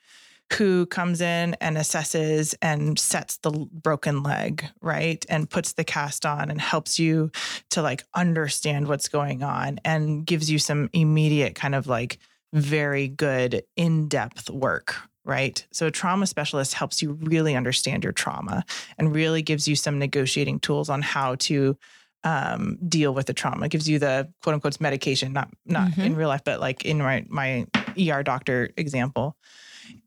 who 0.54 0.86
comes 0.86 1.21
in 1.21 1.56
and 1.62 1.78
assesses 1.78 2.54
and 2.62 2.99
sets 2.99 3.38
the 3.38 3.52
broken 3.71 4.23
leg, 4.23 4.65
right? 4.82 5.26
And 5.30 5.49
puts 5.49 5.73
the 5.73 5.84
cast 5.84 6.26
on 6.26 6.52
and 6.52 6.60
helps 6.60 6.99
you 6.99 7.32
to 7.71 7.82
like 7.82 8.04
understand 8.13 8.88
what's 8.88 9.08
going 9.08 9.41
on 9.41 9.80
and 9.84 10.26
gives 10.26 10.52
you 10.52 10.60
some 10.60 10.89
immediate 10.93 11.56
kind 11.56 11.73
of 11.73 11.88
like 11.88 12.19
very 12.54 13.08
good 13.08 13.63
in 13.76 14.08
depth 14.08 14.49
work, 14.49 14.95
right? 15.25 15.65
So 15.71 15.88
a 15.88 15.91
trauma 15.91 16.27
specialist 16.27 16.73
helps 16.73 17.01
you 17.01 17.13
really 17.13 17.55
understand 17.55 18.03
your 18.03 18.13
trauma 18.13 18.65
and 18.97 19.15
really 19.15 19.41
gives 19.41 19.67
you 19.67 19.75
some 19.75 19.99
negotiating 19.99 20.59
tools 20.59 20.89
on 20.89 21.01
how 21.01 21.36
to 21.36 21.77
um, 22.23 22.77
deal 22.88 23.13
with 23.13 23.27
the 23.27 23.33
trauma. 23.33 23.65
It 23.65 23.71
gives 23.71 23.89
you 23.89 23.99
the 23.99 24.31
quote 24.41 24.55
unquote 24.55 24.79
medication, 24.79 25.33
not 25.33 25.49
not 25.65 25.91
mm-hmm. 25.91 26.01
in 26.01 26.15
real 26.15 26.29
life, 26.29 26.43
but 26.43 26.59
like 26.59 26.86
in 26.86 26.99
my 26.99 27.25
my 27.27 27.65
ER 27.99 28.23
doctor 28.23 28.69
example. 28.77 29.36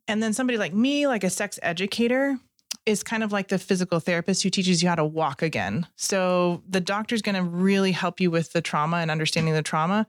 And 0.08 0.22
then 0.22 0.32
somebody 0.32 0.58
like 0.58 0.72
me, 0.72 1.06
like 1.06 1.24
a 1.24 1.30
sex 1.30 1.58
educator, 1.62 2.38
is 2.86 3.02
kind 3.02 3.24
of 3.24 3.32
like 3.32 3.48
the 3.48 3.58
physical 3.58 4.00
therapist 4.00 4.42
who 4.42 4.50
teaches 4.50 4.82
you 4.82 4.88
how 4.88 4.94
to 4.94 5.04
walk 5.04 5.42
again. 5.42 5.86
So 5.96 6.62
the 6.68 6.80
doctor's 6.80 7.20
going 7.20 7.34
to 7.34 7.42
really 7.42 7.92
help 7.92 8.20
you 8.20 8.30
with 8.30 8.52
the 8.52 8.62
trauma 8.62 8.98
and 8.98 9.10
understanding 9.10 9.54
the 9.54 9.62
trauma 9.62 10.06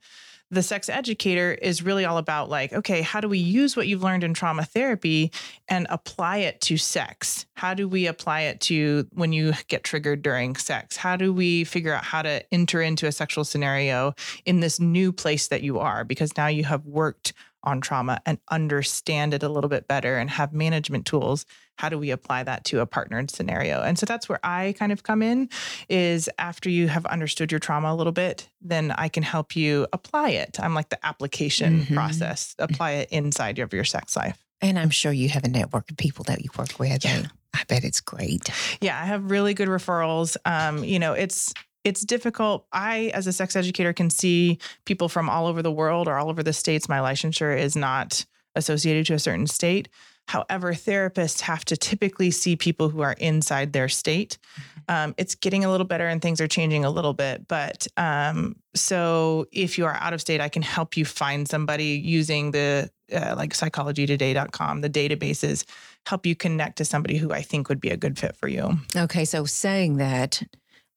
the 0.49 0.63
sex 0.63 0.87
educator 0.87 1.53
is 1.53 1.83
really 1.83 2.05
all 2.05 2.17
about 2.17 2.49
like, 2.49 2.71
okay, 2.71 3.01
how 3.01 3.19
do 3.19 3.27
we 3.27 3.37
use 3.37 3.75
what 3.75 3.87
you've 3.87 4.03
learned 4.03 4.23
in 4.23 4.33
trauma 4.33 4.63
therapy 4.63 5.31
and 5.67 5.87
apply 5.89 6.37
it 6.37 6.61
to 6.61 6.77
sex? 6.77 7.45
How 7.55 7.73
do 7.73 7.87
we 7.87 8.07
apply 8.07 8.41
it 8.41 8.61
to 8.61 9.07
when 9.13 9.33
you 9.33 9.53
get 9.67 9.83
triggered 9.83 10.21
during 10.21 10.55
sex? 10.55 10.95
How 10.95 11.17
do 11.17 11.33
we 11.33 11.63
figure 11.65 11.93
out 11.93 12.03
how 12.03 12.21
to 12.21 12.43
enter 12.53 12.81
into 12.81 13.07
a 13.07 13.11
sexual 13.11 13.43
scenario 13.43 14.13
in 14.45 14.61
this 14.61 14.79
new 14.79 15.11
place 15.11 15.47
that 15.49 15.63
you 15.63 15.79
are? 15.79 16.05
Because 16.05 16.35
now 16.37 16.47
you 16.47 16.63
have 16.63 16.85
worked 16.85 17.33
on 17.67 17.81
trauma 17.81 18.21
and 18.25 18.39
understand 18.49 19.33
it 19.33 19.43
a 19.43 19.49
little 19.49 19.69
bit 19.69 19.87
better 19.87 20.17
and 20.17 20.29
have 20.29 20.53
management 20.53 21.05
tools 21.05 21.45
how 21.77 21.89
do 21.89 21.97
we 21.99 22.09
apply 22.09 22.41
that 22.41 22.63
to 22.63 22.79
a 22.79 22.85
partnered 22.85 23.29
scenario 23.29 23.81
and 23.81 23.99
so 23.99 24.05
that's 24.05 24.29
where 24.29 24.39
i 24.41 24.73
kind 24.79 24.93
of 24.93 25.03
come 25.03 25.21
in 25.21 25.49
is 25.89 26.29
after 26.39 26.69
you 26.69 26.87
have 26.87 27.05
understood 27.07 27.51
your 27.51 27.59
trauma 27.59 27.91
a 27.91 27.95
little 27.95 28.13
bit 28.13 28.49
then 28.61 28.91
i 28.91 29.09
can 29.09 29.21
help 29.21 29.53
you 29.55 29.85
apply 29.91 30.29
it 30.29 30.57
i'm 30.61 30.73
like 30.73 30.87
the 30.87 31.05
application 31.05 31.81
mm-hmm. 31.81 31.93
process 31.93 32.55
apply 32.57 32.91
it 32.91 33.09
inside 33.11 33.59
of 33.59 33.73
your 33.73 33.83
sex 33.83 34.15
life 34.15 34.45
and 34.61 34.79
i'm 34.79 34.89
sure 34.89 35.11
you 35.11 35.27
have 35.27 35.43
a 35.43 35.49
network 35.49 35.91
of 35.91 35.97
people 35.97 36.23
that 36.23 36.41
you 36.41 36.49
work 36.57 36.79
with 36.79 37.03
yeah. 37.03 37.23
I 37.53 37.63
bet 37.67 37.83
it's 37.83 38.01
great. 38.01 38.51
Yeah, 38.81 39.01
I 39.01 39.05
have 39.05 39.31
really 39.31 39.55
good 39.55 39.67
referrals. 39.67 40.37
Um, 40.45 40.83
you 40.83 40.99
know, 40.99 41.13
it's 41.13 41.55
it's 41.87 42.01
difficult. 42.01 42.65
I, 42.73 43.11
as 43.13 43.27
a 43.27 43.33
sex 43.33 43.55
educator, 43.55 43.93
can 43.93 44.09
see 44.09 44.59
people 44.83 45.07
from 45.07 45.29
all 45.29 45.47
over 45.47 45.61
the 45.61 45.71
world 45.71 46.09
or 46.09 46.17
all 46.17 46.29
over 46.29 46.43
the 46.43 46.51
states. 46.51 46.89
My 46.89 46.99
licensure 46.99 47.57
is 47.57 47.77
not 47.77 48.25
associated 48.55 49.05
to 49.05 49.13
a 49.13 49.19
certain 49.19 49.47
state. 49.47 49.87
However, 50.27 50.73
therapists 50.73 51.39
have 51.41 51.63
to 51.65 51.77
typically 51.77 52.29
see 52.31 52.57
people 52.57 52.89
who 52.89 52.99
are 52.99 53.13
inside 53.13 53.71
their 53.71 53.87
state. 53.87 54.37
Mm-hmm. 54.59 54.79
Um, 54.89 55.15
it's 55.17 55.35
getting 55.35 55.63
a 55.63 55.71
little 55.71 55.87
better 55.87 56.09
and 56.09 56.21
things 56.21 56.41
are 56.41 56.47
changing 56.49 56.83
a 56.83 56.89
little 56.89 57.13
bit. 57.13 57.47
But 57.47 57.87
um, 57.95 58.57
so 58.75 59.47
if 59.53 59.77
you 59.77 59.85
are 59.85 59.95
out 59.95 60.11
of 60.11 60.19
state, 60.19 60.41
I 60.41 60.49
can 60.49 60.61
help 60.61 60.97
you 60.97 61.05
find 61.05 61.47
somebody 61.47 62.01
using 62.03 62.51
the 62.51 62.91
uh, 63.13 63.35
like 63.37 63.53
psychologytoday.com, 63.53 64.81
the 64.81 64.89
databases, 64.89 65.63
help 66.05 66.25
you 66.25 66.35
connect 66.35 66.77
to 66.79 66.85
somebody 66.85 67.15
who 67.15 67.31
I 67.31 67.41
think 67.41 67.69
would 67.69 67.79
be 67.79 67.91
a 67.91 67.97
good 67.97 68.19
fit 68.19 68.35
for 68.35 68.49
you. 68.49 68.77
Okay. 68.97 69.23
So 69.23 69.45
saying 69.45 69.95
that, 69.97 70.43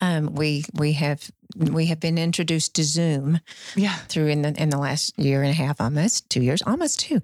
um, 0.01 0.35
we 0.35 0.65
we 0.75 0.93
have 0.93 1.31
we 1.57 1.87
have 1.87 2.01
been 2.01 2.19
introduced 2.19 2.75
to 2.77 2.85
Zoom, 2.85 3.41
yeah, 3.77 3.97
through 4.09 4.29
in 4.29 4.43
the 4.43 4.61
in 4.61 4.71
the 4.71 4.79
last 4.79 5.19
year 5.19 5.43
and 5.43 5.51
a 5.51 5.55
half, 5.55 5.81
almost 5.81 6.29
two 6.31 6.43
years, 6.43 6.63
almost 6.67 7.01
two. 7.01 7.21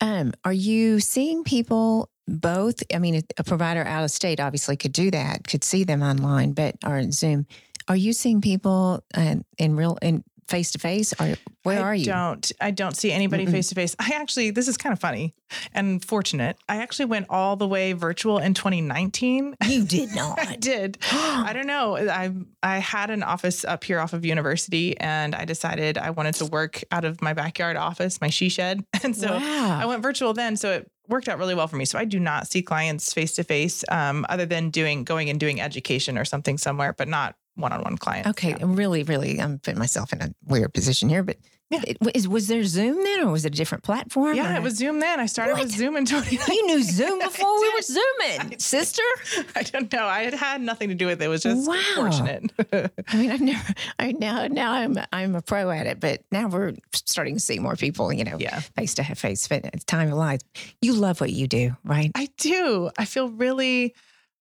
Um, 0.00 0.32
are 0.44 0.52
you 0.52 1.00
seeing 1.00 1.44
people 1.44 2.10
both? 2.26 2.82
I 2.92 2.98
mean, 2.98 3.22
a 3.38 3.44
provider 3.44 3.84
out 3.84 4.04
of 4.04 4.10
state 4.10 4.40
obviously 4.40 4.76
could 4.76 4.92
do 4.92 5.10
that, 5.10 5.46
could 5.46 5.64
see 5.64 5.84
them 5.84 6.02
online, 6.02 6.52
but 6.52 6.76
or 6.84 7.10
Zoom. 7.10 7.46
Are 7.88 7.96
you 7.96 8.12
seeing 8.12 8.40
people 8.40 9.02
uh, 9.14 9.36
in 9.58 9.76
real 9.76 9.98
in 10.02 10.24
face 10.48 10.72
to 10.72 10.78
face 10.78 11.14
where 11.62 11.78
I 11.78 11.82
are 11.82 11.94
you? 11.94 12.04
Don't 12.04 12.50
I 12.60 12.70
don't 12.70 12.96
see 12.96 13.12
anybody 13.12 13.46
face 13.46 13.68
to 13.68 13.74
face. 13.74 13.94
I 13.98 14.12
actually 14.14 14.50
this 14.50 14.68
is 14.68 14.76
kind 14.76 14.92
of 14.92 14.98
funny 14.98 15.34
and 15.72 16.04
fortunate. 16.04 16.56
I 16.68 16.78
actually 16.78 17.06
went 17.06 17.26
all 17.30 17.56
the 17.56 17.68
way 17.68 17.92
virtual 17.92 18.38
in 18.38 18.54
2019. 18.54 19.56
You 19.66 19.84
did 19.86 20.14
not. 20.14 20.44
I 20.44 20.56
did. 20.56 20.98
I 21.12 21.52
don't 21.52 21.66
know. 21.66 21.96
I 21.96 22.32
I 22.62 22.78
had 22.78 23.10
an 23.10 23.22
office 23.22 23.64
up 23.64 23.84
here 23.84 24.00
off 24.00 24.12
of 24.12 24.24
university 24.24 24.98
and 24.98 25.34
I 25.34 25.44
decided 25.44 25.98
I 25.98 26.10
wanted 26.10 26.34
to 26.36 26.46
work 26.46 26.82
out 26.90 27.04
of 27.04 27.22
my 27.22 27.32
backyard 27.32 27.76
office, 27.76 28.20
my 28.20 28.28
she 28.28 28.48
shed. 28.48 28.84
And 29.04 29.16
so 29.16 29.32
wow. 29.32 29.78
I 29.82 29.84
went 29.84 30.00
virtual 30.00 30.32
then 30.32 30.56
so 30.56 30.70
it 30.70 30.90
worked 31.08 31.28
out 31.28 31.36
really 31.36 31.56
well 31.56 31.66
for 31.66 31.74
me. 31.74 31.84
So 31.84 31.98
I 31.98 32.04
do 32.04 32.20
not 32.20 32.46
see 32.46 32.62
clients 32.62 33.12
face 33.12 33.34
to 33.34 33.42
face 33.42 33.84
other 33.90 34.46
than 34.46 34.70
doing 34.70 35.02
going 35.02 35.28
and 35.28 35.40
doing 35.40 35.60
education 35.60 36.16
or 36.16 36.24
something 36.24 36.56
somewhere, 36.56 36.92
but 36.92 37.08
not 37.08 37.34
one-on-one 37.54 37.98
clients. 37.98 38.30
Okay, 38.30 38.50
yeah. 38.50 38.56
really, 38.62 39.02
really, 39.02 39.40
I'm 39.40 39.58
putting 39.58 39.78
myself 39.78 40.12
in 40.12 40.22
a 40.22 40.34
weird 40.44 40.72
position 40.72 41.08
here, 41.08 41.22
but 41.22 41.36
yeah. 41.72 41.80
It, 42.14 42.28
was 42.28 42.48
there 42.48 42.62
Zoom 42.64 43.02
then, 43.02 43.20
or 43.20 43.32
was 43.32 43.46
it 43.46 43.54
a 43.54 43.56
different 43.56 43.82
platform? 43.82 44.36
Yeah, 44.36 44.52
or? 44.52 44.56
it 44.56 44.62
was 44.62 44.76
Zoom 44.76 45.00
then. 45.00 45.18
I 45.18 45.24
started 45.24 45.54
what? 45.54 45.62
with 45.62 45.72
Zoom 45.72 45.96
in 45.96 46.04
2019. 46.04 46.54
You 46.54 46.66
knew 46.66 46.82
Zoom 46.82 47.18
before 47.22 47.60
we 47.60 47.72
were 47.72 47.80
Zooming, 47.80 48.58
sister. 48.58 49.02
I 49.56 49.62
don't 49.62 49.90
know. 49.90 50.04
I 50.04 50.24
had 50.24 50.34
had 50.34 50.60
nothing 50.60 50.90
to 50.90 50.94
do 50.94 51.06
with 51.06 51.22
it. 51.22 51.24
It 51.24 51.28
was 51.28 51.42
just 51.42 51.66
wow. 51.66 51.80
fortunate. 51.94 52.52
I 53.08 53.16
mean, 53.16 53.30
I've 53.30 53.40
never. 53.40 53.74
I 53.98 54.12
now 54.12 54.46
now 54.48 54.72
I'm 54.72 54.98
I'm 55.12 55.34
a 55.34 55.40
pro 55.40 55.70
at 55.70 55.86
it, 55.86 55.98
but 55.98 56.22
now 56.30 56.48
we're 56.48 56.74
starting 56.94 57.34
to 57.34 57.40
see 57.40 57.58
more 57.58 57.76
people. 57.76 58.12
You 58.12 58.24
know, 58.24 58.36
yeah, 58.38 58.60
face 58.76 58.94
to 58.96 59.04
face. 59.14 59.48
It's 59.50 59.84
time 59.84 60.08
of 60.08 60.18
life. 60.18 60.40
You 60.82 60.92
love 60.92 61.22
what 61.22 61.32
you 61.32 61.46
do, 61.46 61.74
right? 61.84 62.10
I 62.14 62.28
do. 62.36 62.90
I 62.98 63.06
feel 63.06 63.30
really 63.30 63.94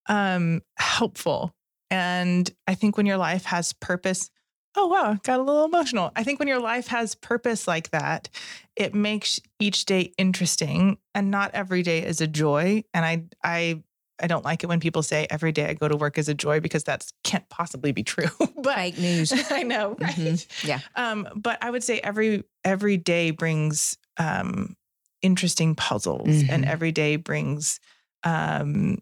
um 0.09 0.61
helpful 0.77 1.53
and 1.91 2.49
I 2.67 2.73
think 2.73 2.97
when 2.97 3.05
your 3.05 3.17
life 3.17 3.45
has 3.45 3.73
purpose, 3.73 4.31
oh 4.75 4.87
wow, 4.87 5.17
got 5.23 5.39
a 5.39 5.43
little 5.43 5.65
emotional. 5.65 6.11
I 6.15 6.23
think 6.23 6.39
when 6.39 6.47
your 6.47 6.61
life 6.61 6.87
has 6.87 7.13
purpose 7.15 7.67
like 7.67 7.91
that, 7.91 8.29
it 8.77 8.95
makes 8.95 9.39
each 9.59 9.85
day 9.85 10.13
interesting 10.17 10.97
and 11.13 11.29
not 11.29 11.51
every 11.53 11.83
day 11.83 11.99
is 11.99 12.21
a 12.21 12.27
joy. 12.27 12.85
And 12.93 13.05
I 13.05 13.23
I 13.43 13.83
I 14.21 14.27
don't 14.27 14.45
like 14.45 14.63
it 14.63 14.67
when 14.67 14.79
people 14.79 15.03
say 15.03 15.27
every 15.29 15.51
day 15.51 15.65
I 15.65 15.73
go 15.73 15.87
to 15.87 15.97
work 15.97 16.17
is 16.17 16.29
a 16.29 16.33
joy 16.33 16.61
because 16.61 16.85
that 16.85 17.05
can't 17.23 17.47
possibly 17.49 17.91
be 17.91 18.03
true. 18.03 18.29
but 18.57 18.75
Fake 18.75 18.97
news. 18.97 19.33
I 19.51 19.63
know, 19.63 19.97
right? 19.99 20.15
Mm-hmm. 20.15 20.67
Yeah. 20.67 20.79
Um, 20.95 21.27
but 21.35 21.61
I 21.61 21.69
would 21.69 21.83
say 21.83 21.99
every 21.99 22.43
every 22.63 22.95
day 22.97 23.31
brings 23.31 23.97
um, 24.17 24.77
interesting 25.21 25.75
puzzles, 25.75 26.27
mm-hmm. 26.27 26.53
and 26.53 26.65
every 26.65 26.93
day 26.93 27.17
brings 27.17 27.79
um, 28.23 28.99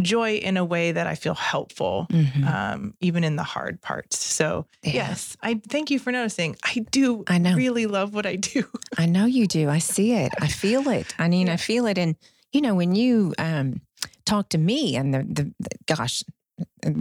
joy 0.00 0.36
in 0.36 0.56
a 0.56 0.64
way 0.64 0.92
that 0.92 1.06
I 1.06 1.14
feel 1.14 1.34
helpful, 1.34 2.06
mm-hmm. 2.10 2.46
um, 2.46 2.94
even 3.00 3.24
in 3.24 3.36
the 3.36 3.42
hard 3.42 3.80
parts. 3.80 4.18
So, 4.18 4.66
yeah. 4.82 4.92
yes, 4.92 5.36
I 5.42 5.60
thank 5.68 5.90
you 5.90 5.98
for 5.98 6.12
noticing. 6.12 6.56
I 6.64 6.86
do 6.90 7.24
I 7.26 7.38
know. 7.38 7.54
really 7.54 7.86
love 7.86 8.14
what 8.14 8.26
I 8.26 8.36
do. 8.36 8.64
I 8.98 9.06
know 9.06 9.26
you 9.26 9.46
do. 9.46 9.68
I 9.68 9.78
see 9.78 10.12
it. 10.12 10.32
I 10.40 10.48
feel 10.48 10.88
it. 10.88 11.14
I 11.18 11.28
mean, 11.28 11.48
yeah. 11.48 11.54
I 11.54 11.56
feel 11.56 11.86
it. 11.86 11.98
And, 11.98 12.16
you 12.52 12.60
know, 12.60 12.74
when 12.74 12.94
you 12.94 13.34
um, 13.38 13.80
talk 14.24 14.48
to 14.50 14.58
me 14.58 14.96
and 14.96 15.12
the, 15.12 15.22
the, 15.24 15.52
the, 15.58 15.70
gosh, 15.86 16.22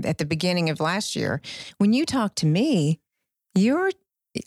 at 0.04 0.17
the 0.17 0.25
beginning 0.25 0.69
of 0.69 0.80
last 0.80 1.15
year, 1.15 1.41
when 1.78 1.93
you 1.93 2.06
talk 2.06 2.36
to 2.36 2.45
me, 2.45 2.99
you're, 3.56 3.91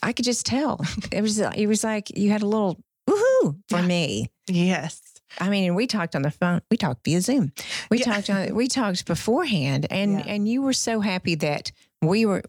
I 0.02 0.12
could 0.12 0.24
just 0.24 0.46
tell. 0.46 0.80
It 1.12 1.22
was, 1.22 1.38
it 1.38 1.66
was 1.66 1.84
like 1.84 2.16
you 2.16 2.30
had 2.30 2.42
a 2.42 2.46
little 2.46 2.82
woohoo 3.08 3.56
for 3.68 3.78
yeah. 3.78 3.86
me. 3.86 4.26
Yes. 4.48 5.01
I 5.38 5.48
mean, 5.48 5.74
we 5.74 5.86
talked 5.86 6.14
on 6.14 6.22
the 6.22 6.30
phone. 6.30 6.62
We 6.70 6.76
talked 6.76 7.04
via 7.04 7.20
Zoom. 7.20 7.52
We 7.90 7.98
yeah. 7.98 8.04
talked 8.04 8.30
on. 8.30 8.54
We 8.54 8.68
talked 8.68 9.06
beforehand, 9.06 9.86
and 9.90 10.12
yeah. 10.12 10.24
and 10.26 10.48
you 10.48 10.62
were 10.62 10.72
so 10.72 11.00
happy 11.00 11.34
that 11.36 11.72
we 12.00 12.26
were. 12.26 12.42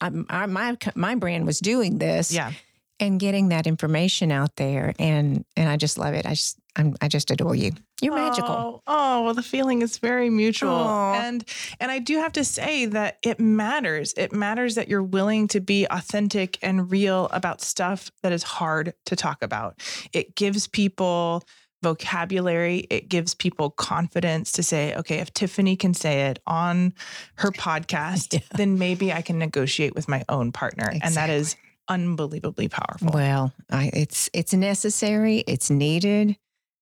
Um, 0.00 0.26
our, 0.30 0.46
my 0.46 0.76
my 0.94 1.14
brand 1.14 1.46
was 1.46 1.58
doing 1.58 1.98
this. 1.98 2.32
Yeah. 2.32 2.52
And 3.00 3.18
getting 3.18 3.48
that 3.48 3.66
information 3.66 4.30
out 4.30 4.54
there, 4.54 4.94
and 5.00 5.44
and 5.56 5.68
I 5.68 5.76
just 5.76 5.98
love 5.98 6.14
it. 6.14 6.26
I 6.26 6.30
just 6.30 6.58
I'm, 6.76 6.94
i 7.00 7.08
just 7.08 7.30
adore 7.30 7.54
you. 7.54 7.72
You're 8.02 8.14
magical. 8.14 8.48
Oh, 8.48 8.82
oh, 8.86 9.22
well, 9.22 9.34
the 9.34 9.42
feeling 9.42 9.82
is 9.82 9.98
very 9.98 10.28
mutual, 10.28 10.70
Aww. 10.70 11.16
and 11.16 11.44
and 11.80 11.90
I 11.90 12.00
do 12.00 12.18
have 12.18 12.32
to 12.32 12.44
say 12.44 12.86
that 12.86 13.18
it 13.22 13.38
matters. 13.38 14.12
It 14.16 14.32
matters 14.32 14.74
that 14.74 14.88
you're 14.88 15.02
willing 15.02 15.48
to 15.48 15.60
be 15.60 15.86
authentic 15.90 16.58
and 16.62 16.90
real 16.90 17.28
about 17.32 17.60
stuff 17.60 18.10
that 18.22 18.32
is 18.32 18.42
hard 18.42 18.94
to 19.06 19.16
talk 19.16 19.42
about. 19.42 19.80
It 20.12 20.34
gives 20.34 20.66
people 20.66 21.44
vocabulary. 21.84 22.86
It 22.90 23.08
gives 23.08 23.34
people 23.34 23.70
confidence 23.70 24.50
to 24.52 24.62
say, 24.64 24.94
okay, 24.96 25.18
if 25.18 25.32
Tiffany 25.32 25.76
can 25.76 25.94
say 25.94 26.22
it 26.22 26.40
on 26.46 26.94
her 27.36 27.50
podcast, 27.52 28.32
yeah. 28.32 28.40
then 28.56 28.78
maybe 28.78 29.12
I 29.12 29.22
can 29.22 29.38
negotiate 29.38 29.94
with 29.94 30.08
my 30.08 30.24
own 30.28 30.50
partner. 30.50 30.86
Exactly. 30.86 31.06
And 31.06 31.14
that 31.14 31.30
is 31.30 31.56
unbelievably 31.88 32.68
powerful. 32.68 33.10
Well, 33.12 33.52
I, 33.70 33.90
it's 33.92 34.30
it's 34.32 34.54
necessary, 34.54 35.44
it's 35.46 35.70
needed 35.70 36.36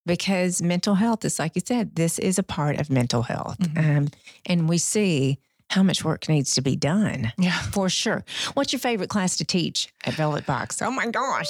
because 0.05 0.61
mental 0.61 0.95
health 0.95 1.25
is 1.25 1.37
like 1.37 1.55
you 1.55 1.61
said, 1.65 1.95
this 1.95 2.17
is 2.17 2.39
a 2.39 2.43
part 2.43 2.79
of 2.79 2.89
mental 2.89 3.21
health. 3.21 3.59
Mm-hmm. 3.59 3.97
Um, 3.97 4.07
and 4.45 4.69
we 4.69 4.77
see 4.77 5.39
how 5.69 5.83
much 5.83 6.03
work 6.03 6.29
needs 6.29 6.55
to 6.55 6.61
be 6.61 6.75
done. 6.75 7.31
Yeah. 7.37 7.59
For 7.59 7.89
sure. 7.89 8.23
What's 8.53 8.73
your 8.73 8.79
favorite 8.79 9.09
class 9.09 9.37
to 9.37 9.45
teach 9.45 9.89
at 10.05 10.13
Velvet 10.13 10.45
Box? 10.45 10.81
Oh 10.81 10.91
my 10.91 11.07
gosh. 11.07 11.49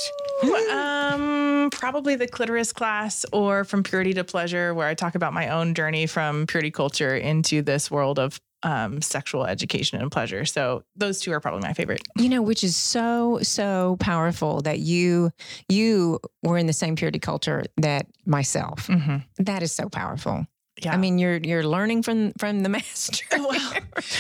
um, 0.72 1.70
probably 1.72 2.16
the 2.16 2.28
clitoris 2.28 2.74
class 2.74 3.26
or 3.34 3.64
from 3.64 3.84
purity 3.84 4.14
to 4.14 4.24
pleasure, 4.24 4.74
where 4.74 4.88
I 4.88 4.94
talk 4.94 5.16
about 5.16 5.34
my 5.34 5.50
own 5.50 5.74
journey 5.74 6.08
from 6.08 6.48
purity 6.48 6.72
culture 6.72 7.16
into 7.16 7.62
this 7.62 7.92
world 7.92 8.20
of 8.20 8.40
um, 8.64 9.02
sexual 9.02 9.46
education 9.46 10.02
and 10.02 10.12
pleasure. 10.12 10.46
So 10.46 10.84
those 10.96 11.20
two 11.20 11.32
are 11.34 11.40
probably 11.40 11.62
my 11.62 11.74
favorite. 11.74 12.02
You 12.18 12.30
know, 12.30 12.42
which 12.42 12.64
is 12.64 12.76
so 12.76 13.40
so 13.42 13.98
powerful 14.00 14.62
that 14.62 14.80
you 14.80 15.32
you 15.70 16.20
were 16.42 16.58
in 16.58 16.66
the 16.66 16.74
same 16.74 16.96
purity 16.96 17.20
culture 17.20 17.64
that 17.78 18.08
myself. 18.26 18.88
Mm-hmm. 18.88 19.44
That 19.44 19.64
is 19.64 19.72
so 19.72 19.90
powerful. 19.90 20.48
Yeah. 20.82 20.94
I 20.94 20.98
mean, 20.98 21.20
you're 21.20 21.38
you're 21.38 21.64
learning 21.66 22.02
from 22.04 22.32
from 22.40 22.62
the 22.64 22.70
master. 22.78 23.26
well, 23.32 23.74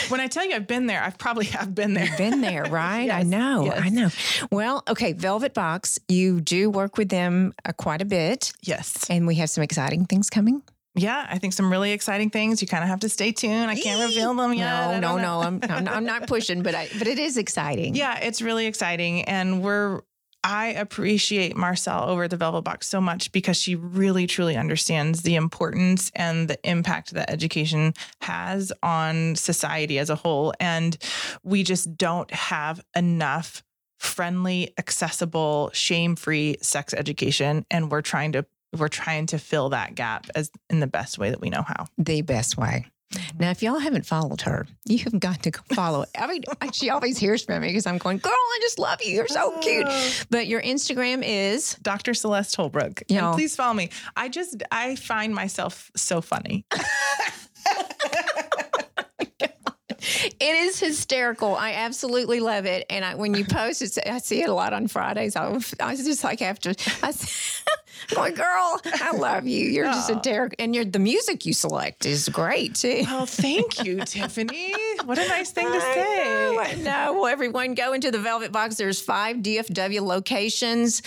when 0.09 0.19
I 0.21 0.27
tell 0.27 0.45
you 0.45 0.55
I've 0.55 0.67
been 0.67 0.85
there, 0.85 1.01
I've 1.03 1.17
probably 1.17 1.45
have 1.45 1.73
been 1.73 1.93
there. 1.93 2.05
You've 2.05 2.17
been 2.17 2.41
there, 2.41 2.63
right? 2.69 3.09
I 3.09 3.19
Yes, 3.19 3.25
know, 3.25 3.71
I 3.71 3.89
know. 3.89 4.09
Well, 4.51 4.83
okay, 4.87 5.13
Velvet 5.13 5.53
Box, 5.53 5.99
you 6.07 6.41
do 6.41 6.69
work 6.69 6.97
with 6.97 7.09
them 7.09 7.53
uh, 7.65 7.71
quite 7.73 8.01
a 8.01 8.05
bit, 8.05 8.53
Yes. 8.61 9.05
and 9.09 9.25
we 9.25 9.35
have 9.35 9.49
some 9.49 9.63
exciting 9.63 10.05
things 10.05 10.29
coming. 10.29 10.61
Yeah, 10.95 11.25
I 11.27 11.39
think 11.39 11.53
some 11.53 11.71
really 11.71 11.91
exciting 11.91 12.29
things. 12.29 12.61
You 12.61 12.67
kind 12.67 12.83
of 12.83 12.87
have 12.87 12.99
to 12.99 13.09
stay 13.09 13.31
tuned. 13.31 13.71
I 13.71 13.75
can't 13.75 14.07
reveal 14.07 14.31
them 14.35 14.53
yet. 14.53 14.99
No, 15.01 15.17
no, 15.17 15.21
no. 15.21 15.41
I'm, 15.41 15.59
I'm 15.67 15.87
I'm 15.87 16.05
not 16.05 16.27
pushing, 16.27 16.61
but 16.61 16.75
I 16.75 16.87
but 16.99 17.07
it 17.07 17.17
is 17.17 17.37
exciting. 17.37 17.95
Yeah, 18.03 18.19
it's 18.19 18.43
really 18.43 18.67
exciting. 18.67 19.23
And 19.23 19.63
we're, 19.63 20.01
I 20.43 20.67
appreciate 20.67 21.55
Marcel 21.55 22.09
over 22.09 22.27
the 22.27 22.35
Velvet 22.35 22.63
Box 22.63 22.87
so 22.87 22.99
much 22.99 23.31
because 23.31 23.55
she 23.55 23.75
really 23.75 24.27
truly 24.27 24.57
understands 24.57 25.21
the 25.21 25.35
importance 25.35 26.11
and 26.15 26.49
the 26.49 26.59
impact 26.69 27.11
that 27.11 27.29
education 27.29 27.93
has 28.21 28.73
on 28.83 29.35
society 29.35 29.99
as 29.99 30.09
a 30.09 30.15
whole. 30.15 30.53
And 30.59 30.97
we 31.43 31.63
just 31.63 31.97
don't 31.97 32.29
have 32.31 32.83
enough 32.95 33.63
friendly, 33.99 34.73
accessible, 34.77 35.71
shame 35.73 36.17
free 36.17 36.57
sex 36.61 36.93
education. 36.93 37.65
And 37.71 37.89
we're 37.89 38.01
trying 38.01 38.33
to, 38.33 38.45
we're 38.77 38.89
trying 38.89 39.27
to 39.27 39.39
fill 39.39 39.69
that 39.69 39.95
gap 39.95 40.27
as 40.35 40.51
in 40.69 40.81
the 40.81 40.87
best 40.87 41.17
way 41.17 41.29
that 41.29 41.39
we 41.39 41.49
know 41.49 41.63
how. 41.65 41.85
the 41.97 42.21
best 42.21 42.57
way. 42.57 42.85
Now, 43.39 43.51
if 43.51 43.61
y'all 43.63 43.79
haven't 43.79 44.05
followed 44.05 44.41
her, 44.41 44.67
you 44.85 44.99
have 44.99 45.19
got 45.19 45.43
to 45.43 45.51
go 45.51 45.61
follow. 45.73 46.05
I 46.17 46.27
mean, 46.27 46.43
she 46.73 46.89
always 46.89 47.17
hears 47.17 47.43
from 47.43 47.61
me 47.61 47.69
because 47.69 47.85
I'm 47.85 47.97
going, 47.97 48.17
girl, 48.17 48.33
I 48.33 48.59
just 48.61 48.79
love 48.79 49.01
you. 49.03 49.13
You're 49.13 49.27
so 49.27 49.57
cute. 49.59 49.85
Oh. 49.87 50.11
But 50.29 50.47
your 50.47 50.61
Instagram 50.61 51.23
is 51.25 51.75
Dr. 51.81 52.13
Celeste 52.13 52.55
Holbrook. 52.55 53.03
And 53.09 53.33
please 53.33 53.55
follow 53.55 53.73
me. 53.73 53.89
I 54.15 54.29
just 54.29 54.63
I 54.71 54.95
find 54.95 55.33
myself 55.33 55.91
so 55.95 56.21
funny. 56.21 56.65
it 60.39 60.41
is 60.41 60.79
hysterical. 60.79 61.55
I 61.55 61.73
absolutely 61.73 62.39
love 62.39 62.65
it. 62.65 62.85
And 62.89 63.05
I, 63.05 63.15
when 63.15 63.33
you 63.33 63.45
post 63.45 63.81
it, 63.81 63.97
I 64.05 64.17
see 64.19 64.41
it 64.41 64.49
a 64.49 64.53
lot 64.53 64.73
on 64.73 64.87
Fridays. 64.87 65.35
I, 65.35 65.57
I 65.79 65.95
just 65.95 66.23
like, 66.23 66.41
after 66.41 66.73
I 67.01 67.11
going, 68.07 68.33
girl, 68.35 68.79
I 68.85 69.11
love 69.17 69.45
you. 69.47 69.67
You're 69.69 69.85
just 69.85 70.09
a 70.09 70.15
hysterical. 70.15 70.55
And 70.59 70.75
your 70.75 70.85
the 70.85 70.99
music 70.99 71.45
you 71.45 71.53
select 71.53 72.05
is 72.05 72.29
great 72.29 72.75
too. 72.75 73.03
Oh, 73.07 73.25
thank 73.25 73.83
you, 73.83 73.99
Tiffany. 74.05 74.73
What 75.05 75.17
a 75.17 75.27
nice 75.27 75.51
thing 75.51 75.67
to 75.71 75.77
I 75.77 75.79
say. 75.79 76.23
know, 76.55 76.59
I 76.59 76.73
know. 76.75 77.13
Well, 77.13 77.27
everyone 77.27 77.73
go 77.73 77.93
into 77.93 78.11
the 78.11 78.19
Velvet 78.19 78.51
Box. 78.51 78.75
There's 78.75 79.01
five 79.01 79.37
DFW 79.37 80.01
locations. 80.01 81.01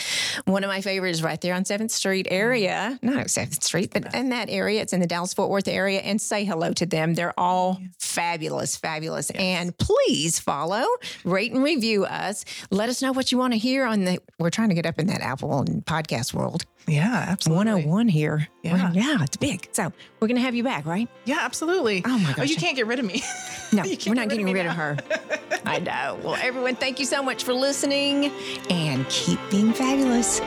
One 0.44 0.64
of 0.64 0.68
my 0.68 0.80
favorites 0.80 1.18
is 1.18 1.22
right 1.22 1.40
there 1.40 1.54
on 1.54 1.64
7th 1.64 1.90
Street 1.90 2.26
area. 2.30 2.98
Mm. 3.02 3.02
Not 3.02 3.16
at 3.18 3.26
7th 3.28 3.62
Street, 3.62 3.90
but 3.92 4.14
in 4.14 4.30
that 4.30 4.50
area. 4.50 4.82
It's 4.82 4.92
in 4.92 5.00
the 5.00 5.06
Dallas 5.06 5.32
Fort 5.34 5.50
Worth 5.50 5.68
area. 5.68 6.00
And 6.00 6.20
say 6.20 6.44
hello 6.44 6.72
to 6.74 6.86
them. 6.86 7.14
They're 7.14 7.38
all 7.38 7.80
fabulous, 7.98 8.76
fabulous. 8.76 9.30
And 9.30 9.76
please 9.78 10.38
follow, 10.38 10.84
rate, 11.24 11.52
and 11.52 11.62
review 11.62 12.04
us. 12.04 12.44
Let 12.70 12.88
us 12.88 13.00
know 13.02 13.12
what 13.12 13.32
you 13.32 13.38
want 13.38 13.52
to 13.54 13.58
hear 13.58 13.84
on 13.86 14.04
the. 14.04 14.18
We're 14.38 14.50
trying 14.50 14.68
to 14.68 14.74
get 14.74 14.86
up 14.86 14.98
in 14.98 15.06
that 15.06 15.20
Apple 15.20 15.60
and 15.60 15.84
podcast 15.86 16.34
world. 16.34 16.64
Yeah, 16.88 17.24
absolutely. 17.28 17.64
101 17.72 18.08
here. 18.08 18.46
Yeah. 18.62 18.92
Yeah, 18.92 19.16
it's 19.22 19.36
big. 19.36 19.68
So 19.72 19.92
we're 20.20 20.28
going 20.28 20.36
to 20.36 20.42
have 20.42 20.54
you 20.54 20.62
back, 20.62 20.86
right? 20.86 21.08
Yeah, 21.24 21.38
absolutely. 21.40 22.02
Oh 22.04 22.16
my 22.18 22.28
gosh. 22.32 22.38
Oh, 22.38 22.42
you 22.44 22.54
can't 22.56 22.76
get 22.76 22.86
rid 22.86 23.00
of 23.00 23.04
me. 23.04 23.22
No, 23.76 23.82
we're 23.82 24.14
get 24.14 24.28
getting 24.30 24.46
me 24.46 24.54
rid 24.54 24.66
of 24.66 24.72
her. 24.72 24.96
I 25.66 25.78
know. 25.80 26.18
Well, 26.22 26.36
everyone, 26.40 26.76
thank 26.76 26.98
you 26.98 27.04
so 27.04 27.22
much 27.22 27.44
for 27.44 27.52
listening 27.52 28.32
and 28.70 29.08
keep 29.08 29.38
being 29.50 29.72
fabulous. 29.72 30.40